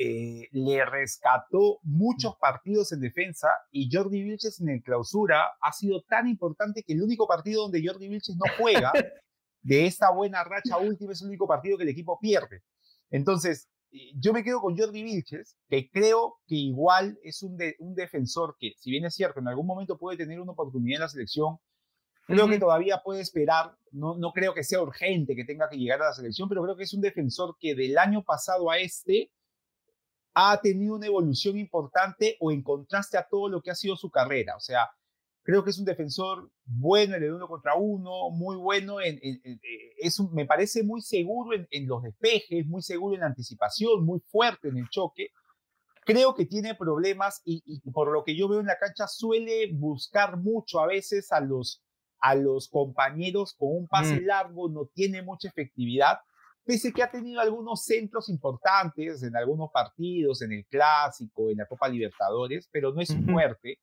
eh, 0.00 0.48
le 0.52 0.84
rescató 0.84 1.80
muchos 1.82 2.36
partidos 2.36 2.92
en 2.92 3.00
defensa 3.00 3.48
y 3.72 3.88
Jordi 3.92 4.22
Vilches 4.22 4.60
en 4.60 4.68
el 4.68 4.82
Clausura 4.82 5.48
ha 5.60 5.72
sido 5.72 6.02
tan 6.02 6.28
importante 6.28 6.84
que 6.84 6.92
el 6.92 7.02
único 7.02 7.26
partido 7.26 7.62
donde 7.62 7.82
Jordi 7.84 8.08
Vilches 8.08 8.36
no 8.36 8.44
juega 8.56 8.92
de 9.62 9.86
esta 9.86 10.12
buena 10.12 10.44
racha 10.44 10.78
última 10.78 11.12
es 11.12 11.22
el 11.22 11.28
único 11.28 11.48
partido 11.48 11.76
que 11.76 11.82
el 11.82 11.88
equipo 11.88 12.16
pierde. 12.20 12.62
Entonces, 13.10 13.68
eh, 13.90 14.12
yo 14.14 14.32
me 14.32 14.44
quedo 14.44 14.60
con 14.60 14.78
Jordi 14.78 15.02
Vilches, 15.02 15.56
que 15.68 15.90
creo 15.90 16.36
que 16.46 16.54
igual 16.54 17.18
es 17.24 17.42
un, 17.42 17.58
un 17.80 17.94
defensor 17.96 18.54
que, 18.60 18.74
si 18.76 18.92
bien 18.92 19.04
es 19.04 19.14
cierto, 19.16 19.40
en 19.40 19.48
algún 19.48 19.66
momento 19.66 19.98
puede 19.98 20.16
tener 20.16 20.40
una 20.40 20.52
oportunidad 20.52 20.98
en 20.98 21.02
la 21.02 21.08
selección, 21.08 21.58
Creo 22.28 22.46
que 22.46 22.58
todavía 22.58 23.00
puede 23.02 23.22
esperar, 23.22 23.74
no, 23.90 24.14
no 24.18 24.32
creo 24.32 24.52
que 24.52 24.62
sea 24.62 24.82
urgente 24.82 25.34
que 25.34 25.46
tenga 25.46 25.66
que 25.70 25.78
llegar 25.78 26.02
a 26.02 26.08
la 26.08 26.12
selección, 26.12 26.46
pero 26.46 26.62
creo 26.62 26.76
que 26.76 26.82
es 26.82 26.92
un 26.92 27.00
defensor 27.00 27.56
que 27.58 27.74
del 27.74 27.96
año 27.96 28.22
pasado 28.22 28.70
a 28.70 28.78
este 28.78 29.32
ha 30.34 30.60
tenido 30.60 30.96
una 30.96 31.06
evolución 31.06 31.58
importante 31.58 32.36
o 32.40 32.52
en 32.52 32.62
contraste 32.62 33.16
a 33.16 33.26
todo 33.26 33.48
lo 33.48 33.62
que 33.62 33.70
ha 33.70 33.74
sido 33.74 33.96
su 33.96 34.10
carrera. 34.10 34.56
O 34.56 34.60
sea, 34.60 34.90
creo 35.42 35.64
que 35.64 35.70
es 35.70 35.78
un 35.78 35.86
defensor 35.86 36.50
bueno 36.66 37.16
en 37.16 37.22
el 37.22 37.32
uno 37.32 37.48
contra 37.48 37.74
uno, 37.74 38.28
muy 38.28 38.56
bueno, 38.56 39.00
en, 39.00 39.18
eh, 39.22 39.58
es 39.96 40.20
me 40.20 40.44
parece 40.44 40.82
muy 40.82 41.00
seguro 41.00 41.56
en, 41.70 41.88
los 41.88 42.02
despejes, 42.02 42.66
muy 42.66 42.82
seguro 42.82 43.14
en 43.14 43.22
la 43.22 43.28
anticipación, 43.28 44.04
muy 44.04 44.20
fuerte 44.20 44.68
en 44.68 44.76
el 44.76 44.90
choque. 44.90 45.30
Creo 46.04 46.34
que 46.34 46.44
tiene 46.44 46.74
problemas 46.74 47.40
y, 47.46 47.80
por 47.90 48.12
lo 48.12 48.22
que 48.22 48.36
yo 48.36 48.48
veo 48.48 48.60
en 48.60 48.66
la 48.66 48.78
cancha 48.78 49.06
suele 49.06 49.72
buscar 49.72 50.36
mucho 50.36 50.80
a 50.80 50.86
veces 50.86 51.32
a 51.32 51.40
los, 51.40 51.82
a 52.20 52.34
los 52.34 52.68
compañeros 52.68 53.54
con 53.54 53.68
un 53.76 53.88
pase 53.88 54.20
mm. 54.20 54.24
largo, 54.24 54.68
no 54.68 54.86
tiene 54.86 55.22
mucha 55.22 55.48
efectividad 55.48 56.18
pese 56.68 56.92
que 56.92 57.02
ha 57.02 57.10
tenido 57.10 57.40
algunos 57.40 57.82
centros 57.82 58.28
importantes 58.28 59.22
en 59.22 59.34
algunos 59.34 59.70
partidos, 59.72 60.42
en 60.42 60.52
el 60.52 60.66
Clásico, 60.66 61.48
en 61.48 61.56
la 61.56 61.64
Copa 61.64 61.88
Libertadores, 61.88 62.68
pero 62.70 62.92
no 62.92 63.00
es 63.00 63.08
fuerte. 63.24 63.78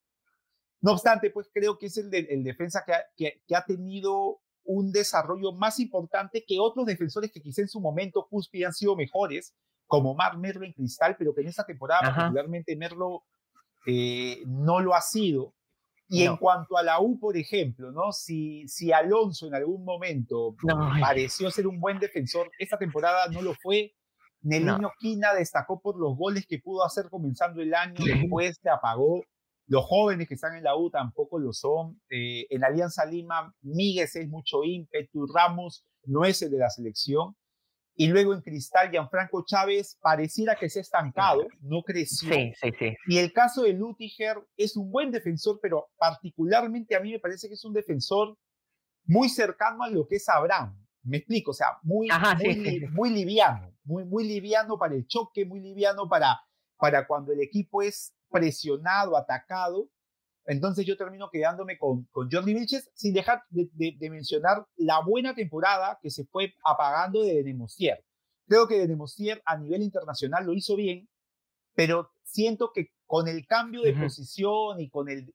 No 0.82 0.92
obstante, 0.92 1.32
pues 1.32 1.50
creo 1.52 1.80
que 1.80 1.88
es 1.88 1.98
el, 1.98 2.14
el 2.14 2.44
defensa 2.44 2.84
que 2.86 2.94
ha, 2.94 3.04
que, 3.18 3.56
ha, 3.56 3.66
tenido 3.66 4.40
un 4.64 4.92
desarrollo 4.92 5.52
más 5.52 5.80
importante 5.80 6.46
que 6.48 6.60
otros 6.60 6.86
defensores 6.86 7.32
que 7.32 7.42
quizá 7.42 7.64
en 7.64 7.70
su 7.70 7.82
momento 7.82 8.28
cúspide 8.30 8.68
han 8.68 8.74
sido 8.74 8.96
mejores, 8.96 9.56
como 9.88 10.14
Mar 10.14 10.38
Merlo 10.38 10.64
en 10.64 10.74
Cristal, 10.74 11.16
pero 11.18 11.34
que 11.34 11.42
en 11.42 11.48
esta 11.48 11.66
temporada 11.66 12.14
particularmente 12.14 12.76
Merlo 12.76 13.24
eh, 13.88 14.44
no 14.46 14.80
lo 14.80 14.94
ha 14.94 15.02
sido. 15.02 15.55
Y 16.08 16.24
en 16.24 16.38
cuanto 16.38 16.78
a 16.78 16.84
la 16.84 17.00
U, 17.00 17.20
por 17.20 17.36
ejemplo, 17.36 17.92
¿no? 17.92 18.12
Si, 18.12 18.68
si 18.68 18.92
Alonso 18.92 19.48
en 19.48 19.56
algún 19.56 19.84
momento 19.84 20.56
pareció 21.00 21.50
ser 21.50 21.68
un 21.68 21.80
buen 21.80 22.00
defensor, 22.00 22.52
esta 22.60 22.78
temporada 22.78 23.28
no 23.30 23.42
lo 23.42 23.56
fue. 23.56 23.94
Nelino 24.42 24.92
Quina 25.00 25.34
destacó 25.34 25.82
por 25.82 26.00
los 26.00 26.16
goles 26.16 26.46
que 26.46 26.60
pudo 26.60 26.86
hacer 26.86 27.10
comenzando 27.10 27.62
el 27.62 27.74
año, 27.74 27.96
después 28.06 28.60
se 28.62 28.70
apagó. 28.70 29.24
Los 29.68 29.84
jóvenes 29.86 30.28
que 30.28 30.36
están 30.36 30.56
en 30.56 30.64
la 30.64 30.78
U 30.78 30.92
tampoco 30.92 31.40
lo 31.40 31.52
son. 31.52 32.00
Eh, 32.12 32.46
en 32.52 32.64
Alianza 32.64 33.04
Lima, 33.06 33.52
Míguez 33.62 34.16
es 34.16 34.30
mucho 34.30 34.64
ímpetu, 34.64 35.26
Ramos 35.26 35.88
no 36.04 36.24
es 36.24 36.40
el 36.44 36.52
de 36.52 36.60
la 36.60 36.70
selección 36.70 37.36
y 37.98 38.08
luego 38.08 38.34
en 38.34 38.42
Cristal, 38.42 38.92
Gianfranco 38.92 39.46
Chávez 39.46 39.98
pareciera 40.02 40.56
que 40.56 40.70
se 40.70 40.80
ha 40.80 40.82
estancado, 40.82 41.48
no 41.62 41.82
creció. 41.82 42.34
Sí, 42.34 42.54
sí, 42.62 42.72
sí. 42.78 42.96
Y 43.08 43.18
el 43.18 43.32
caso 43.32 43.64
de 43.64 43.74
Lutiger 43.74 44.38
es 44.58 44.76
un 44.76 44.92
buen 44.92 45.12
defensor, 45.12 45.60
pero 45.62 45.88
particularmente 45.98 46.96
a 46.96 47.00
mí 47.00 47.12
me 47.12 47.20
parece 47.20 47.48
que 47.48 47.54
es 47.54 47.64
un 47.64 47.74
defensor 47.74 48.38
muy 49.06 49.30
cercano 49.30 49.84
a 49.84 49.90
lo 49.90 50.08
que 50.08 50.18
es 50.18 50.28
Abraham. 50.28 50.78
Me 51.04 51.18
explico, 51.18 51.52
o 51.52 51.54
sea, 51.54 51.78
muy, 51.84 52.10
muy, 52.92 53.10
liviano, 53.12 53.72
muy, 53.84 54.04
muy 54.04 54.28
liviano 54.28 54.78
para 54.78 54.96
el 54.96 55.08
choque, 55.08 55.46
muy 55.46 55.62
liviano 55.62 56.10
para, 56.10 56.42
para 56.78 57.08
cuando 57.08 57.32
el 57.32 57.40
equipo 57.40 57.82
es 57.82 58.14
presionado, 58.30 59.16
atacado, 59.16 59.88
entonces 60.48 60.86
yo 60.86 60.96
termino 60.96 61.30
quedándome 61.30 61.78
con, 61.78 62.04
con 62.12 62.30
Jordi 62.32 62.54
Vilches, 62.54 62.92
sin 62.94 63.14
dejar 63.14 63.44
de, 63.50 64.10
mencionar 64.10 64.66
la 64.78 65.02
buena 65.02 65.34
temporada 65.34 65.98
que 66.02 66.12
se 66.12 66.26
fue 66.26 66.54
apagando 66.64 67.24
de 67.24 67.36
Denemostier. 67.36 68.04
Creo 68.48 68.68
que 68.68 68.78
Denemostier 68.78 69.42
a 69.46 69.58
nivel 69.58 69.82
internacional 69.82 70.46
lo 70.46 70.54
hizo 70.54 70.76
bien, 70.76 71.10
pero 71.74 72.12
siento 72.24 72.72
que 72.72 72.92
con 73.08 73.28
el 73.28 73.46
cambio 73.48 73.82
de 73.82 73.94
posición 73.94 74.80
y 74.80 74.90
con 74.90 75.10
el, 75.10 75.34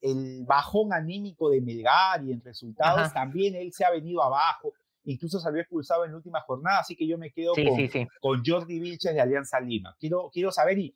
el, 0.00 0.44
bajón 0.46 0.92
anímico 0.92 1.50
de 1.50 1.60
Melgar 1.60 2.22
y 2.24 2.32
en 2.32 2.42
resultados, 2.42 3.12
también 3.12 3.54
él 3.54 3.72
se 3.72 3.84
ha 3.84 3.90
venido 3.90 4.22
abajo. 4.22 4.72
Incluso 5.04 5.40
salió 5.40 5.60
expulsado 5.60 6.04
en 6.04 6.12
la 6.12 6.16
última 6.18 6.40
jornada, 6.40 6.80
así 6.80 6.96
que 6.96 7.06
yo 7.06 7.18
me 7.18 7.30
quedo 7.30 7.54
con, 7.54 8.08
con 8.20 8.42
Jordi 8.44 8.78
Vilches 8.78 9.14
de 9.14 9.20
Alianza 9.20 9.60
Lima. 9.60 9.96
Quiero, 9.98 10.30
quiero 10.32 10.50
saber 10.50 10.78
y, 10.78 10.94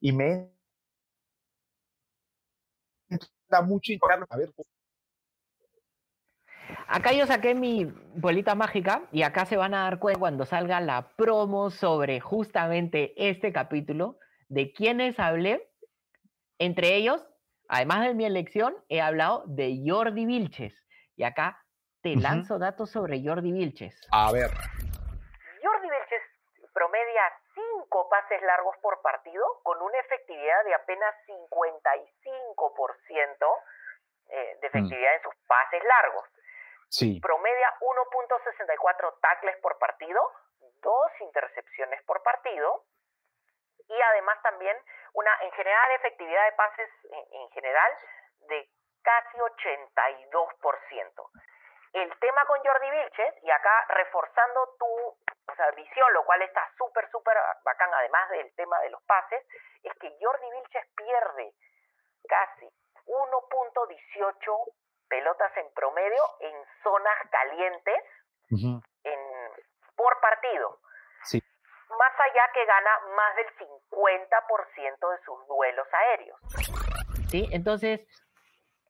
y 0.00 0.12
me 0.12 0.51
mucho 3.60 3.92
a 4.30 4.36
ver. 4.36 4.50
Acá 6.88 7.12
yo 7.12 7.26
saqué 7.26 7.54
mi 7.54 7.84
bolita 8.14 8.54
mágica 8.54 9.02
y 9.12 9.22
acá 9.22 9.44
se 9.44 9.56
van 9.56 9.74
a 9.74 9.84
dar 9.84 9.98
cuenta 9.98 10.20
cuando 10.20 10.46
salga 10.46 10.80
la 10.80 11.08
promo 11.16 11.70
sobre 11.70 12.20
justamente 12.20 13.12
este 13.16 13.52
capítulo 13.52 14.18
de 14.48 14.72
quienes 14.72 15.18
hablé. 15.18 15.68
Entre 16.58 16.94
ellos, 16.96 17.26
además 17.68 18.06
de 18.06 18.14
mi 18.14 18.24
elección, 18.24 18.74
he 18.88 19.00
hablado 19.00 19.44
de 19.46 19.82
Jordi 19.84 20.26
Vilches. 20.26 20.74
Y 21.16 21.24
acá 21.24 21.58
te 22.02 22.16
lanzo 22.16 22.58
datos 22.58 22.90
sobre 22.90 23.22
Jordi 23.22 23.52
Vilches. 23.52 23.98
A 24.10 24.32
ver. 24.32 24.50
Jordi 24.50 25.88
Vilches 25.88 26.22
promedia 26.72 27.22
cinco 27.54 28.01
pases 28.12 28.42
largos 28.42 28.76
por 28.82 29.00
partido 29.00 29.42
con 29.62 29.80
una 29.80 29.98
efectividad 29.98 30.64
de 30.64 30.74
apenas 30.74 31.14
55% 31.26 33.62
eh, 34.28 34.58
de 34.60 34.68
mm. 34.68 34.76
efectividad 34.76 35.14
en 35.14 35.22
sus 35.22 35.34
pases 35.48 35.82
largos. 35.82 36.28
Sí. 36.90 37.18
Promedia 37.22 37.74
1.64 37.80 39.18
tackles 39.18 39.56
por 39.62 39.78
partido, 39.78 40.30
dos 40.82 41.10
intercepciones 41.20 42.02
por 42.02 42.22
partido 42.22 42.84
y 43.88 43.98
además 43.98 44.42
también 44.42 44.76
una 45.14 45.34
en 45.40 45.50
general 45.52 45.90
efectividad 45.92 46.44
de 46.44 46.52
pases 46.52 46.90
en 47.30 47.48
general 47.52 47.96
de 48.40 48.68
casi 49.02 49.38
82%. 49.38 51.30
El 51.92 52.18
tema 52.18 52.44
con 52.46 52.58
Jordi 52.64 52.90
Vilches, 52.90 53.34
y 53.42 53.50
acá 53.50 53.84
reforzando 53.88 54.74
tu 54.78 54.86
o 54.86 55.54
sea, 55.54 55.70
visión, 55.72 56.12
lo 56.14 56.24
cual 56.24 56.40
está 56.42 56.66
súper, 56.78 57.08
súper 57.10 57.36
bacán, 57.64 57.92
además 57.92 58.30
del 58.30 58.54
tema 58.54 58.80
de 58.80 58.90
los 58.90 59.02
pases, 59.02 59.44
es 59.82 59.92
que 60.00 60.16
Jordi 60.20 60.50
Vilches 60.50 60.86
pierde 60.96 61.52
casi 62.28 62.66
1.18 63.06 64.72
pelotas 65.08 65.56
en 65.56 65.72
promedio 65.74 66.24
en 66.40 66.54
zonas 66.82 67.18
calientes 67.30 68.02
en, 68.50 69.20
por 69.96 70.20
partido. 70.20 70.78
Sí. 71.24 71.42
Más 71.98 72.20
allá 72.20 72.50
que 72.54 72.64
gana 72.64 72.98
más 73.14 73.36
del 73.36 73.46
50% 73.58 75.10
de 75.10 75.24
sus 75.24 75.46
duelos 75.46 75.86
aéreos. 75.92 76.38
Sí, 77.28 77.48
entonces, 77.52 78.00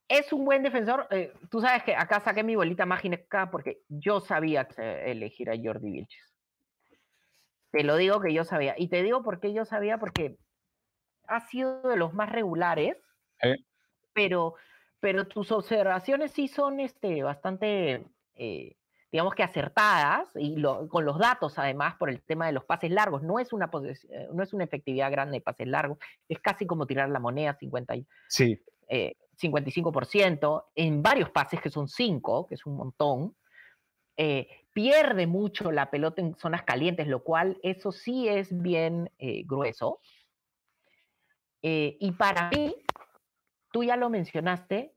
es 0.08 0.32
un 0.32 0.44
buen 0.44 0.62
defensor. 0.62 1.06
Eh, 1.10 1.32
tú 1.50 1.60
sabes 1.60 1.82
que 1.84 1.94
acá 1.94 2.20
saqué 2.20 2.42
mi 2.42 2.56
bolita 2.56 2.86
mágica 2.86 3.50
porque 3.50 3.82
yo 3.88 4.20
sabía 4.20 4.68
elegir 5.04 5.50
a 5.50 5.56
Jordi 5.56 5.90
Vilches. 5.90 6.32
Te 7.72 7.84
lo 7.84 7.96
digo 7.96 8.20
que 8.20 8.34
yo 8.34 8.44
sabía. 8.44 8.74
Y 8.76 8.88
te 8.88 9.02
digo 9.02 9.22
por 9.22 9.40
qué 9.40 9.52
yo 9.54 9.64
sabía, 9.64 9.98
porque 9.98 10.36
ha 11.26 11.40
sido 11.40 11.82
de 11.82 11.96
los 11.96 12.12
más 12.12 12.30
regulares, 12.30 12.96
pero, 14.12 14.54
pero 15.00 15.26
tus 15.26 15.50
observaciones 15.50 16.32
sí 16.32 16.48
son 16.48 16.80
este, 16.80 17.22
bastante, 17.22 18.04
eh, 18.34 18.76
digamos 19.10 19.34
que 19.34 19.42
acertadas, 19.42 20.28
y 20.34 20.62
con 20.88 21.06
los 21.06 21.18
datos 21.18 21.58
además 21.58 21.96
por 21.96 22.10
el 22.10 22.20
tema 22.22 22.46
de 22.46 22.52
los 22.52 22.66
pases 22.66 22.90
largos. 22.90 23.22
No 23.22 23.38
es 23.38 23.54
una, 23.54 23.70
eh, 24.10 24.28
no 24.34 24.42
es 24.42 24.52
una 24.52 24.64
efectividad 24.64 25.10
grande 25.10 25.38
de 25.38 25.40
pases 25.40 25.66
largos, 25.66 25.96
es 26.28 26.38
casi 26.40 26.66
como 26.66 26.86
tirar 26.86 27.08
la 27.08 27.20
moneda 27.20 27.54
50 27.54 27.94
sí. 28.28 28.62
55%, 29.42 30.64
eh, 30.74 30.86
en 30.86 31.02
varios 31.02 31.30
pases 31.30 31.60
que 31.60 31.70
son 31.70 31.88
5, 31.88 32.46
que 32.46 32.54
es 32.54 32.66
un 32.66 32.76
montón. 32.76 33.36
pierde 34.74 35.26
mucho 35.26 35.72
la 35.72 35.90
pelota 35.90 36.22
en 36.22 36.34
zonas 36.36 36.62
calientes, 36.62 37.06
lo 37.06 37.22
cual 37.22 37.58
eso 37.62 37.92
sí 37.92 38.28
es 38.28 38.48
bien 38.62 39.10
grueso. 39.44 40.00
y 41.60 42.12
para 42.12 42.48
mí, 42.50 42.74
tú 43.72 43.84
ya 43.84 43.96
lo 43.96 44.10
mencionaste, 44.10 44.94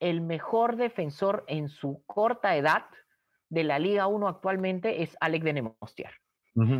el 0.00 0.20
mejor 0.20 0.76
defensor 0.76 1.44
en 1.46 1.68
su 1.68 2.04
corta 2.06 2.56
edad 2.56 2.86
de 3.48 3.64
la 3.64 3.78
Liga 3.78 4.06
1 4.06 4.28
actualmente 4.28 5.02
es 5.02 5.16
Alec 5.20 5.42
de 5.42 5.52
Nemostier. 5.54 6.10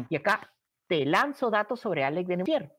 Y 0.09 0.16
acá 0.16 0.52
te 0.86 1.05
lanzo 1.05 1.50
datos 1.50 1.80
sobre 1.80 2.05
Alec 2.05 2.26
de 2.26 2.36
Nemostier. 2.36 2.70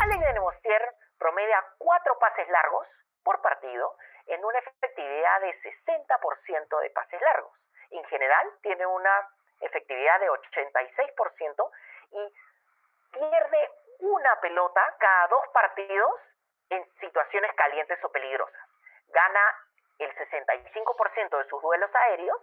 Alec 0.00 0.20
de 0.20 0.32
Nemostier 0.32 0.82
promedia 1.18 1.56
cuatro 1.78 2.14
pases 2.18 2.46
largos 2.50 2.86
por 3.22 3.40
partido 3.42 3.96
en 4.26 4.44
una 4.44 4.58
efectividad 4.58 5.40
de 5.40 5.60
60% 5.62 6.80
de 6.80 6.90
pases 6.90 7.20
largos. 7.20 7.52
En 7.90 8.04
general 8.04 8.50
tiene 8.62 8.86
una 8.86 9.28
efectividad 9.60 10.20
de 10.20 10.30
86% 10.30 11.70
y 12.12 12.34
pierde 13.12 13.70
una 14.00 14.40
pelota 14.40 14.96
cada 14.98 15.28
dos 15.28 15.46
partidos 15.52 16.14
en 16.70 16.84
situaciones 17.00 17.52
calientes 17.56 17.98
o 18.04 18.12
peligrosas. 18.12 18.62
Gana 19.08 19.54
el 19.98 20.14
65% 20.16 21.38
de 21.38 21.48
sus 21.48 21.60
duelos 21.60 21.90
aéreos, 21.94 22.40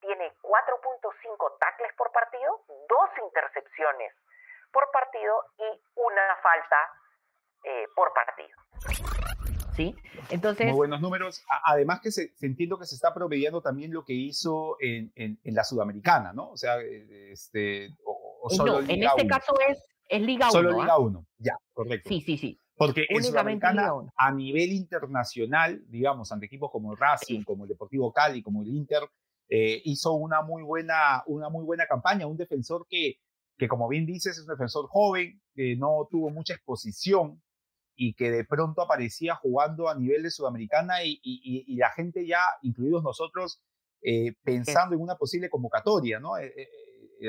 tiene 0.00 0.32
4.5 0.42 1.58
tacles 1.58 1.92
por 1.94 2.10
partido, 2.10 2.60
dos 2.88 3.10
intercepciones 3.24 4.12
por 4.72 4.90
partido 4.90 5.46
y 5.58 5.82
una 5.94 6.36
falta 6.42 6.92
eh, 7.64 7.86
por 7.94 8.12
partido. 8.12 8.58
¿Sí? 9.76 9.94
Entonces... 10.30 10.66
Muy 10.66 10.76
buenos 10.76 11.00
números. 11.00 11.42
Además 11.64 12.00
que 12.00 12.10
se, 12.10 12.32
entiendo 12.40 12.78
que 12.78 12.86
se 12.86 12.94
está 12.94 13.12
promediando 13.14 13.60
también 13.60 13.92
lo 13.92 14.04
que 14.04 14.14
hizo 14.14 14.76
en, 14.80 15.12
en, 15.14 15.38
la 15.54 15.64
Sudamericana, 15.64 16.32
¿no? 16.32 16.50
O 16.50 16.56
sea, 16.56 16.80
este, 16.80 17.94
o, 18.04 18.48
eh, 18.50 18.56
solo 18.56 18.82
no, 18.82 18.88
en 18.88 19.02
este 19.02 19.26
caso 19.26 19.52
es, 19.68 19.84
es 20.08 20.22
Liga 20.22 20.46
1. 20.46 20.52
Solo 20.52 20.80
Liga 20.80 20.98
1, 20.98 21.26
ya, 21.38 21.56
correcto. 21.72 22.08
Sí, 22.08 22.20
sí, 22.20 22.36
sí. 22.36 22.58
Porque 22.76 23.06
en 23.08 23.22
Sudamericana, 23.22 23.92
a 24.16 24.32
nivel 24.32 24.72
internacional, 24.72 25.84
digamos, 25.88 26.32
ante 26.32 26.46
equipos 26.46 26.70
como 26.70 26.92
el 26.92 26.98
Racing, 26.98 27.42
como 27.44 27.64
el 27.64 27.68
Deportivo 27.68 28.12
Cali, 28.12 28.42
como 28.42 28.62
el 28.62 28.68
Inter, 28.68 29.02
eh, 29.48 29.80
hizo 29.84 30.14
una 30.14 30.42
muy, 30.42 30.62
buena, 30.62 31.22
una 31.26 31.48
muy 31.48 31.64
buena 31.64 31.86
campaña. 31.86 32.26
Un 32.26 32.36
defensor 32.36 32.86
que, 32.88 33.18
que, 33.56 33.68
como 33.68 33.86
bien 33.88 34.06
dices, 34.06 34.36
es 34.36 34.42
un 34.42 34.48
defensor 34.48 34.88
joven, 34.88 35.40
que 35.54 35.76
no 35.76 36.08
tuvo 36.10 36.30
mucha 36.30 36.54
exposición 36.54 37.40
y 37.94 38.14
que 38.14 38.30
de 38.30 38.44
pronto 38.44 38.82
aparecía 38.82 39.34
jugando 39.36 39.88
a 39.88 39.94
nivel 39.94 40.22
de 40.22 40.30
Sudamericana 40.30 41.04
y, 41.04 41.20
y, 41.22 41.76
la 41.76 41.90
gente 41.90 42.26
ya, 42.26 42.40
incluidos 42.62 43.02
nosotros, 43.02 43.62
eh, 44.00 44.34
pensando 44.42 44.94
en 44.94 45.00
una 45.00 45.16
posible 45.16 45.50
convocatoria, 45.50 46.18
¿no? 46.18 46.36
Eh, 46.38 46.52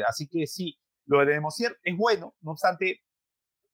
así 0.07 0.27
que 0.27 0.47
sí, 0.47 0.79
lo 1.05 1.19
de 1.19 1.33
Demosier 1.33 1.77
es 1.83 1.95
bueno, 1.97 2.35
no 2.41 2.51
obstante, 2.51 3.01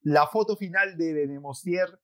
la 0.01 0.27
foto 0.27 0.57
final 0.57 0.97
de 0.97 1.13
Benemostier 1.13 1.99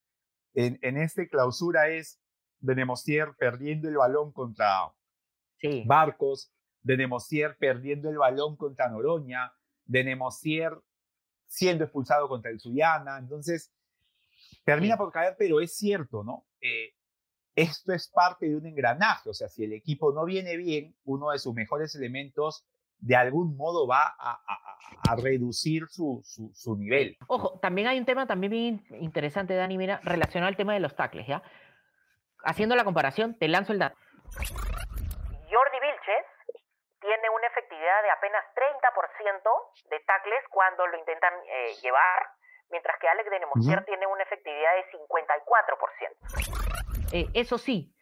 en, 0.53 0.77
en 0.81 0.97
este 0.97 1.27
clausura 1.27 1.89
es 1.89 2.19
Benemostier 2.59 3.35
perdiendo 3.37 3.87
el 3.89 3.97
balón 3.97 4.31
contra 4.31 4.91
Barcos, 5.85 6.51
Benemostier 6.81 7.57
perdiendo 7.57 8.09
el 8.09 8.17
balón 8.17 8.55
contra 8.55 8.89
Noroña, 8.89 9.53
Benemostier 9.85 10.73
siendo 11.47 11.83
expulsado 11.83 12.27
contra 12.27 12.51
el 12.51 12.59
Suyana. 12.59 13.17
Entonces, 13.17 13.71
termina 14.65 14.97
por 14.97 15.11
caer, 15.11 15.35
pero 15.37 15.61
es 15.61 15.77
cierto, 15.77 16.23
¿no? 16.23 16.45
Eh, 16.59 16.93
esto 17.55 17.93
es 17.93 18.09
parte 18.09 18.49
de 18.49 18.57
un 18.57 18.65
engranaje, 18.65 19.29
o 19.29 19.33
sea, 19.33 19.47
si 19.47 19.63
el 19.63 19.71
equipo 19.71 20.11
no 20.11 20.25
viene 20.25 20.57
bien, 20.57 20.93
uno 21.05 21.29
de 21.29 21.39
sus 21.39 21.53
mejores 21.53 21.95
elementos 21.95 22.67
de 22.99 23.15
algún 23.15 23.55
modo 23.55 23.87
va 23.87 24.15
a, 24.17 24.41
reducir 25.21 25.87
su, 25.87 26.21
su, 26.23 26.75
nivel. 26.75 27.17
Ojo, 27.27 27.59
también 27.59 27.87
hay 27.87 27.99
un 27.99 28.05
tema 28.05 28.25
también 28.25 28.51
bien 28.51 28.85
interesante, 28.99 29.55
Dani, 29.55 29.77
mira, 29.77 29.99
relacionado 30.03 30.49
al 30.49 30.57
tema 30.57 30.73
de 30.73 30.79
los 30.79 30.95
tacles, 30.95 31.27
¿ya? 31.27 31.41
Haciendo 32.43 32.75
la 32.75 32.83
comparación, 32.83 33.37
te 33.37 33.47
lanzo 33.47 33.71
el 33.73 33.79
dato. 33.79 33.95
Jordi 34.35 35.79
Vilches 35.79 36.25
tiene 36.99 37.29
una 37.29 37.47
efectividad 37.47 38.01
de 38.03 38.11
apenas 38.11 38.43
30% 38.55 39.89
de 39.89 39.99
tacles 40.01 40.43
cuando 40.49 40.87
lo 40.87 40.97
intentan 40.97 41.33
eh, 41.47 41.75
llevar, 41.81 42.27
mientras 42.69 42.97
que 42.99 43.07
Alex 43.07 43.29
de 43.29 43.39
Nemocier 43.39 43.85
tiene 43.85 44.05
una 44.07 44.23
efectividad 44.23 44.75
de 44.75 44.83
54%. 44.97 45.05
Eh, 47.11 47.27
eso 47.33 47.57
sí, 47.57 47.93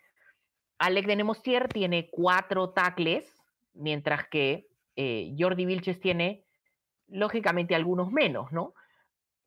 Alex 0.80 1.08
de 1.08 1.16
Nemocier 1.16 1.68
tiene 1.68 2.10
cuatro 2.12 2.72
tacles, 2.72 3.40
mientras 3.74 4.28
que 4.28 4.68
eh, 4.96 5.36
Jordi 5.38 5.66
Vilches 5.66 6.00
tiene, 6.00 6.46
lógicamente, 7.08 7.76
algunos 7.76 8.12
menos, 8.12 8.52
¿no? 8.52 8.74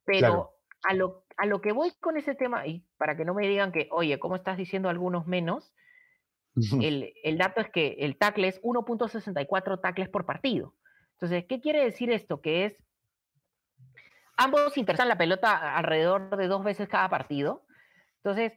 Pero 0.05 0.55
a, 0.89 0.95
lo, 0.95 1.25
a 1.37 1.47
lo 1.47 1.61
que 1.61 1.73
voy 1.73 1.93
con 2.01 2.17
ese 2.17 2.35
tema, 2.35 2.67
y 2.67 2.85
para 2.97 3.17
que 3.17 3.25
no 3.25 3.35
me 3.35 3.49
digan 3.49 3.73
que, 3.73 3.89
oye, 3.91 4.19
¿cómo 4.19 4.37
estás 4.37 4.57
diciendo 4.57 4.89
algunos 4.89 5.27
menos? 5.27 5.73
el, 6.81 7.12
el, 7.23 7.37
dato 7.37 7.61
es 7.61 7.69
que 7.69 7.97
el 7.99 8.17
tackle 8.17 8.49
es 8.49 8.62
1.64 8.62 9.81
tackles 9.83 10.09
por 10.09 10.25
partido. 10.25 10.73
Entonces, 11.12 11.45
¿qué 11.47 11.61
quiere 11.61 11.85
decir 11.85 12.11
esto? 12.11 12.41
Que 12.41 12.64
es, 12.64 12.86
ambos 14.37 14.76
interesan 14.76 15.09
la 15.09 15.18
pelota 15.18 15.76
alrededor 15.76 16.37
de 16.37 16.47
dos 16.47 16.62
veces 16.62 16.89
cada 16.89 17.09
partido. 17.09 17.64
Entonces, 18.18 18.53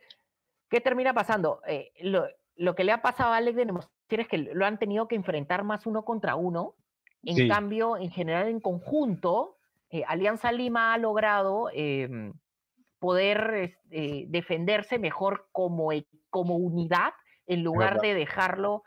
¿qué 0.70 0.82
termina 0.82 1.14
pasando? 1.14 1.62
Eh, 1.68 1.92
lo, 2.02 2.28
lo, 2.56 2.76
que 2.76 2.84
le 2.84 2.92
ha 2.92 3.02
pasado 3.02 3.34
a 3.34 3.38
Alex 3.38 3.56
de 3.56 3.74
es 4.10 4.28
que 4.28 4.38
lo 4.38 4.66
han 4.66 4.80
tenido 4.80 5.08
que 5.08 5.16
enfrentar 5.16 5.64
más 5.64 5.86
uno 5.86 6.04
contra 6.04 6.36
uno. 6.36 6.76
En 7.24 7.50
cambio, 7.50 7.98
en 7.98 8.12
general, 8.12 8.48
en 8.48 8.62
conjunto, 8.62 9.58
eh, 9.90 10.04
Alianza 10.08 10.52
Lima 10.54 10.94
ha 10.94 10.98
logrado 10.98 11.70
em, 11.74 12.34
poder 12.98 13.78
eh, 13.92 14.26
defenderse 14.30 15.00
mejor 15.00 15.48
como, 15.52 15.90
como 16.30 16.56
unidad 16.56 17.14
en 17.46 17.64
lugar 17.64 18.00
de 18.00 18.14
dejarlo, 18.14 18.84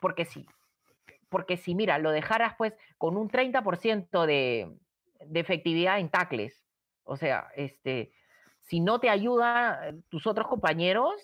porque 0.00 0.24
sí, 0.24 0.46
porque 1.28 1.56
si 1.56 1.74
mira, 1.74 1.98
lo 1.98 2.10
dejaras 2.10 2.54
pues 2.56 2.74
con 2.98 3.16
un 3.16 3.30
30% 3.30 4.26
de, 4.26 4.72
de 5.26 5.40
efectividad 5.40 5.98
en 5.98 6.10
tacles, 6.10 6.64
o 7.04 7.16
sea, 7.16 7.48
este, 7.56 8.12
si 8.60 8.80
no 8.80 9.00
te 9.00 9.10
ayuda 9.10 9.94
tus 10.08 10.26
otros 10.26 10.48
compañeros, 10.48 11.14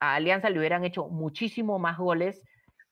a 0.00 0.14
Alianza 0.14 0.50
le 0.50 0.58
hubieran 0.58 0.84
hecho 0.84 1.08
muchísimo 1.08 1.78
más 1.78 1.98
goles 1.98 2.42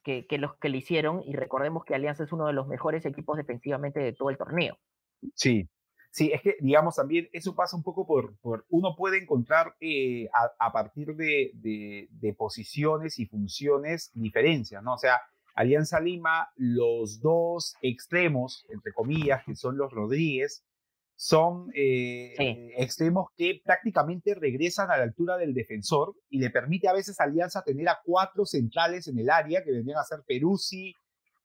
que, 0.02 0.26
los 0.38 0.56
que 0.56 0.68
le 0.68 0.78
hicieron 0.78 1.22
y 1.24 1.34
recordemos 1.34 1.84
que 1.84 1.94
Alianza 1.94 2.24
es 2.24 2.32
uno 2.32 2.46
de 2.46 2.52
los 2.52 2.66
mejores 2.66 3.06
equipos 3.06 3.38
defensivamente 3.38 4.00
de 4.00 4.12
todo 4.12 4.28
el 4.28 4.36
torneo. 4.36 4.78
Sí, 5.34 5.66
sí, 6.10 6.30
es 6.32 6.42
que 6.42 6.56
digamos 6.60 6.96
también 6.96 7.28
eso 7.32 7.54
pasa 7.54 7.76
un 7.76 7.82
poco 7.82 8.06
por, 8.06 8.36
por 8.38 8.66
uno 8.68 8.94
puede 8.94 9.22
encontrar 9.22 9.74
eh, 9.80 10.28
a, 10.58 10.72
partir 10.72 11.16
de, 11.16 11.52
de, 11.54 12.34
posiciones 12.34 13.18
y 13.18 13.26
funciones 13.26 14.10
diferencias, 14.14 14.82
¿no? 14.82 14.94
O 14.94 14.98
sea, 14.98 15.22
Alianza 15.54 16.00
Lima, 16.00 16.48
los 16.56 17.20
dos 17.20 17.74
extremos, 17.80 18.66
entre 18.68 18.92
comillas, 18.92 19.42
que 19.44 19.54
son 19.54 19.76
los 19.76 19.92
Rodríguez, 19.92 20.64
son 21.16 21.70
eh, 21.74 22.72
extremos 22.76 23.28
que 23.36 23.60
prácticamente 23.64 24.34
regresan 24.34 24.90
a 24.90 24.96
la 24.96 25.04
altura 25.04 25.36
del 25.36 25.54
defensor 25.54 26.16
y 26.28 26.40
le 26.40 26.50
permite 26.50 26.88
a 26.88 26.92
veces 26.92 27.20
a 27.20 27.24
Alianza 27.24 27.62
tener 27.62 27.88
a 27.88 28.00
cuatro 28.04 28.44
centrales 28.44 29.06
en 29.06 29.18
el 29.18 29.30
área 29.30 29.62
que 29.62 29.70
vendrían 29.70 29.98
a 29.98 30.04
ser 30.04 30.20
Peruzzi, 30.26 30.92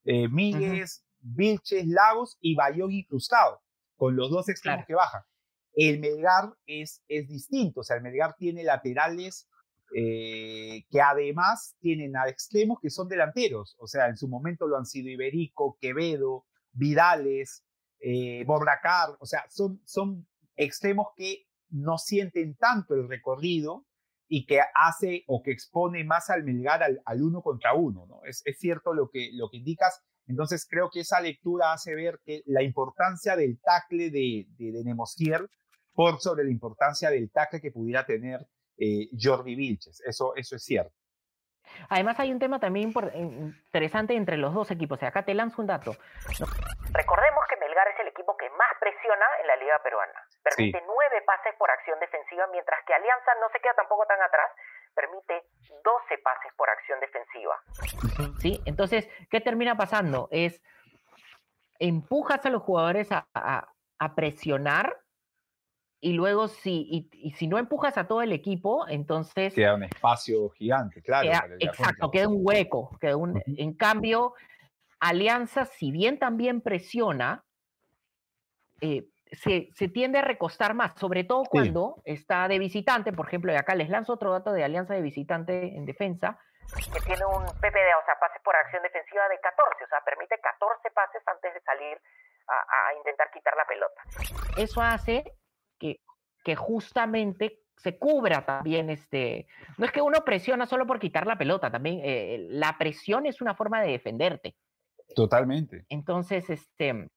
eh, 0.05 0.27
Míguez, 0.27 1.05
Vilches, 1.19 1.85
Lagos 1.85 2.37
y 2.41 2.55
Bayón 2.55 2.91
incrustado, 2.91 3.61
con 3.95 4.15
los 4.15 4.31
dos 4.31 4.49
extremos 4.49 4.85
que 4.87 4.95
bajan. 4.95 5.21
El 5.73 5.99
Melgar 5.99 6.51
es, 6.65 7.03
es 7.07 7.27
distinto, 7.27 7.81
o 7.81 7.83
sea, 7.83 7.97
el 7.97 8.01
Melgar 8.01 8.35
tiene 8.37 8.63
laterales 8.63 9.47
eh, 9.95 10.85
que 10.89 11.01
además 11.01 11.75
tienen 11.79 12.15
a 12.15 12.27
extremos 12.27 12.79
que 12.81 12.89
son 12.89 13.07
delanteros, 13.07 13.75
o 13.79 13.87
sea, 13.87 14.07
en 14.07 14.17
su 14.17 14.27
momento 14.27 14.67
lo 14.67 14.77
han 14.77 14.85
sido 14.85 15.09
Iberico, 15.09 15.77
Quevedo, 15.79 16.45
Vidales, 16.71 17.65
eh, 17.99 18.45
o 18.47 19.25
sea, 19.25 19.45
son, 19.49 19.81
son 19.85 20.27
extremos 20.55 21.07
que 21.15 21.45
no 21.69 21.97
sienten 21.97 22.55
tanto 22.55 22.93
el 22.93 23.07
recorrido 23.07 23.85
y 24.27 24.45
que 24.45 24.61
hace 24.75 25.23
o 25.27 25.41
que 25.43 25.51
expone 25.51 26.03
más 26.03 26.29
al 26.29 26.43
Melgar 26.43 26.83
al, 26.83 27.21
uno 27.21 27.41
contra 27.41 27.73
uno, 27.73 28.05
¿no? 28.07 28.21
Es, 28.25 28.41
es, 28.45 28.57
cierto 28.59 28.93
lo 28.93 29.09
que, 29.09 29.31
lo 29.33 29.49
que 29.49 29.57
indicas. 29.57 30.01
Entonces 30.27 30.67
creo 30.69 30.89
que 30.91 30.99
esa 30.99 31.19
lectura 31.19 31.73
hace 31.73 31.95
ver 31.95 32.19
que 32.23 32.43
la 32.45 32.61
importancia 32.61 33.35
del 33.35 33.59
tackle 33.59 34.11
de, 34.11 34.45
de, 34.57 34.71
de 34.71 34.95
por 35.93 36.21
sobre 36.21 36.43
la 36.43 36.51
importancia 36.51 37.09
del 37.09 37.31
tackle 37.31 37.59
que 37.59 37.71
pudiera 37.71 38.05
tener 38.05 38.47
eh, 38.79 39.09
Jordi 39.19 39.55
Vilches. 39.55 40.01
Eso, 40.01 40.33
eso 40.35 40.55
es 40.55 40.63
cierto. 40.63 40.93
Además 41.89 42.19
hay 42.19 42.31
un 42.31 42.39
tema 42.39 42.59
también 42.59 42.91
interesante 42.91 44.15
entre 44.15 44.37
los 44.37 44.53
dos 44.53 44.71
equipos. 44.71 45.01
acá 45.03 45.23
te 45.23 45.33
lanzo 45.33 45.61
un 45.61 45.67
dato. 45.67 45.91
Recordemos 46.91 47.43
que 47.49 47.57
Melgar 47.57 47.87
es 47.89 47.99
el 47.99 48.07
equipo 48.07 48.35
que 48.37 48.49
más 48.51 48.73
presiona 48.79 49.25
en 49.41 49.47
la 49.47 49.55
liga 49.57 49.79
peruana. 49.83 50.19
Permite 50.43 50.81
nueve 50.87 51.21
pases 51.25 51.53
por 51.57 51.69
acción 51.69 51.99
defensiva, 51.99 52.47
mientras 52.51 52.83
que 52.85 52.93
Alianza 52.93 53.31
no 53.39 53.49
se 53.51 53.59
queda 53.59 53.73
tampoco 53.75 54.05
tan 54.07 54.21
atrás, 54.21 54.49
permite 54.95 55.43
12 55.83 56.17
pases 56.23 56.51
por 56.57 56.69
acción 56.69 56.99
defensiva. 56.99 57.61
¿Sí? 58.39 58.61
Entonces, 58.65 59.07
¿qué 59.29 59.39
termina 59.39 59.75
pasando? 59.75 60.27
Es 60.31 60.61
empujas 61.77 62.45
a 62.45 62.49
los 62.49 62.63
jugadores 62.63 63.09
a 63.11 64.15
presionar 64.15 64.98
y 66.01 66.13
luego 66.13 66.47
si, 66.47 67.09
y, 67.11 67.31
si 67.31 67.47
no 67.47 67.57
empujas 67.57 67.97
a 67.97 68.07
todo 68.07 68.21
el 68.21 68.31
equipo, 68.31 68.87
entonces... 68.87 69.53
Queda 69.53 69.75
un 69.75 69.83
espacio 69.83 70.49
gigante, 70.51 71.01
claro. 71.01 71.29
exacto, 71.59 72.09
queda 72.09 72.29
un 72.29 72.39
hueco. 72.39 72.97
Queda 72.99 73.17
un, 73.17 73.41
En 73.45 73.73
cambio, 73.73 74.33
Alianza, 74.99 75.65
si 75.65 75.91
bien 75.91 76.17
también 76.17 76.61
presiona, 76.61 77.43
eh, 78.79 79.07
se, 79.31 79.69
se, 79.73 79.89
tiende 79.89 80.19
a 80.19 80.21
recostar 80.21 80.73
más, 80.73 80.97
sobre 80.97 81.25
todo 81.25 81.43
cuando 81.43 82.01
está 82.05 82.47
de 82.47 82.59
visitante. 82.59 83.11
Por 83.11 83.27
ejemplo, 83.27 83.51
y 83.51 83.57
acá 83.57 83.75
les 83.75 83.89
lanzo 83.89 84.13
otro 84.13 84.31
dato 84.31 84.53
de 84.53 84.63
Alianza 84.63 84.93
de 84.93 85.01
visitante 85.01 85.75
en 85.75 85.85
defensa, 85.85 86.39
que 86.93 86.99
tiene 87.01 87.25
un 87.25 87.43
PPD, 87.43 87.89
o 88.01 88.05
sea, 88.05 88.17
pases 88.19 88.41
por 88.43 88.55
acción 88.55 88.81
defensiva 88.83 89.27
de 89.27 89.39
14, 89.39 89.83
o 89.83 89.87
sea, 89.87 89.99
permite 90.05 90.39
14 90.39 90.91
pases 90.91 91.21
antes 91.27 91.53
de 91.53 91.61
salir 91.61 91.97
a, 92.47 92.87
a 92.87 92.93
intentar 92.95 93.29
quitar 93.31 93.53
la 93.57 93.65
pelota. 93.65 94.01
Eso 94.57 94.81
hace 94.81 95.25
que, 96.43 96.55
justamente 96.55 97.61
se 97.77 97.97
cubra 97.97 98.45
también 98.45 98.89
este. 98.89 99.47
No 99.77 99.85
es 99.85 99.91
que 99.91 100.01
uno 100.01 100.23
presiona 100.25 100.65
solo 100.65 100.85
por 100.85 100.99
quitar 100.99 101.25
la 101.25 101.37
pelota, 101.37 101.71
también 101.71 102.01
eh, 102.03 102.47
la 102.49 102.77
presión 102.77 103.25
es 103.25 103.41
una 103.41 103.55
forma 103.55 103.81
de 103.81 103.91
defenderte. 103.91 104.55
Totalmente. 105.15 105.85
Entonces, 105.89 106.49
este. 106.49 107.09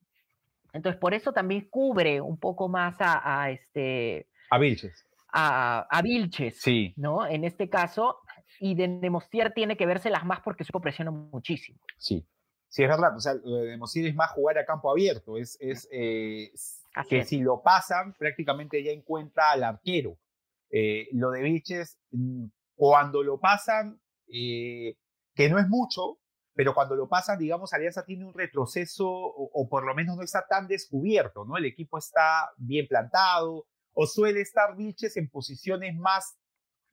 Entonces, 0.72 0.98
por 1.00 1.14
eso 1.14 1.32
también 1.32 1.68
cubre 1.68 2.20
un 2.20 2.38
poco 2.38 2.68
más 2.68 2.96
a, 3.00 3.50
este. 3.50 4.28
A 4.50 4.58
Vilches. 4.58 5.04
a, 5.32 5.86
a 5.90 6.02
Vilches, 6.02 6.60
Sí, 6.60 6.94
¿no? 6.96 7.26
En 7.26 7.44
este 7.44 7.68
caso, 7.68 8.20
y 8.60 8.74
de 8.74 8.86
Nemostier 8.88 9.52
tiene 9.52 9.76
que 9.76 9.86
vérselas 9.86 10.24
más 10.24 10.40
porque 10.40 10.64
su 10.64 10.80
presiona 10.80 11.10
muchísimo. 11.10 11.80
sí. 11.98 12.24
Sí, 12.72 12.82
es 12.82 12.88
verdad. 12.88 13.14
O 13.14 13.20
sea, 13.20 13.34
lo 13.34 13.56
de 13.56 13.76
Mosir 13.76 14.06
es 14.06 14.14
más 14.14 14.30
jugar 14.30 14.56
a 14.56 14.64
campo 14.64 14.90
abierto. 14.90 15.36
Es, 15.36 15.58
es 15.60 15.86
eh, 15.92 16.50
Así 16.94 17.08
que 17.10 17.18
es. 17.20 17.28
si 17.28 17.40
lo 17.40 17.62
pasan, 17.62 18.14
prácticamente 18.14 18.82
ya 18.82 18.90
encuentra 18.92 19.50
al 19.52 19.64
arquero. 19.64 20.18
Eh, 20.70 21.08
lo 21.12 21.30
de 21.30 21.42
Vilches, 21.42 21.98
mm, 22.10 22.46
cuando 22.74 23.22
lo 23.22 23.38
pasan, 23.40 24.00
eh, 24.28 24.96
que 25.34 25.48
no 25.48 25.58
es 25.58 25.68
mucho, 25.68 26.18
pero 26.54 26.74
cuando 26.74 26.94
lo 26.96 27.08
pasan, 27.08 27.38
digamos, 27.38 27.72
Alianza 27.72 28.04
tiene 28.04 28.26
un 28.26 28.34
retroceso 28.34 29.08
o, 29.08 29.50
o 29.54 29.68
por 29.68 29.84
lo 29.84 29.94
menos 29.94 30.16
no 30.16 30.22
está 30.22 30.46
tan 30.46 30.66
descubierto, 30.68 31.44
¿no? 31.46 31.56
El 31.56 31.64
equipo 31.64 31.96
está 31.98 32.50
bien 32.58 32.86
plantado 32.86 33.66
o 33.94 34.06
suele 34.06 34.40
estar 34.42 34.76
Vilches 34.76 35.16
en 35.16 35.30
posiciones 35.30 35.94
más 35.96 36.36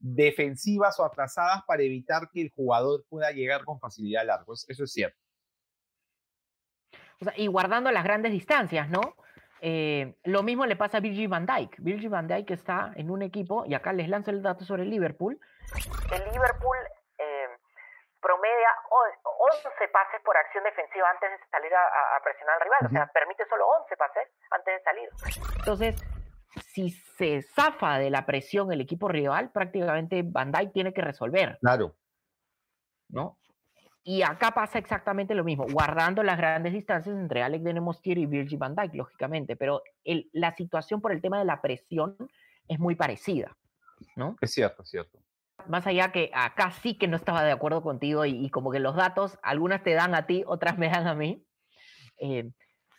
defensivas 0.01 0.97
o 0.99 1.05
atrasadas 1.05 1.61
para 1.67 1.83
evitar 1.83 2.29
que 2.31 2.41
el 2.41 2.51
jugador 2.51 3.05
pueda 3.09 3.31
llegar 3.31 3.65
con 3.65 3.79
facilidad 3.81 4.21
al 4.21 4.29
arco. 4.29 4.53
Es- 4.53 4.65
Eso 4.69 4.85
es 4.85 4.91
cierto. 4.93 5.17
O 7.21 7.25
sea, 7.25 7.33
y 7.37 7.47
guardando 7.47 7.91
las 7.91 8.03
grandes 8.05 8.31
distancias, 8.31 8.89
¿no? 8.89 9.01
Eh, 9.61 10.15
lo 10.23 10.43
mismo 10.43 10.65
le 10.65 10.75
pasa 10.75 10.97
a 10.97 11.01
Virgil 11.01 11.27
van 11.27 11.45
Dijk. 11.45 11.75
Virgil 11.79 12.09
van 12.09 12.27
Dijk 12.27 12.49
está 12.51 12.91
en 12.95 13.09
un 13.11 13.21
equipo, 13.21 13.65
y 13.65 13.73
acá 13.73 13.91
les 13.93 14.07
lanzo 14.09 14.31
el 14.31 14.41
dato 14.41 14.63
sobre 14.65 14.83
el 14.83 14.89
Liverpool. 14.89 15.39
El 16.11 16.23
Liverpool 16.31 16.77
eh, 17.17 17.47
promedia 18.21 18.69
o- 18.91 19.29
11 19.41 19.87
pases 19.91 20.21
por 20.23 20.35
acción 20.37 20.63
defensiva 20.63 21.09
antes 21.09 21.29
de 21.31 21.37
salir 21.49 21.73
a, 21.73 21.81
a- 21.81 22.17
a 22.17 22.23
presionar 22.23 22.55
al 22.55 22.61
rival. 22.61 22.79
O 22.85 22.89
sea, 22.89 23.07
permite 23.13 23.45
solo 23.47 23.65
11 23.67 23.97
pases 23.97 24.27
antes 24.51 24.73
de 24.77 24.83
salir. 24.83 25.09
Entonces, 25.59 25.95
si 26.73 26.89
se 26.91 27.41
zafa 27.41 27.97
de 27.99 28.09
la 28.09 28.25
presión 28.25 28.71
el 28.71 28.81
equipo 28.81 29.07
rival, 29.07 29.51
prácticamente 29.51 30.23
Van 30.25 30.51
Dijk 30.51 30.71
tiene 30.73 30.93
que 30.93 31.01
resolver. 31.01 31.57
Claro. 31.61 31.95
¿no? 33.09 33.37
Y 34.03 34.21
acá 34.21 34.51
pasa 34.51 34.79
exactamente 34.79 35.35
lo 35.35 35.43
mismo, 35.43 35.65
guardando 35.71 36.23
las 36.23 36.37
grandes 36.37 36.73
distancias 36.73 37.15
entre 37.15 37.43
Alex 37.43 37.63
de 37.63 37.73
Nemostier 37.73 38.17
y 38.17 38.25
Virgil 38.25 38.57
van 38.57 38.75
Dijk, 38.75 38.95
lógicamente, 38.95 39.55
pero 39.55 39.83
el- 40.03 40.29
la 40.33 40.55
situación 40.55 41.01
por 41.01 41.11
el 41.11 41.21
tema 41.21 41.37
de 41.37 41.45
la 41.45 41.61
presión 41.61 42.15
es 42.67 42.79
muy 42.79 42.95
parecida, 42.95 43.57
¿no? 44.15 44.35
Es 44.41 44.51
cierto, 44.51 44.83
es 44.83 44.89
cierto. 44.89 45.19
Más 45.67 45.85
allá 45.85 46.11
que 46.13 46.31
acá 46.33 46.71
sí 46.71 46.97
que 46.97 47.07
no 47.07 47.17
estaba 47.17 47.43
de 47.43 47.51
acuerdo 47.51 47.83
contigo 47.83 48.25
y, 48.25 48.45
y 48.45 48.49
como 48.49 48.71
que 48.71 48.79
los 48.79 48.95
datos, 48.95 49.37
algunas 49.43 49.83
te 49.83 49.93
dan 49.93 50.15
a 50.15 50.25
ti, 50.25 50.43
otras 50.47 50.77
me 50.77 50.89
dan 50.89 51.05
a 51.05 51.13
mí. 51.13 51.45
Eh, 52.17 52.49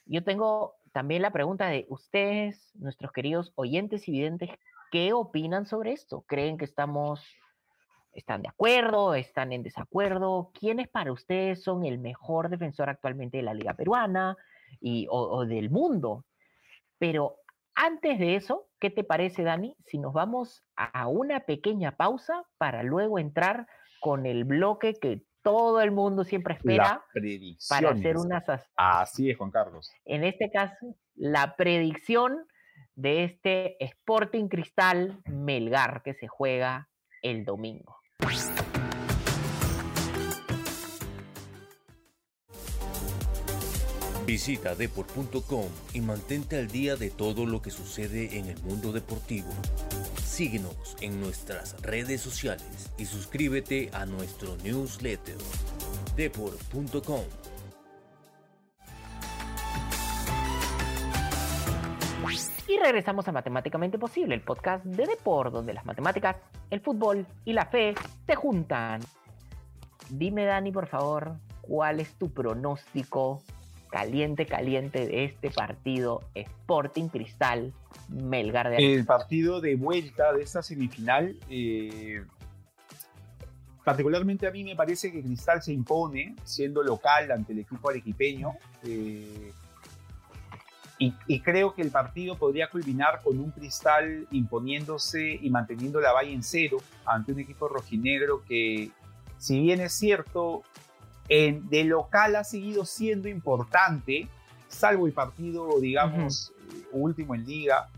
yo 0.04 0.22
tengo 0.22 0.76
también 0.92 1.22
la 1.22 1.30
pregunta 1.32 1.68
de 1.68 1.86
ustedes, 1.88 2.70
nuestros 2.74 3.12
queridos 3.12 3.52
oyentes 3.54 4.06
y 4.08 4.12
videntes, 4.12 4.50
¿qué 4.92 5.12
opinan 5.14 5.64
sobre 5.66 5.92
esto? 5.92 6.22
¿Creen 6.28 6.58
que 6.58 6.64
estamos, 6.66 7.24
están 8.12 8.42
de 8.42 8.48
acuerdo, 8.48 9.14
están 9.14 9.52
en 9.52 9.62
desacuerdo? 9.62 10.50
¿Quiénes 10.58 10.88
para 10.88 11.12
ustedes 11.12 11.62
son 11.62 11.84
el 11.84 11.98
mejor 11.98 12.48
defensor 12.48 12.88
actualmente 12.88 13.36
de 13.38 13.42
la 13.44 13.54
Liga 13.54 13.74
Peruana 13.74 14.36
y, 14.80 15.06
o, 15.10 15.18
o 15.20 15.46
del 15.46 15.70
mundo? 15.70 16.24
Pero 16.98 17.36
antes 17.74 18.18
de 18.18 18.36
eso, 18.36 18.68
¿qué 18.78 18.90
te 18.90 19.04
parece, 19.04 19.42
Dani, 19.42 19.74
si 19.86 19.98
nos 19.98 20.12
vamos 20.12 20.64
a 20.76 21.06
una 21.06 21.40
pequeña 21.40 21.96
pausa 21.96 22.44
para 22.58 22.82
luego 22.82 23.18
entrar 23.18 23.66
con 24.00 24.26
el 24.26 24.44
bloque 24.44 24.94
que 24.94 25.24
todo 25.42 25.80
el 25.80 25.90
mundo 25.90 26.24
siempre 26.24 26.54
espera 26.54 27.02
para 27.68 27.90
hacer 27.90 28.16
unas, 28.18 28.46
as- 28.48 28.70
Así 28.76 29.30
es, 29.30 29.38
Juan 29.38 29.50
Carlos. 29.50 29.90
en 30.04 30.24
este 30.24 30.50
caso, 30.50 30.94
la 31.14 31.56
predicción 31.56 32.46
de 32.94 33.24
este 33.24 33.82
Sporting 33.82 34.48
Cristal 34.48 35.22
Melgar 35.24 36.02
que 36.02 36.12
se 36.12 36.28
juega 36.28 36.90
el 37.22 37.44
domingo. 37.46 37.99
Visita 44.30 44.76
deport.com 44.76 45.66
y 45.92 46.00
mantente 46.00 46.56
al 46.56 46.68
día 46.68 46.94
de 46.94 47.10
todo 47.10 47.46
lo 47.46 47.60
que 47.62 47.72
sucede 47.72 48.38
en 48.38 48.46
el 48.46 48.62
mundo 48.62 48.92
deportivo. 48.92 49.48
Síguenos 50.24 50.96
en 51.00 51.20
nuestras 51.20 51.74
redes 51.82 52.20
sociales 52.20 52.92
y 52.96 53.06
suscríbete 53.06 53.90
a 53.92 54.06
nuestro 54.06 54.56
newsletter 54.62 55.36
deport.com. 56.16 57.24
Y 62.70 62.78
regresamos 62.78 63.26
a 63.26 63.32
Matemáticamente 63.32 63.98
Posible, 63.98 64.32
el 64.32 64.42
podcast 64.42 64.84
de 64.84 65.04
Deport, 65.04 65.52
donde 65.52 65.74
las 65.74 65.84
matemáticas, 65.84 66.36
el 66.70 66.80
fútbol 66.80 67.26
y 67.44 67.52
la 67.52 67.66
fe 67.66 67.94
se 68.28 68.36
juntan. 68.36 69.00
Dime, 70.08 70.44
Dani, 70.44 70.70
por 70.70 70.86
favor, 70.86 71.32
¿cuál 71.62 71.98
es 71.98 72.14
tu 72.14 72.30
pronóstico 72.30 73.42
caliente, 73.90 74.46
caliente 74.46 75.04
de 75.04 75.24
este 75.24 75.50
partido 75.50 76.22
Sporting 76.36 77.08
Cristal 77.08 77.72
Melgar 78.08 78.70
de 78.70 78.94
El 78.94 79.04
partido 79.04 79.60
de 79.60 79.74
vuelta 79.74 80.32
de 80.32 80.44
esta 80.44 80.62
semifinal, 80.62 81.36
eh, 81.48 82.22
particularmente 83.84 84.46
a 84.46 84.52
mí 84.52 84.62
me 84.62 84.76
parece 84.76 85.10
que 85.10 85.24
Cristal 85.24 85.60
se 85.60 85.72
impone 85.72 86.36
siendo 86.44 86.84
local 86.84 87.32
ante 87.32 87.52
el 87.52 87.58
equipo 87.58 87.90
arequipeño. 87.90 88.52
eh, 88.84 89.50
y, 91.00 91.14
y 91.26 91.40
creo 91.40 91.74
que 91.74 91.82
el 91.82 91.90
partido 91.90 92.36
podría 92.36 92.68
culminar 92.70 93.20
con 93.24 93.40
un 93.40 93.50
Cristal 93.50 94.28
imponiéndose 94.30 95.38
y 95.42 95.50
manteniendo 95.50 95.98
la 96.00 96.12
valla 96.12 96.30
en 96.30 96.42
cero 96.44 96.76
ante 97.06 97.32
un 97.32 97.40
equipo 97.40 97.66
rojinegro 97.68 98.44
que, 98.46 98.90
si 99.38 99.58
bien 99.60 99.80
es 99.80 99.94
cierto, 99.94 100.62
en, 101.28 101.68
de 101.70 101.84
local 101.84 102.36
ha 102.36 102.44
seguido 102.44 102.84
siendo 102.84 103.28
importante, 103.28 104.28
salvo 104.68 105.06
el 105.06 105.12
partido, 105.12 105.80
digamos, 105.80 106.52
último 106.92 107.34
en 107.34 107.46
liga, 107.46 107.88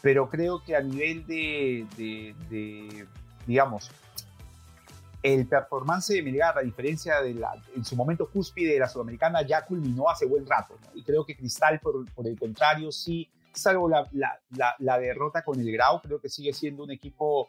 pero 0.00 0.28
creo 0.28 0.62
que 0.64 0.74
a 0.76 0.80
nivel 0.80 1.26
de, 1.26 1.86
de- 1.96 2.34
de, 2.50 3.06
digamos, 3.46 3.90
el 5.24 5.46
performance 5.48 6.08
de 6.12 6.22
Melgar, 6.22 6.58
a 6.58 6.60
diferencia 6.60 7.22
de 7.22 7.32
la, 7.32 7.50
en 7.74 7.82
su 7.82 7.96
momento 7.96 8.28
cúspide 8.28 8.74
de 8.74 8.78
la 8.80 8.88
Sudamericana, 8.88 9.40
ya 9.40 9.64
culminó 9.64 10.10
hace 10.10 10.26
buen 10.26 10.46
rato, 10.46 10.78
¿no? 10.82 10.90
Y 10.94 11.02
creo 11.02 11.24
que 11.24 11.34
Cristal, 11.34 11.80
por, 11.80 12.04
por 12.12 12.26
el 12.28 12.38
contrario, 12.38 12.92
sí, 12.92 13.30
salvo 13.54 13.88
la, 13.88 14.06
la- 14.12 14.38
la- 14.50 14.74
la 14.80 14.98
derrota 14.98 15.42
con 15.42 15.58
el 15.58 15.72
Grau, 15.72 16.02
creo 16.02 16.20
que 16.20 16.28
sigue 16.28 16.52
siendo 16.52 16.84
un 16.84 16.90
equipo 16.90 17.48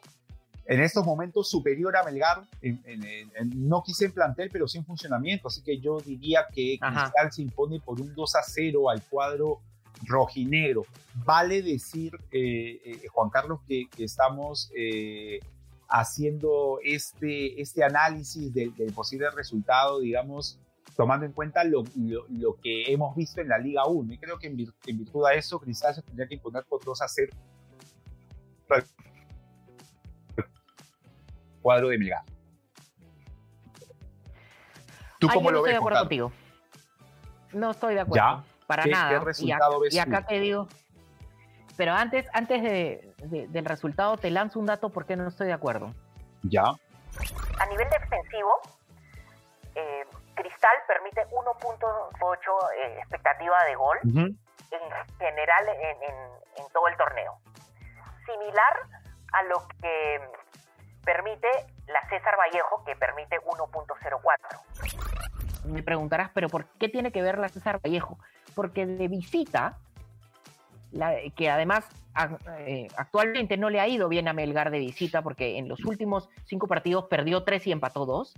en 0.64 0.80
estos 0.80 1.04
momentos 1.04 1.50
superior 1.50 1.94
a 1.98 2.02
Melgar, 2.02 2.44
en- 2.62 2.80
en- 2.86 3.04
en- 3.04 3.30
en- 3.36 3.68
no 3.68 3.82
quise 3.82 4.06
en 4.06 4.12
plantel, 4.12 4.48
pero 4.50 4.66
sí 4.66 4.78
en 4.78 4.86
funcionamiento, 4.86 5.48
así 5.48 5.62
que 5.62 5.78
yo 5.78 6.00
diría 6.00 6.46
que 6.50 6.78
Ajá. 6.80 7.02
Cristal 7.10 7.32
se 7.32 7.42
impone 7.42 7.78
por 7.80 8.00
un 8.00 8.14
2 8.14 8.36
a 8.36 8.42
0 8.42 8.88
al 8.88 9.02
cuadro 9.02 9.60
rojinegro. 10.06 10.84
Vale 11.26 11.60
decir, 11.62 12.12
eh, 12.32 12.80
eh, 12.84 13.06
Juan 13.12 13.28
Carlos, 13.28 13.60
que, 13.68 13.84
que 13.94 14.04
estamos 14.04 14.70
eh, 14.74 15.40
haciendo 15.88 16.78
este, 16.82 17.60
este 17.60 17.84
análisis 17.84 18.52
del, 18.52 18.72
posible 18.94 19.30
resultado, 19.30 20.00
digamos, 20.00 20.58
tomando 20.96 21.26
en 21.26 21.32
cuenta 21.32 21.62
lo, 21.64 21.84
lo- 21.94 22.26
lo 22.28 22.54
que 22.62 22.90
hemos 22.92 23.14
visto 23.14 23.40
en 23.40 23.48
la 23.48 23.58
Liga 23.58 23.86
1. 23.86 24.12
Y 24.14 24.18
creo 24.18 24.38
que 24.38 24.46
en, 24.48 24.56
vir- 24.56 24.74
en 24.86 24.98
virtud 24.98 25.24
a 25.26 25.34
eso, 25.34 25.58
Cristal 25.60 25.94
se 25.94 26.02
tendría 26.02 26.26
que 26.26 26.34
imponer 26.34 26.64
por 26.64 26.84
2 26.84 27.02
a 27.02 27.08
0 27.08 27.32
cuadro 31.62 31.88
de 31.88 31.98
Melgar. 31.98 32.22
¿Tú 35.18 35.28
Ay, 35.30 35.34
cómo 35.34 35.50
yo 35.50 35.50
no 35.50 35.50
lo 35.52 35.58
estoy 35.58 35.62
ves, 35.62 35.74
de 35.74 35.78
Juan 35.78 35.78
acuerdo 35.78 36.00
contigo. 36.00 36.32
No 37.52 37.70
estoy 37.70 37.94
de 37.94 38.00
acuerdo. 38.00 38.24
¿Ya? 38.24 38.44
Para 38.66 38.82
¿Qué- 38.82 38.88
qué 38.90 38.94
nada. 38.94 39.12
y, 39.20 39.24
resultado 39.24 39.78
ac- 39.78 39.82
ves 39.82 39.94
y 39.94 39.98
acá 39.98 40.26
te 40.26 40.40
digo. 40.40 40.68
Pero 41.76 41.92
antes, 41.92 42.26
antes 42.32 42.62
de- 42.62 43.12
de- 43.30 43.48
del 43.48 43.64
resultado, 43.64 44.16
te 44.16 44.30
lanzo 44.30 44.58
un 44.60 44.66
dato 44.66 44.90
porque 44.90 45.16
no 45.16 45.26
estoy 45.28 45.46
de 45.48 45.52
acuerdo. 45.52 45.92
Ya. 46.42 46.62
A 46.64 47.66
nivel 47.70 47.88
defensivo, 47.90 48.60
eh, 49.74 50.04
Cristal 50.34 50.76
permite 50.86 51.22
1.8 51.30 52.50
eh, 52.76 52.98
expectativa 52.98 53.64
de 53.64 53.74
gol 53.74 53.98
en 54.04 54.38
general 55.18 55.68
en, 55.68 56.02
en- 56.02 56.30
en 56.58 56.72
todo 56.72 56.88
el 56.88 56.96
torneo. 56.96 57.38
Similar 58.26 58.80
a 59.32 59.42
lo 59.44 59.66
que 59.80 60.20
permite 61.04 61.48
la 61.86 62.06
César 62.08 62.36
Vallejo, 62.38 62.84
que 62.84 62.96
permite 62.96 63.38
1.04. 63.40 65.64
Me 65.66 65.82
preguntarás, 65.82 66.30
¿pero 66.34 66.48
por 66.48 66.66
qué 66.78 66.88
tiene 66.88 67.12
que 67.12 67.22
ver 67.22 67.38
la 67.38 67.48
César 67.48 67.80
Vallejo? 67.84 68.18
Porque 68.54 68.86
de 68.86 69.08
visita, 69.08 69.78
la- 70.92 71.14
que 71.36 71.50
además 71.50 71.84
actualmente 72.96 73.56
no 73.56 73.70
le 73.70 73.80
ha 73.80 73.88
ido 73.88 74.08
bien 74.08 74.26
a 74.28 74.32
Melgar 74.32 74.70
de 74.70 74.78
visita, 74.78 75.22
porque 75.22 75.58
en 75.58 75.68
los 75.68 75.84
últimos 75.84 76.28
cinco 76.46 76.66
partidos 76.66 77.04
perdió 77.06 77.42
tres 77.42 77.66
y 77.66 77.72
empató 77.72 78.06
dos. 78.06 78.34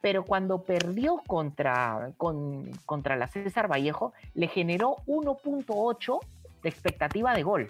Pero 0.00 0.24
cuando 0.24 0.62
perdió 0.62 1.22
contra, 1.26 2.12
con- 2.18 2.70
contra 2.86 3.16
la 3.16 3.26
César 3.26 3.68
Vallejo, 3.70 4.12
le 4.34 4.46
generó 4.46 4.96
1.8 5.06 6.20
de 6.62 6.68
expectativa 6.68 7.34
de 7.34 7.42
gol. 7.42 7.68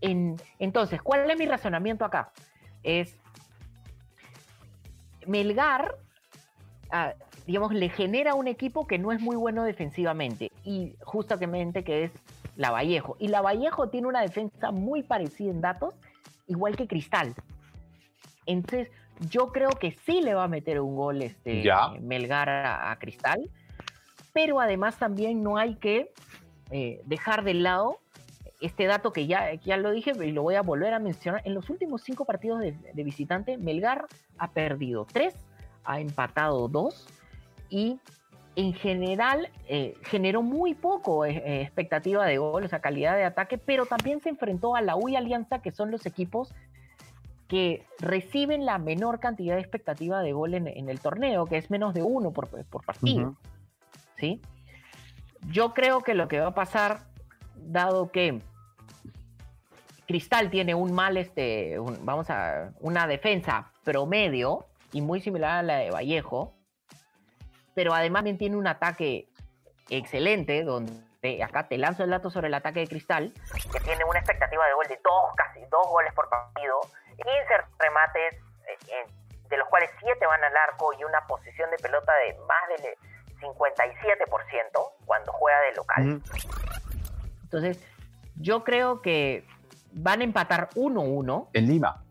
entonces, 0.00 1.00
¿cuál 1.02 1.30
es 1.30 1.38
mi 1.38 1.46
razonamiento 1.46 2.04
acá? 2.04 2.30
Es 2.82 3.16
Melgar, 5.26 5.96
ah, 6.90 7.12
digamos, 7.46 7.72
le 7.72 7.88
genera 7.88 8.34
un 8.34 8.46
equipo 8.48 8.86
que 8.86 8.98
no 8.98 9.10
es 9.12 9.20
muy 9.20 9.36
bueno 9.36 9.64
defensivamente 9.64 10.50
y 10.64 10.94
justamente 11.02 11.82
que 11.84 12.04
es 12.04 12.12
la 12.58 12.72
Vallejo. 12.72 13.16
Y 13.18 13.28
la 13.28 13.40
Vallejo 13.40 13.88
tiene 13.88 14.08
una 14.08 14.20
defensa 14.20 14.72
muy 14.72 15.02
parecida 15.02 15.50
en 15.50 15.60
datos, 15.60 15.94
igual 16.48 16.76
que 16.76 16.88
Cristal. 16.88 17.34
Entonces, 18.46 18.90
yo 19.30 19.52
creo 19.52 19.70
que 19.70 19.92
sí 19.92 20.20
le 20.20 20.34
va 20.34 20.44
a 20.44 20.48
meter 20.48 20.80
un 20.80 20.96
gol 20.96 21.22
este 21.22 21.62
Melgar 22.00 22.48
a, 22.48 22.96
Cristal, 22.98 23.48
pero 24.32 24.60
además 24.60 24.98
también 24.98 25.42
no 25.42 25.56
hay 25.56 25.76
que 25.76 26.12
eh, 26.70 27.00
dejar 27.06 27.44
de 27.44 27.54
lado 27.54 28.00
este 28.60 28.86
dato 28.86 29.12
que 29.12 29.28
ya, 29.28 29.54
ya 29.54 29.76
lo 29.76 29.92
dije 29.92 30.12
y 30.20 30.32
lo 30.32 30.42
voy 30.42 30.56
a 30.56 30.62
volver 30.62 30.94
a 30.94 30.98
mencionar. 30.98 31.42
En 31.44 31.54
los 31.54 31.70
últimos 31.70 32.02
cinco 32.02 32.24
partidos 32.24 32.60
de, 32.60 33.04
visitante, 33.04 33.56
Melgar 33.56 34.06
ha 34.36 34.50
perdido 34.50 35.06
tres, 35.10 35.34
ha 35.84 36.00
empatado 36.00 36.66
dos 36.66 37.06
y 37.70 38.00
en 38.58 38.74
general 38.74 39.50
eh, 39.68 39.94
generó 40.02 40.42
muy 40.42 40.74
poco 40.74 41.24
eh, 41.24 41.62
expectativa 41.62 42.26
de 42.26 42.38
gol, 42.38 42.64
o 42.64 42.68
sea, 42.68 42.80
calidad 42.80 43.14
de 43.14 43.22
ataque, 43.22 43.56
pero 43.56 43.86
también 43.86 44.20
se 44.20 44.30
enfrentó 44.30 44.74
a 44.74 44.80
la 44.80 44.96
UI 44.96 45.14
Alianza, 45.14 45.62
que 45.62 45.70
son 45.70 45.92
los 45.92 46.06
equipos 46.06 46.52
que 47.46 47.86
reciben 48.00 48.66
la 48.66 48.78
menor 48.78 49.20
cantidad 49.20 49.54
de 49.54 49.60
expectativa 49.60 50.22
de 50.22 50.32
gol 50.32 50.54
en, 50.54 50.66
el 50.66 50.98
torneo, 50.98 51.46
que 51.46 51.56
es 51.56 51.70
menos 51.70 51.94
de 51.94 52.02
uno 52.02 52.32
por, 52.32 52.48
partido. 52.84 53.36
¿sí? 54.16 54.42
Yo 55.48 55.72
creo 55.72 56.00
que 56.00 56.14
lo 56.14 56.26
que 56.26 56.40
va 56.40 56.48
a 56.48 56.54
pasar, 56.54 57.02
dado 57.54 58.10
que 58.10 58.40
Cristal 60.08 60.50
tiene 60.50 60.74
un 60.74 60.92
mal, 60.92 61.16
este, 61.16 61.78
vamos 62.02 62.28
a, 62.28 62.72
una 62.80 63.06
defensa 63.06 63.70
promedio 63.84 64.66
y 64.92 65.00
muy 65.00 65.20
similar 65.20 65.58
a 65.58 65.62
la 65.62 65.76
de 65.76 65.92
Vallejo, 65.92 66.57
pero 67.78 67.94
además 67.94 68.22
también 68.22 68.38
tiene 68.38 68.56
un 68.56 68.66
ataque 68.66 69.28
excelente, 69.88 70.64
donde 70.64 71.44
acá 71.44 71.68
te 71.68 71.78
lanzo 71.78 72.02
el 72.02 72.10
dato 72.10 72.28
sobre 72.28 72.48
el 72.48 72.54
ataque 72.54 72.80
de 72.80 72.88
Cristal. 72.88 73.32
Que 73.72 73.78
tiene 73.78 74.04
una 74.04 74.18
expectativa 74.18 74.66
de 74.66 74.72
gol 74.72 74.86
de 74.88 74.98
dos, 75.04 75.32
casi 75.36 75.60
dos 75.70 75.86
goles 75.86 76.12
por 76.12 76.28
partido 76.28 76.80
15 77.18 77.30
remates, 77.78 78.34
eh, 78.88 79.06
de 79.48 79.56
los 79.56 79.68
cuales 79.68 79.90
7 80.00 80.26
van 80.26 80.42
al 80.42 80.56
arco 80.56 80.92
y 80.98 81.04
una 81.04 81.24
posición 81.28 81.70
de 81.70 81.76
pelota 81.76 82.12
de 82.14 82.36
más 82.48 82.68
del 82.82 82.96
57% 83.38 85.06
cuando 85.06 85.32
juega 85.34 85.60
de 85.60 85.72
local. 85.76 86.22
Entonces, 87.44 87.80
yo 88.34 88.64
creo 88.64 89.02
que 89.02 89.46
van 89.92 90.22
a 90.22 90.24
empatar 90.24 90.70
1-1. 90.74 91.50
En 91.52 91.68
Lima. 91.68 92.02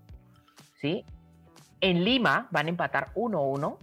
Sí. 0.79 1.05
En 1.81 2.05
Lima 2.05 2.47
van 2.51 2.67
a 2.67 2.69
empatar 2.69 3.11
1-1. 3.15 3.77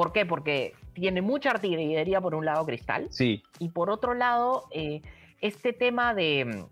¿Por 0.00 0.14
qué? 0.14 0.24
Porque 0.24 0.72
tiene 0.94 1.20
mucha 1.20 1.50
artillería 1.50 2.22
por 2.22 2.34
un 2.34 2.46
lado 2.46 2.64
Cristal. 2.64 3.08
Sí. 3.10 3.42
Y 3.58 3.68
por 3.68 3.90
otro 3.90 4.14
lado, 4.14 4.64
eh, 4.70 5.02
este 5.42 5.74
tema 5.74 6.14
de 6.14 6.64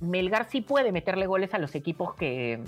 Melgar 0.00 0.50
sí 0.50 0.60
puede 0.60 0.90
meterle 0.90 1.26
goles 1.26 1.54
a 1.54 1.58
los 1.58 1.76
equipos 1.76 2.16
que, 2.16 2.60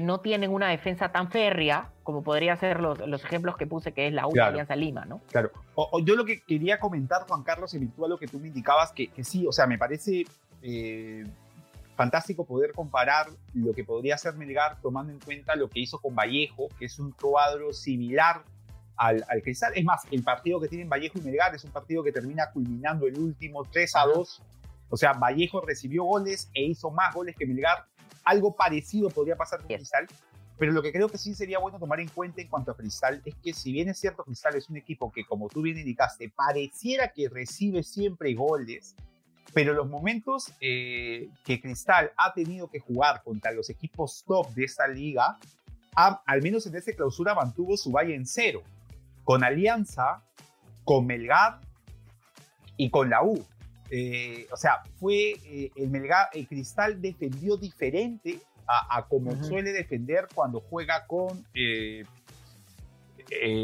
no 0.00 0.20
tienen 0.20 0.52
una 0.52 0.68
defensa 0.68 1.10
tan 1.10 1.30
férrea 1.30 1.90
como 2.04 2.22
podría 2.22 2.54
ser 2.56 2.80
los, 2.80 3.24
ejemplos 3.24 3.56
que 3.56 3.66
puse, 3.66 3.90
que 3.90 4.06
es 4.06 4.12
la 4.12 4.28
U 4.28 4.32
Alianza 4.40 4.76
Lima, 4.76 5.04
¿no? 5.04 5.20
Claro. 5.32 5.50
yo 6.04 6.14
lo 6.14 6.24
que 6.24 6.42
quería 6.42 6.78
comentar, 6.78 7.26
Juan 7.26 7.42
Carlos, 7.42 7.74
en 7.74 7.80
virtud 7.80 8.04
a 8.04 8.08
lo 8.08 8.18
que 8.18 8.28
tú 8.28 8.38
me 8.38 8.46
indicabas, 8.46 8.92
que, 8.92 9.10
sí, 9.24 9.46
o 9.48 9.52
sea, 9.52 9.66
me 9.66 9.78
parece 9.78 10.26
eh, 10.62 11.24
fantástico 11.96 12.44
poder 12.44 12.72
comparar 12.72 13.26
lo 13.52 13.72
que 13.72 13.82
podría 13.82 14.14
hacer 14.14 14.34
Melgar 14.34 14.80
tomando 14.80 15.12
en 15.12 15.18
cuenta 15.18 15.56
lo 15.56 15.68
que 15.68 15.80
hizo 15.80 15.98
con 15.98 16.14
Vallejo, 16.14 16.68
que 16.78 16.84
es 16.84 17.00
un 17.00 17.10
cuadro 17.10 17.72
similar 17.72 18.42
al, 18.96 19.24
al, 19.28 19.42
Cristal. 19.42 19.72
Es 19.74 19.84
más, 19.84 20.02
el 20.10 20.22
partido 20.22 20.60
que 20.60 20.68
tienen 20.68 20.88
Vallejo 20.88 21.18
y 21.18 21.22
Melgar 21.22 21.54
es 21.54 21.64
un 21.64 21.70
partido 21.70 22.02
que 22.02 22.12
termina 22.12 22.50
culminando 22.50 23.06
el 23.06 23.18
último 23.18 23.64
3 23.64 23.96
a 23.96 24.06
2 24.06 24.42
o 24.88 24.96
sea, 24.96 25.12
Vallejo 25.12 25.60
recibió 25.60 26.04
goles 26.04 26.48
e 26.54 26.64
hizo 26.64 26.90
más 26.90 27.14
goles 27.14 27.34
que 27.36 27.46
Melgar. 27.46 27.86
Algo 28.24 28.54
parecido 28.54 29.10
podría 29.10 29.36
pasar 29.36 29.60
con 29.60 29.68
Cristal. 29.68 30.06
Pero 30.58 30.72
lo 30.72 30.80
que 30.80 30.90
creo 30.90 31.08
que 31.08 31.18
sí 31.18 31.34
sería 31.34 31.58
bueno 31.58 31.78
tomar 31.78 32.00
en 32.00 32.08
cuenta 32.08 32.40
en 32.40 32.48
cuanto 32.48 32.70
a 32.70 32.76
Cristal 32.76 33.20
es 33.26 33.34
que 33.34 33.52
si 33.52 33.72
bien 33.72 33.90
es 33.90 33.98
cierto 33.98 34.24
Cristal 34.24 34.56
es 34.56 34.70
un 34.70 34.78
equipo 34.78 35.12
que, 35.12 35.24
como 35.26 35.48
tú 35.48 35.60
bien 35.60 35.76
indicaste, 35.76 36.30
pareciera 36.30 37.12
que 37.12 37.28
recibe 37.28 37.82
siempre 37.82 38.32
goles, 38.32 38.94
pero 39.52 39.74
los 39.74 39.86
momentos 39.86 40.50
eh, 40.62 41.28
que 41.44 41.60
Cristal 41.60 42.10
ha 42.16 42.32
tenido 42.32 42.70
que 42.70 42.80
jugar 42.80 43.22
contra 43.22 43.52
los 43.52 43.68
equipos 43.68 44.24
top 44.26 44.48
de 44.54 44.64
esta 44.64 44.88
liga, 44.88 45.36
al 45.94 46.40
menos 46.40 46.66
en 46.66 46.76
esta 46.76 46.92
clausura 46.94 47.34
mantuvo 47.34 47.76
su 47.76 47.92
valle 47.92 48.14
en 48.14 48.24
cero, 48.24 48.62
con 49.26 49.42
Alianza, 49.42 50.22
con 50.84 51.04
Melgar 51.04 51.58
y 52.76 52.90
con 52.90 53.10
la 53.10 53.24
U. 53.24 53.44
Eh, 53.90 54.46
o 54.52 54.56
sea, 54.56 54.84
fue 55.00 55.32
eh, 55.44 55.72
el, 55.74 55.90
Melgar, 55.90 56.28
el 56.32 56.46
Cristal 56.46 57.02
defendió 57.02 57.56
diferente 57.56 58.38
a, 58.68 59.04
como 59.08 59.32
suele 59.42 59.72
defender 59.72 60.28
cuando 60.32 60.60
juega 60.60 61.06
con, 61.06 61.44
eh, 61.54 62.04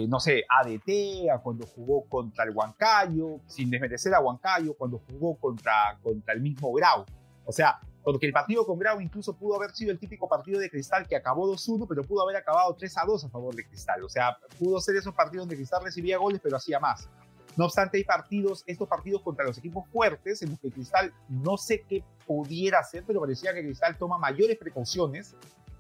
no 0.08 0.18
sé, 0.18 0.44
ADT, 0.48 1.30
a 1.32 1.38
cuando 1.38 1.64
jugó 1.66 2.04
contra 2.08 2.44
el 2.44 2.50
Huancayo, 2.50 3.38
sin 3.46 3.70
desmerecer 3.70 4.14
a 4.14 4.20
Huancayo, 4.20 4.74
cuando 4.74 5.00
jugó 5.10 5.36
contra, 5.36 5.96
contra 6.02 6.34
el 6.34 6.40
mismo 6.40 6.72
Grau. 6.72 7.04
O 7.44 7.52
sea, 7.52 7.80
porque 8.02 8.26
el 8.26 8.32
partido 8.32 8.66
con 8.66 8.78
Grau 8.78 9.00
incluso 9.00 9.34
pudo 9.34 9.56
haber 9.56 9.72
sido 9.72 9.92
el 9.92 9.98
típico 9.98 10.28
partido 10.28 10.58
de 10.58 10.68
Cristal 10.70 11.06
que 11.06 11.16
acabó 11.16 11.52
2-1, 11.52 11.86
pero 11.88 12.02
pudo 12.02 12.22
haber 12.22 12.36
acabado 12.36 12.76
3-2 12.76 13.24
a 13.24 13.28
favor 13.28 13.54
de 13.54 13.64
Cristal. 13.66 14.02
O 14.02 14.08
sea, 14.08 14.36
pudo 14.58 14.80
ser 14.80 14.96
esos 14.96 15.14
partidos 15.14 15.46
donde 15.46 15.56
Cristal 15.56 15.84
recibía 15.84 16.18
goles, 16.18 16.40
pero 16.42 16.56
hacía 16.56 16.80
más. 16.80 17.08
No 17.56 17.66
obstante, 17.66 17.98
hay 17.98 18.04
partidos, 18.04 18.64
estos 18.66 18.88
partidos 18.88 19.22
contra 19.22 19.44
los 19.44 19.58
equipos 19.58 19.86
fuertes, 19.88 20.42
en 20.42 20.50
los 20.50 20.60
que 20.60 20.70
Cristal 20.70 21.12
no 21.28 21.58
sé 21.58 21.84
qué 21.86 22.02
pudiera 22.26 22.78
hacer, 22.78 23.04
pero 23.06 23.20
parecía 23.20 23.52
que 23.52 23.62
Cristal 23.62 23.96
toma 23.98 24.16
mayores 24.18 24.56
precauciones, 24.56 25.36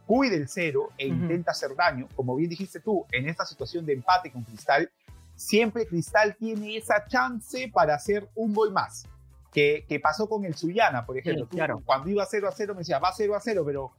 cuida 0.06 0.36
el 0.36 0.48
cero 0.48 0.90
e 0.98 1.06
intenta 1.06 1.52
hacer 1.52 1.74
daño. 1.74 2.08
Como 2.14 2.36
bien 2.36 2.50
dijiste 2.50 2.80
tú, 2.80 3.06
en 3.10 3.28
esta 3.28 3.46
situación 3.46 3.86
de 3.86 3.94
empate 3.94 4.30
con 4.30 4.42
Cristal, 4.44 4.90
siempre 5.34 5.86
Cristal 5.86 6.36
tiene 6.36 6.76
esa 6.76 7.06
chance 7.06 7.70
para 7.72 7.94
hacer 7.94 8.28
un 8.34 8.52
gol 8.52 8.70
más. 8.70 9.08
Que, 9.52 9.84
que 9.86 10.00
pasó 10.00 10.28
con 10.28 10.44
el 10.46 10.54
Suyana, 10.54 11.04
por 11.04 11.18
ejemplo. 11.18 11.46
claro. 11.46 11.82
Cuando 11.84 12.08
iba 12.08 12.24
0 12.24 12.48
a 12.48 12.52
0 12.52 12.74
me 12.74 12.78
decía, 12.78 12.98
va 12.98 13.12
0 13.12 13.34
a 13.34 13.40
0, 13.40 13.62
pero 13.66 13.92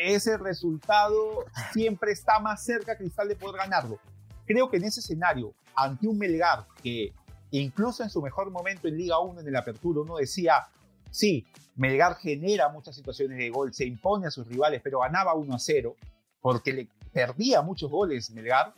ese 0.00 0.36
resultado 0.36 1.44
siempre 1.72 2.12
está 2.12 2.38
más 2.38 2.64
cerca 2.64 2.96
Cristal 2.96 3.28
de 3.28 3.36
poder 3.36 3.56
ganarlo. 3.56 3.98
Creo 4.46 4.70
que 4.70 4.76
en 4.76 4.84
ese 4.84 5.00
escenario, 5.00 5.54
ante 5.74 6.06
un 6.06 6.18
Melgar 6.18 6.66
que 6.82 7.12
incluso 7.50 8.02
en 8.02 8.10
su 8.10 8.22
mejor 8.22 8.50
momento 8.50 8.88
en 8.88 8.96
Liga 8.96 9.18
1, 9.18 9.40
en 9.40 9.48
el 9.48 9.56
Apertura, 9.56 10.00
uno 10.00 10.16
decía, 10.16 10.68
sí, 11.10 11.46
Melgar 11.76 12.16
genera 12.16 12.68
muchas 12.68 12.94
situaciones 12.94 13.38
de 13.38 13.50
gol, 13.50 13.74
se 13.74 13.84
impone 13.84 14.26
a 14.26 14.30
sus 14.30 14.46
rivales, 14.46 14.80
pero 14.82 15.00
ganaba 15.00 15.34
1 15.34 15.54
a 15.54 15.58
0, 15.58 15.96
porque 16.40 16.72
le 16.72 16.88
perdía 17.12 17.62
muchos 17.62 17.90
goles 17.90 18.30
Melgar. 18.30 18.74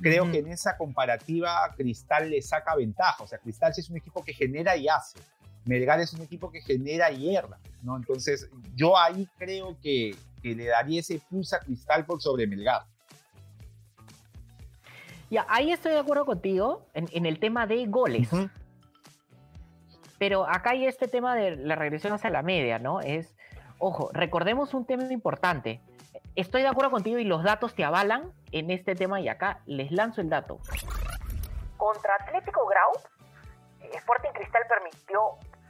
Creo 0.00 0.30
que 0.30 0.38
en 0.38 0.46
esa 0.46 0.76
comparativa 0.76 1.74
Cristal 1.76 2.30
le 2.30 2.40
saca 2.40 2.76
ventaja. 2.76 3.24
O 3.24 3.26
sea, 3.26 3.38
Cristal 3.38 3.74
sí 3.74 3.80
es 3.80 3.90
un 3.90 3.96
equipo 3.96 4.22
que 4.22 4.32
genera 4.32 4.76
y 4.76 4.86
hace. 4.86 5.18
Melgar 5.68 6.00
es 6.00 6.14
un 6.14 6.22
equipo 6.22 6.50
que 6.50 6.62
genera 6.62 7.12
y 7.12 7.36
erra, 7.36 7.58
¿no? 7.82 7.96
Entonces, 7.96 8.48
yo 8.74 8.96
ahí 8.96 9.28
creo 9.36 9.76
que, 9.82 10.16
que 10.42 10.54
le 10.54 10.64
daría 10.64 11.00
ese 11.00 11.20
plus 11.28 11.52
a 11.52 11.60
Cristal 11.60 12.06
por 12.06 12.22
sobre 12.22 12.46
Melgar. 12.46 12.86
Ya, 15.28 15.44
ahí 15.50 15.70
estoy 15.70 15.92
de 15.92 15.98
acuerdo 15.98 16.24
contigo 16.24 16.86
en, 16.94 17.26
el 17.26 17.38
tema 17.38 17.66
de 17.66 17.84
goles. 17.86 18.30
Pero 20.18 20.48
acá 20.48 20.70
hay 20.70 20.86
este 20.86 21.06
tema 21.06 21.36
de 21.36 21.56
la 21.56 21.76
regresión 21.76 22.14
hacia 22.14 22.30
la 22.30 22.42
media, 22.42 22.78
¿no? 22.78 23.02
Es, 23.02 23.36
ojo, 23.78 24.08
recordemos 24.14 24.72
un 24.72 24.86
tema 24.86 25.12
importante. 25.12 25.82
Estoy 26.34 26.62
de 26.62 26.68
acuerdo 26.68 26.90
contigo 26.90 27.18
y 27.18 27.24
los 27.24 27.42
datos 27.42 27.74
te 27.74 27.84
avalan 27.84 28.32
en 28.52 28.70
este 28.70 28.94
tema 28.94 29.20
y 29.20 29.28
acá 29.28 29.60
les 29.66 29.92
lanzo 29.92 30.22
el 30.22 30.30
dato. 30.30 30.60
Contra 31.76 32.14
Atlético 32.14 32.66
Grau, 32.66 32.92
Sporting 33.92 34.30
Cristal 34.32 34.62
permitió 34.66 35.20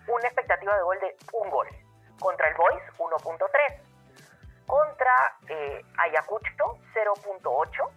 una 0.09 0.27
expectativa 0.27 0.77
de 0.77 0.83
gol 0.83 0.99
de 1.01 1.17
un 1.33 1.51
gol. 1.51 1.69
Contra 2.19 2.49
el 2.49 2.55
Boys, 2.57 2.83
1.3. 2.99 3.47
Contra 4.67 5.39
eh, 5.49 5.83
Ayacucho, 5.97 6.79
0.8 6.95 7.91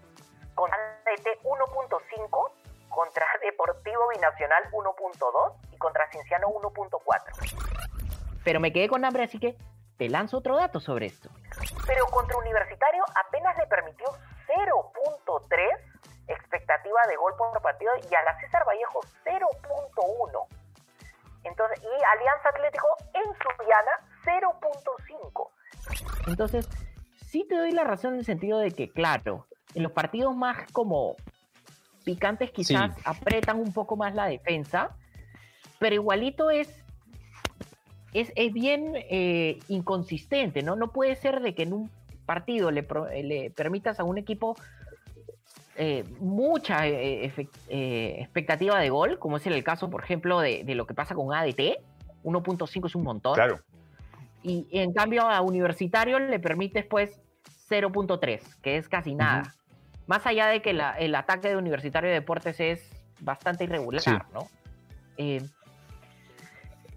contra 0.56 0.78
DT 1.06 1.42
1.5, 1.44 2.52
contra 2.90 3.26
Deportivo 3.42 4.10
Binacional 4.10 4.64
1.2 4.72 5.54
y 5.72 5.78
contra 5.78 6.08
Cienciano 6.12 6.48
1.4. 6.50 8.42
Pero 8.44 8.60
me 8.60 8.74
quedé 8.74 8.90
con 8.90 9.06
hambre, 9.06 9.24
así 9.24 9.40
que 9.40 9.56
te 9.98 10.10
lanzo 10.10 10.38
otro 10.38 10.58
dato 10.58 10.80
sobre 10.80 11.06
esto. 11.08 11.30
Pero 11.88 12.06
contra 12.08 12.38
Universitario 12.38 13.04
apenas 13.16 13.58
le 13.58 13.68
permitió 13.68 14.06
0.3 14.48 15.92
expectativa 16.28 17.02
de 17.10 17.16
gol 17.16 17.34
por 17.38 17.62
partido 17.62 17.92
y 18.10 18.16
a 18.16 18.24
la 18.24 18.40
César 18.40 18.64
Vallejo 18.66 19.02
0.1. 19.26 20.61
Entonces, 21.44 21.82
y 21.82 22.04
Alianza 22.04 22.50
Atlético 22.50 22.88
en 23.14 23.24
Suyana 23.58 24.52
0.5. 24.52 25.50
Entonces, 26.28 26.70
sí 27.26 27.46
te 27.48 27.56
doy 27.56 27.72
la 27.72 27.84
razón 27.84 28.14
en 28.14 28.20
el 28.20 28.26
sentido 28.26 28.60
de 28.60 28.72
que, 28.72 28.90
claro, 28.90 29.48
en 29.74 29.84
los 29.84 29.92
partidos 29.92 30.36
más 30.36 30.72
como 30.72 31.16
picantes 32.04 32.52
quizás 32.52 32.96
apretan 33.06 33.60
un 33.60 33.74
poco 33.74 33.96
más 33.96 34.14
la 34.16 34.26
defensa, 34.26 34.96
pero 35.80 35.96
igualito 35.96 36.52
es, 36.52 36.84
es, 38.14 38.54
bien 38.54 38.94
eh, 38.96 39.60
inconsistente, 39.68 40.62
¿no? 40.62 40.76
No 40.76 40.92
puede 40.92 41.16
ser 41.16 41.42
de 41.42 41.56
que 41.56 41.64
en 41.64 41.74
un 41.74 41.92
partido 42.26 42.72
le, 42.72 42.88
le 43.24 43.52
permitas 43.52 44.00
a 44.00 44.04
un 44.04 44.18
equipo 44.18 44.56
eh, 45.76 46.04
mucha 46.20 46.88
eh, 46.88 47.32
expectativa 48.20 48.80
de 48.80 48.90
gol, 48.90 49.20
como 49.20 49.38
es 49.38 49.48
el 49.48 49.64
caso, 49.64 49.90
por 49.90 50.04
ejemplo, 50.04 50.40
de, 50.40 50.64
de 50.64 50.76
lo 50.76 50.86
que 50.86 50.94
pasa 50.94 51.16
con 51.16 51.34
ADT. 51.34 51.80
1.5 52.24 52.86
es 52.86 52.96
un 52.96 53.04
montón. 53.04 53.34
Claro. 53.34 53.60
Y 54.44 54.68
en 54.72 54.94
cambio 54.94 55.24
a 55.24 55.42
Universitario 55.42 56.20
le 56.20 56.40
permites 56.40 56.86
pues 56.86 57.20
0.3, 57.70 58.42
que 58.62 58.78
es 58.78 58.90
casi 58.90 59.16
nada. 59.16 59.56
Más 60.08 60.26
allá 60.26 60.48
de 60.48 60.62
que 60.62 60.72
el 60.72 61.16
ataque 61.16 61.50
de 61.50 61.58
Universitario 61.58 62.10
de 62.10 62.16
Deportes 62.16 62.60
es 62.60 62.90
bastante 63.20 63.64
irregular, 63.64 64.26
¿no? 64.34 64.48
Eh, 65.18 65.42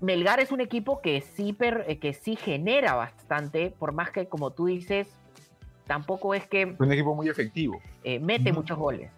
Melgar 0.01 0.41
es 0.41 0.53
un 0.53 0.61
equipo 0.61 1.01
que 1.01 1.21
sí, 1.21 1.57
eh, 1.61 1.99
que 1.99 2.13
sí 2.13 2.37
genera 2.37 2.95
bastante, 2.95 3.71
por 3.79 3.93
más 3.93 4.11
que, 4.11 4.27
como 4.27 4.51
tú 4.51 4.67
dices, 4.67 5.09
tampoco 5.87 6.35
es 6.35 6.47
que... 6.47 6.77
Un 6.79 6.93
equipo 6.93 7.15
muy 7.15 7.29
efectivo. 7.29 7.81
Eh, 8.03 8.19
mete 8.19 8.53
muchos 8.53 8.79
goles. 8.79 9.11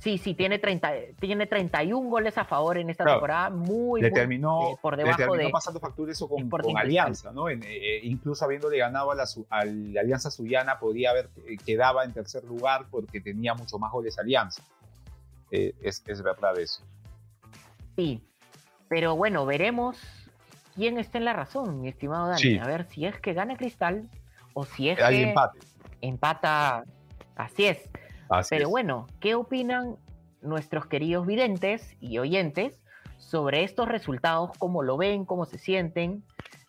Sí, 0.00 0.16
sí, 0.16 0.32
tiene, 0.32 0.58
30, 0.58 0.92
tiene 1.20 1.46
31 1.46 2.08
goles 2.08 2.38
a 2.38 2.46
favor 2.46 2.78
en 2.78 2.88
esta 2.88 3.04
temporada, 3.04 3.50
muy, 3.50 4.00
le 4.00 4.10
terminó, 4.10 4.78
por 4.80 4.96
debajo 4.96 5.18
le 5.18 5.26
terminó 5.26 5.50
pasando 5.50 5.78
factura 5.78 6.10
eso 6.10 6.26
con, 6.26 6.50
Alianza, 6.78 7.32
¿no? 7.32 7.50
Eh, 7.50 8.00
incluso 8.04 8.46
habiéndole 8.46 8.78
ganado 8.78 9.10
a 9.10 9.14
la, 9.14 9.26
Alianza 9.50 10.30
Suyana, 10.30 10.78
podría 10.78 11.10
haber 11.10 11.28
eh, 11.46 11.58
quedaba 11.58 12.02
en 12.04 12.14
tercer 12.14 12.44
lugar 12.44 12.86
porque 12.90 13.20
tenía 13.20 13.52
mucho 13.52 13.78
más 13.78 13.92
goles 13.92 14.18
Alianza. 14.18 14.62
Eh, 15.50 15.74
es, 15.82 16.02
es, 16.06 16.22
verdad 16.22 16.58
eso. 16.58 16.82
Sí, 17.94 18.22
pero 18.88 19.16
bueno, 19.16 19.44
veremos 19.44 19.98
quién 20.74 20.96
está 20.96 21.18
en 21.18 21.26
la 21.26 21.34
razón, 21.34 21.82
mi 21.82 21.88
estimado 21.88 22.28
Dani. 22.28 22.58
A 22.58 22.66
ver 22.66 22.86
si 22.86 23.04
es 23.04 23.20
que 23.20 23.34
gana 23.34 23.54
Cristal 23.58 24.08
o 24.54 24.64
si 24.64 24.88
es 24.88 24.98
Hay 25.02 25.16
que 25.16 25.28
empate. 25.28 25.58
Empata. 26.00 26.84
Así 27.36 27.66
es. 27.66 27.88
Pero 28.48 28.68
bueno, 28.68 29.06
¿qué 29.18 29.34
opinan 29.34 29.96
nuestros 30.40 30.86
queridos 30.86 31.26
videntes 31.26 31.96
y 32.00 32.18
oyentes 32.18 32.80
sobre 33.18 33.64
estos 33.64 33.88
resultados? 33.88 34.50
¿Cómo 34.58 34.82
lo 34.82 34.96
ven? 34.96 35.24
¿Cómo 35.24 35.46
se 35.46 35.58
sienten? 35.58 36.22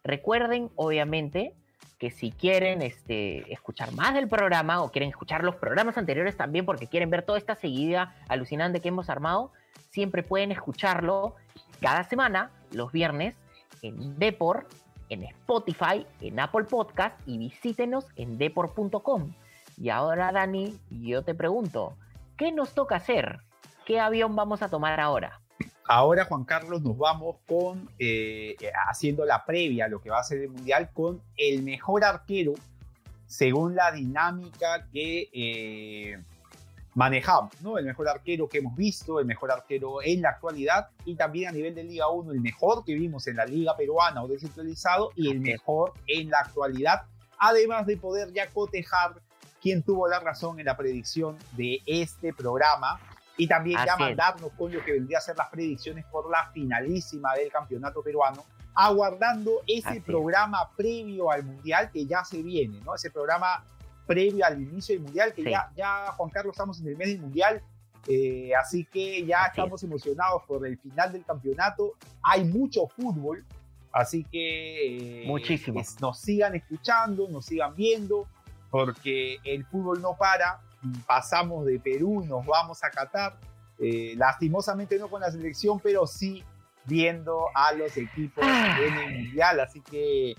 Recuerden, 0.04 0.72
obviamente, 0.76 1.54
que 2.00 2.10
si 2.10 2.32
quieren 2.32 2.82
este, 2.82 3.54
escuchar 3.54 3.92
más 3.94 4.16
del 4.16 4.28
programa 4.28 4.82
o 4.82 4.90
quieren 4.90 5.10
escuchar 5.10 5.44
los 5.44 5.56
programas 5.58 6.00
anteriores 6.00 6.36
también 6.36 6.66
porque 6.66 6.88
quieren 6.88 7.12
ver 7.12 7.22
toda 7.22 7.38
esta 7.38 7.56
seguida 7.56 8.16
alucinante 8.28 8.80
que 8.80 8.88
hemos 8.88 9.10
armado, 9.12 9.52
siempre 9.92 10.24
pueden 10.24 10.52
escucharlo 10.52 11.36
cada 11.80 12.04
semana, 12.04 12.50
los 12.72 12.92
viernes, 12.92 13.36
en 13.84 14.18
Depor, 14.18 14.68
en 15.12 15.24
Spotify, 15.24 16.08
en 16.22 16.40
Apple 16.40 16.64
Podcast 16.64 17.20
y 17.28 17.38
visítenos 17.38 18.06
en 18.16 18.38
depor.com. 18.38 19.34
Y 19.78 19.90
ahora, 19.90 20.32
Dani, 20.32 20.80
yo 20.90 21.24
te 21.24 21.36
pregunto, 21.36 21.96
¿qué 22.38 22.52
nos 22.52 22.74
toca 22.74 22.96
hacer? 22.96 23.42
¿Qué 23.86 24.00
avión 24.00 24.36
vamos 24.36 24.62
a 24.62 24.70
tomar 24.70 25.00
ahora? 25.00 25.42
Ahora, 25.86 26.24
Juan 26.26 26.46
Carlos, 26.46 26.82
nos 26.82 26.98
vamos 26.98 27.36
con 27.46 27.90
eh, 28.00 28.56
haciendo 28.88 29.26
la 29.26 29.46
previa 29.46 29.86
a 29.86 29.88
lo 29.90 30.02
que 30.02 30.10
va 30.10 30.20
a 30.20 30.24
ser 30.24 30.40
el 30.40 30.50
Mundial 30.50 30.90
con 30.94 31.22
el 31.36 31.62
mejor 31.64 32.06
arquero 32.06 32.54
según 33.26 33.76
la 33.76 33.92
dinámica 33.92 34.88
que 34.92 35.30
eh, 35.34 36.22
manejamos, 36.94 37.60
¿no? 37.62 37.78
El 37.78 37.86
mejor 37.86 38.10
arquero 38.10 38.50
que 38.50 38.58
hemos 38.58 38.76
visto, 38.76 39.20
el 39.20 39.26
mejor 39.26 39.52
arquero 39.52 40.02
en 40.04 40.22
la 40.22 40.30
actualidad 40.30 40.90
y 41.06 41.16
también 41.16 41.50
a 41.50 41.52
nivel 41.52 41.74
de 41.74 41.84
Liga 41.84 42.10
1, 42.10 42.32
el 42.32 42.42
mejor 42.42 42.84
que 42.84 42.94
vimos 42.96 43.28
en 43.28 43.38
la 43.38 43.46
Liga 43.46 43.76
Peruana 43.78 44.24
o 44.24 44.28
descentralizado 44.28 45.12
y 45.16 45.30
el 45.30 45.40
mejor 45.40 45.94
en 46.08 46.30
la 46.30 46.40
actualidad, 46.40 47.04
además 47.38 47.86
de 47.86 47.98
poder 47.98 48.34
ya 48.34 48.48
cotejar 48.50 49.16
quién 49.62 49.84
tuvo 49.84 50.08
la 50.08 50.20
razón 50.20 50.60
en 50.60 50.66
la 50.66 50.76
predicción 50.76 51.38
de 51.54 51.82
este 51.86 52.34
programa 52.34 53.00
y 53.38 53.48
también 53.48 53.80
ya 53.86 53.96
mandarnos 53.96 54.52
con 54.58 54.72
lo 54.72 54.84
que 54.84 54.92
vendría 54.92 55.20
a 55.20 55.22
ser 55.22 55.38
las 55.38 55.50
predicciones 55.50 56.06
por 56.06 56.30
la 56.30 56.52
finalísima 56.52 57.34
del 57.36 57.52
campeonato 57.52 58.04
peruano, 58.04 58.44
aguardando 58.74 59.62
ese 59.66 60.02
programa 60.02 60.70
previo 60.76 61.32
al 61.32 61.44
mundial 61.44 61.90
que 61.92 62.06
ya 62.06 62.26
se 62.26 62.42
viene, 62.42 62.80
¿no? 62.82 62.96
Ese 62.96 63.10
programa 63.12 63.64
previo 64.12 64.46
al 64.46 64.62
inicio 64.62 64.96
del 64.96 65.04
mundial, 65.04 65.34
que 65.34 65.44
ya, 65.44 65.72
ya, 65.74 66.12
Juan 66.18 66.30
Carlos, 66.30 66.52
estamos 66.52 66.82
en 66.82 66.88
el 66.88 66.98
mes 66.98 67.08
del 67.08 67.20
mundial, 67.20 67.64
eh, 68.10 68.52
así 68.60 68.84
que 68.84 69.26
ya 69.26 69.46
estamos 69.46 69.82
emocionados 69.84 70.44
por 70.46 70.68
el 70.68 70.78
final 70.78 71.14
del 71.14 71.24
campeonato. 71.24 71.94
Hay 72.22 72.44
mucho 72.44 72.88
fútbol, 72.88 73.46
así 73.94 74.26
que 74.26 75.24
eh, 75.24 75.28
Muchísimo. 75.28 75.82
nos 76.02 76.20
sigan 76.20 76.56
escuchando, 76.56 77.30
nos 77.30 77.46
sigan 77.46 77.74
viendo 77.74 78.28
porque 78.70 79.38
el 79.46 79.66
fútbol 79.66 80.02
no 80.02 80.18
para, 80.18 80.60
pasamos 81.08 81.66
de 81.66 81.80
Perú, 81.80 82.26
nos 82.26 82.46
vamos 82.46 82.84
a 82.84 82.90
Qatar, 82.90 83.38
eh, 83.80 84.14
lastimosamente 84.18 85.00
no 85.00 85.10
con 85.10 85.22
la 85.22 85.32
selección, 85.32 85.80
pero 85.80 86.06
sí 86.06 86.44
viendo 86.84 87.46
a 87.54 87.72
los 87.72 87.96
equipos 87.96 88.44
ah. 88.46 88.78
en 88.86 88.94
el 88.94 89.24
Mundial, 89.24 89.62
así 89.62 89.80
que 89.80 90.36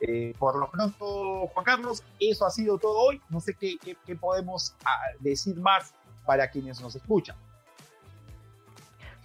eh, 0.00 0.32
por 0.38 0.56
lo 0.56 0.70
pronto, 0.70 1.48
Juan 1.48 1.64
Carlos, 1.64 2.02
eso 2.18 2.46
ha 2.46 2.50
sido 2.50 2.78
todo 2.78 2.98
hoy, 2.98 3.20
no 3.28 3.38
sé 3.40 3.54
qué, 3.54 3.76
qué, 3.78 4.16
podemos 4.16 4.74
ah, 4.84 4.98
decir 5.18 5.56
más 5.56 5.92
para 6.24 6.48
quienes 6.50 6.80
nos 6.80 6.96
escuchan. 6.96 7.36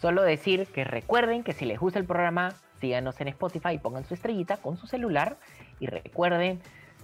Solo 0.01 0.21
decir 0.23 0.67
que 0.67 0.83
recuerden 0.83 1.43
que 1.43 1.53
si 1.53 1.65
les 1.65 1.79
gusta 1.79 1.99
el 1.99 2.05
programa, 2.05 2.53
síganos 2.81 3.19
en 3.21 3.29
Spotify, 3.29 3.77
pongan 3.77 4.05
su 4.05 4.13
estrellita 4.13 4.57
con 4.57 4.75
su 4.75 4.85
celular 4.85 5.37
y 5.79 5.87
recuerden 5.87 6.61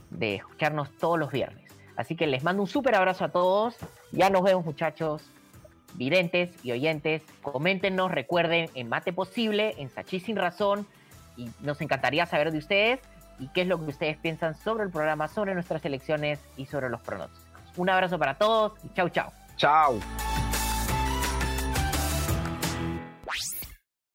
de 0.09 0.35
escucharnos 0.35 0.91
todos 0.97 1.17
los 1.17 1.31
viernes. 1.31 1.71
Así 1.95 2.17
que 2.17 2.27
les 2.27 2.43
mando 2.43 2.63
un 2.63 2.67
súper 2.67 2.95
abrazo 2.95 3.23
a 3.23 3.29
todos. 3.29 3.77
Ya 4.11 4.29
nos 4.29 4.43
vemos, 4.43 4.65
muchachos, 4.65 5.23
videntes 5.93 6.51
y 6.63 6.73
oyentes. 6.73 7.21
Coméntenos, 7.41 8.11
recuerden, 8.11 8.69
en 8.75 8.89
Mate 8.89 9.13
Posible, 9.13 9.75
en 9.77 9.89
Sachi 9.89 10.19
Sin 10.19 10.35
Razón. 10.35 10.85
Y 11.37 11.49
nos 11.61 11.79
encantaría 11.79 12.25
saber 12.25 12.51
de 12.51 12.57
ustedes 12.57 12.99
y 13.41 13.47
qué 13.49 13.63
es 13.63 13.67
lo 13.67 13.77
que 13.79 13.89
ustedes 13.89 14.17
piensan 14.17 14.55
sobre 14.55 14.85
el 14.85 14.91
programa, 14.91 15.27
sobre 15.27 15.53
nuestras 15.53 15.83
elecciones 15.83 16.39
y 16.55 16.67
sobre 16.67 16.89
los 16.89 17.01
pronósticos. 17.01 17.61
Un 17.75 17.89
abrazo 17.89 18.17
para 18.17 18.35
todos 18.35 18.73
y 18.85 18.93
chau, 18.93 19.09
chau. 19.09 19.31
Chao. 19.57 19.99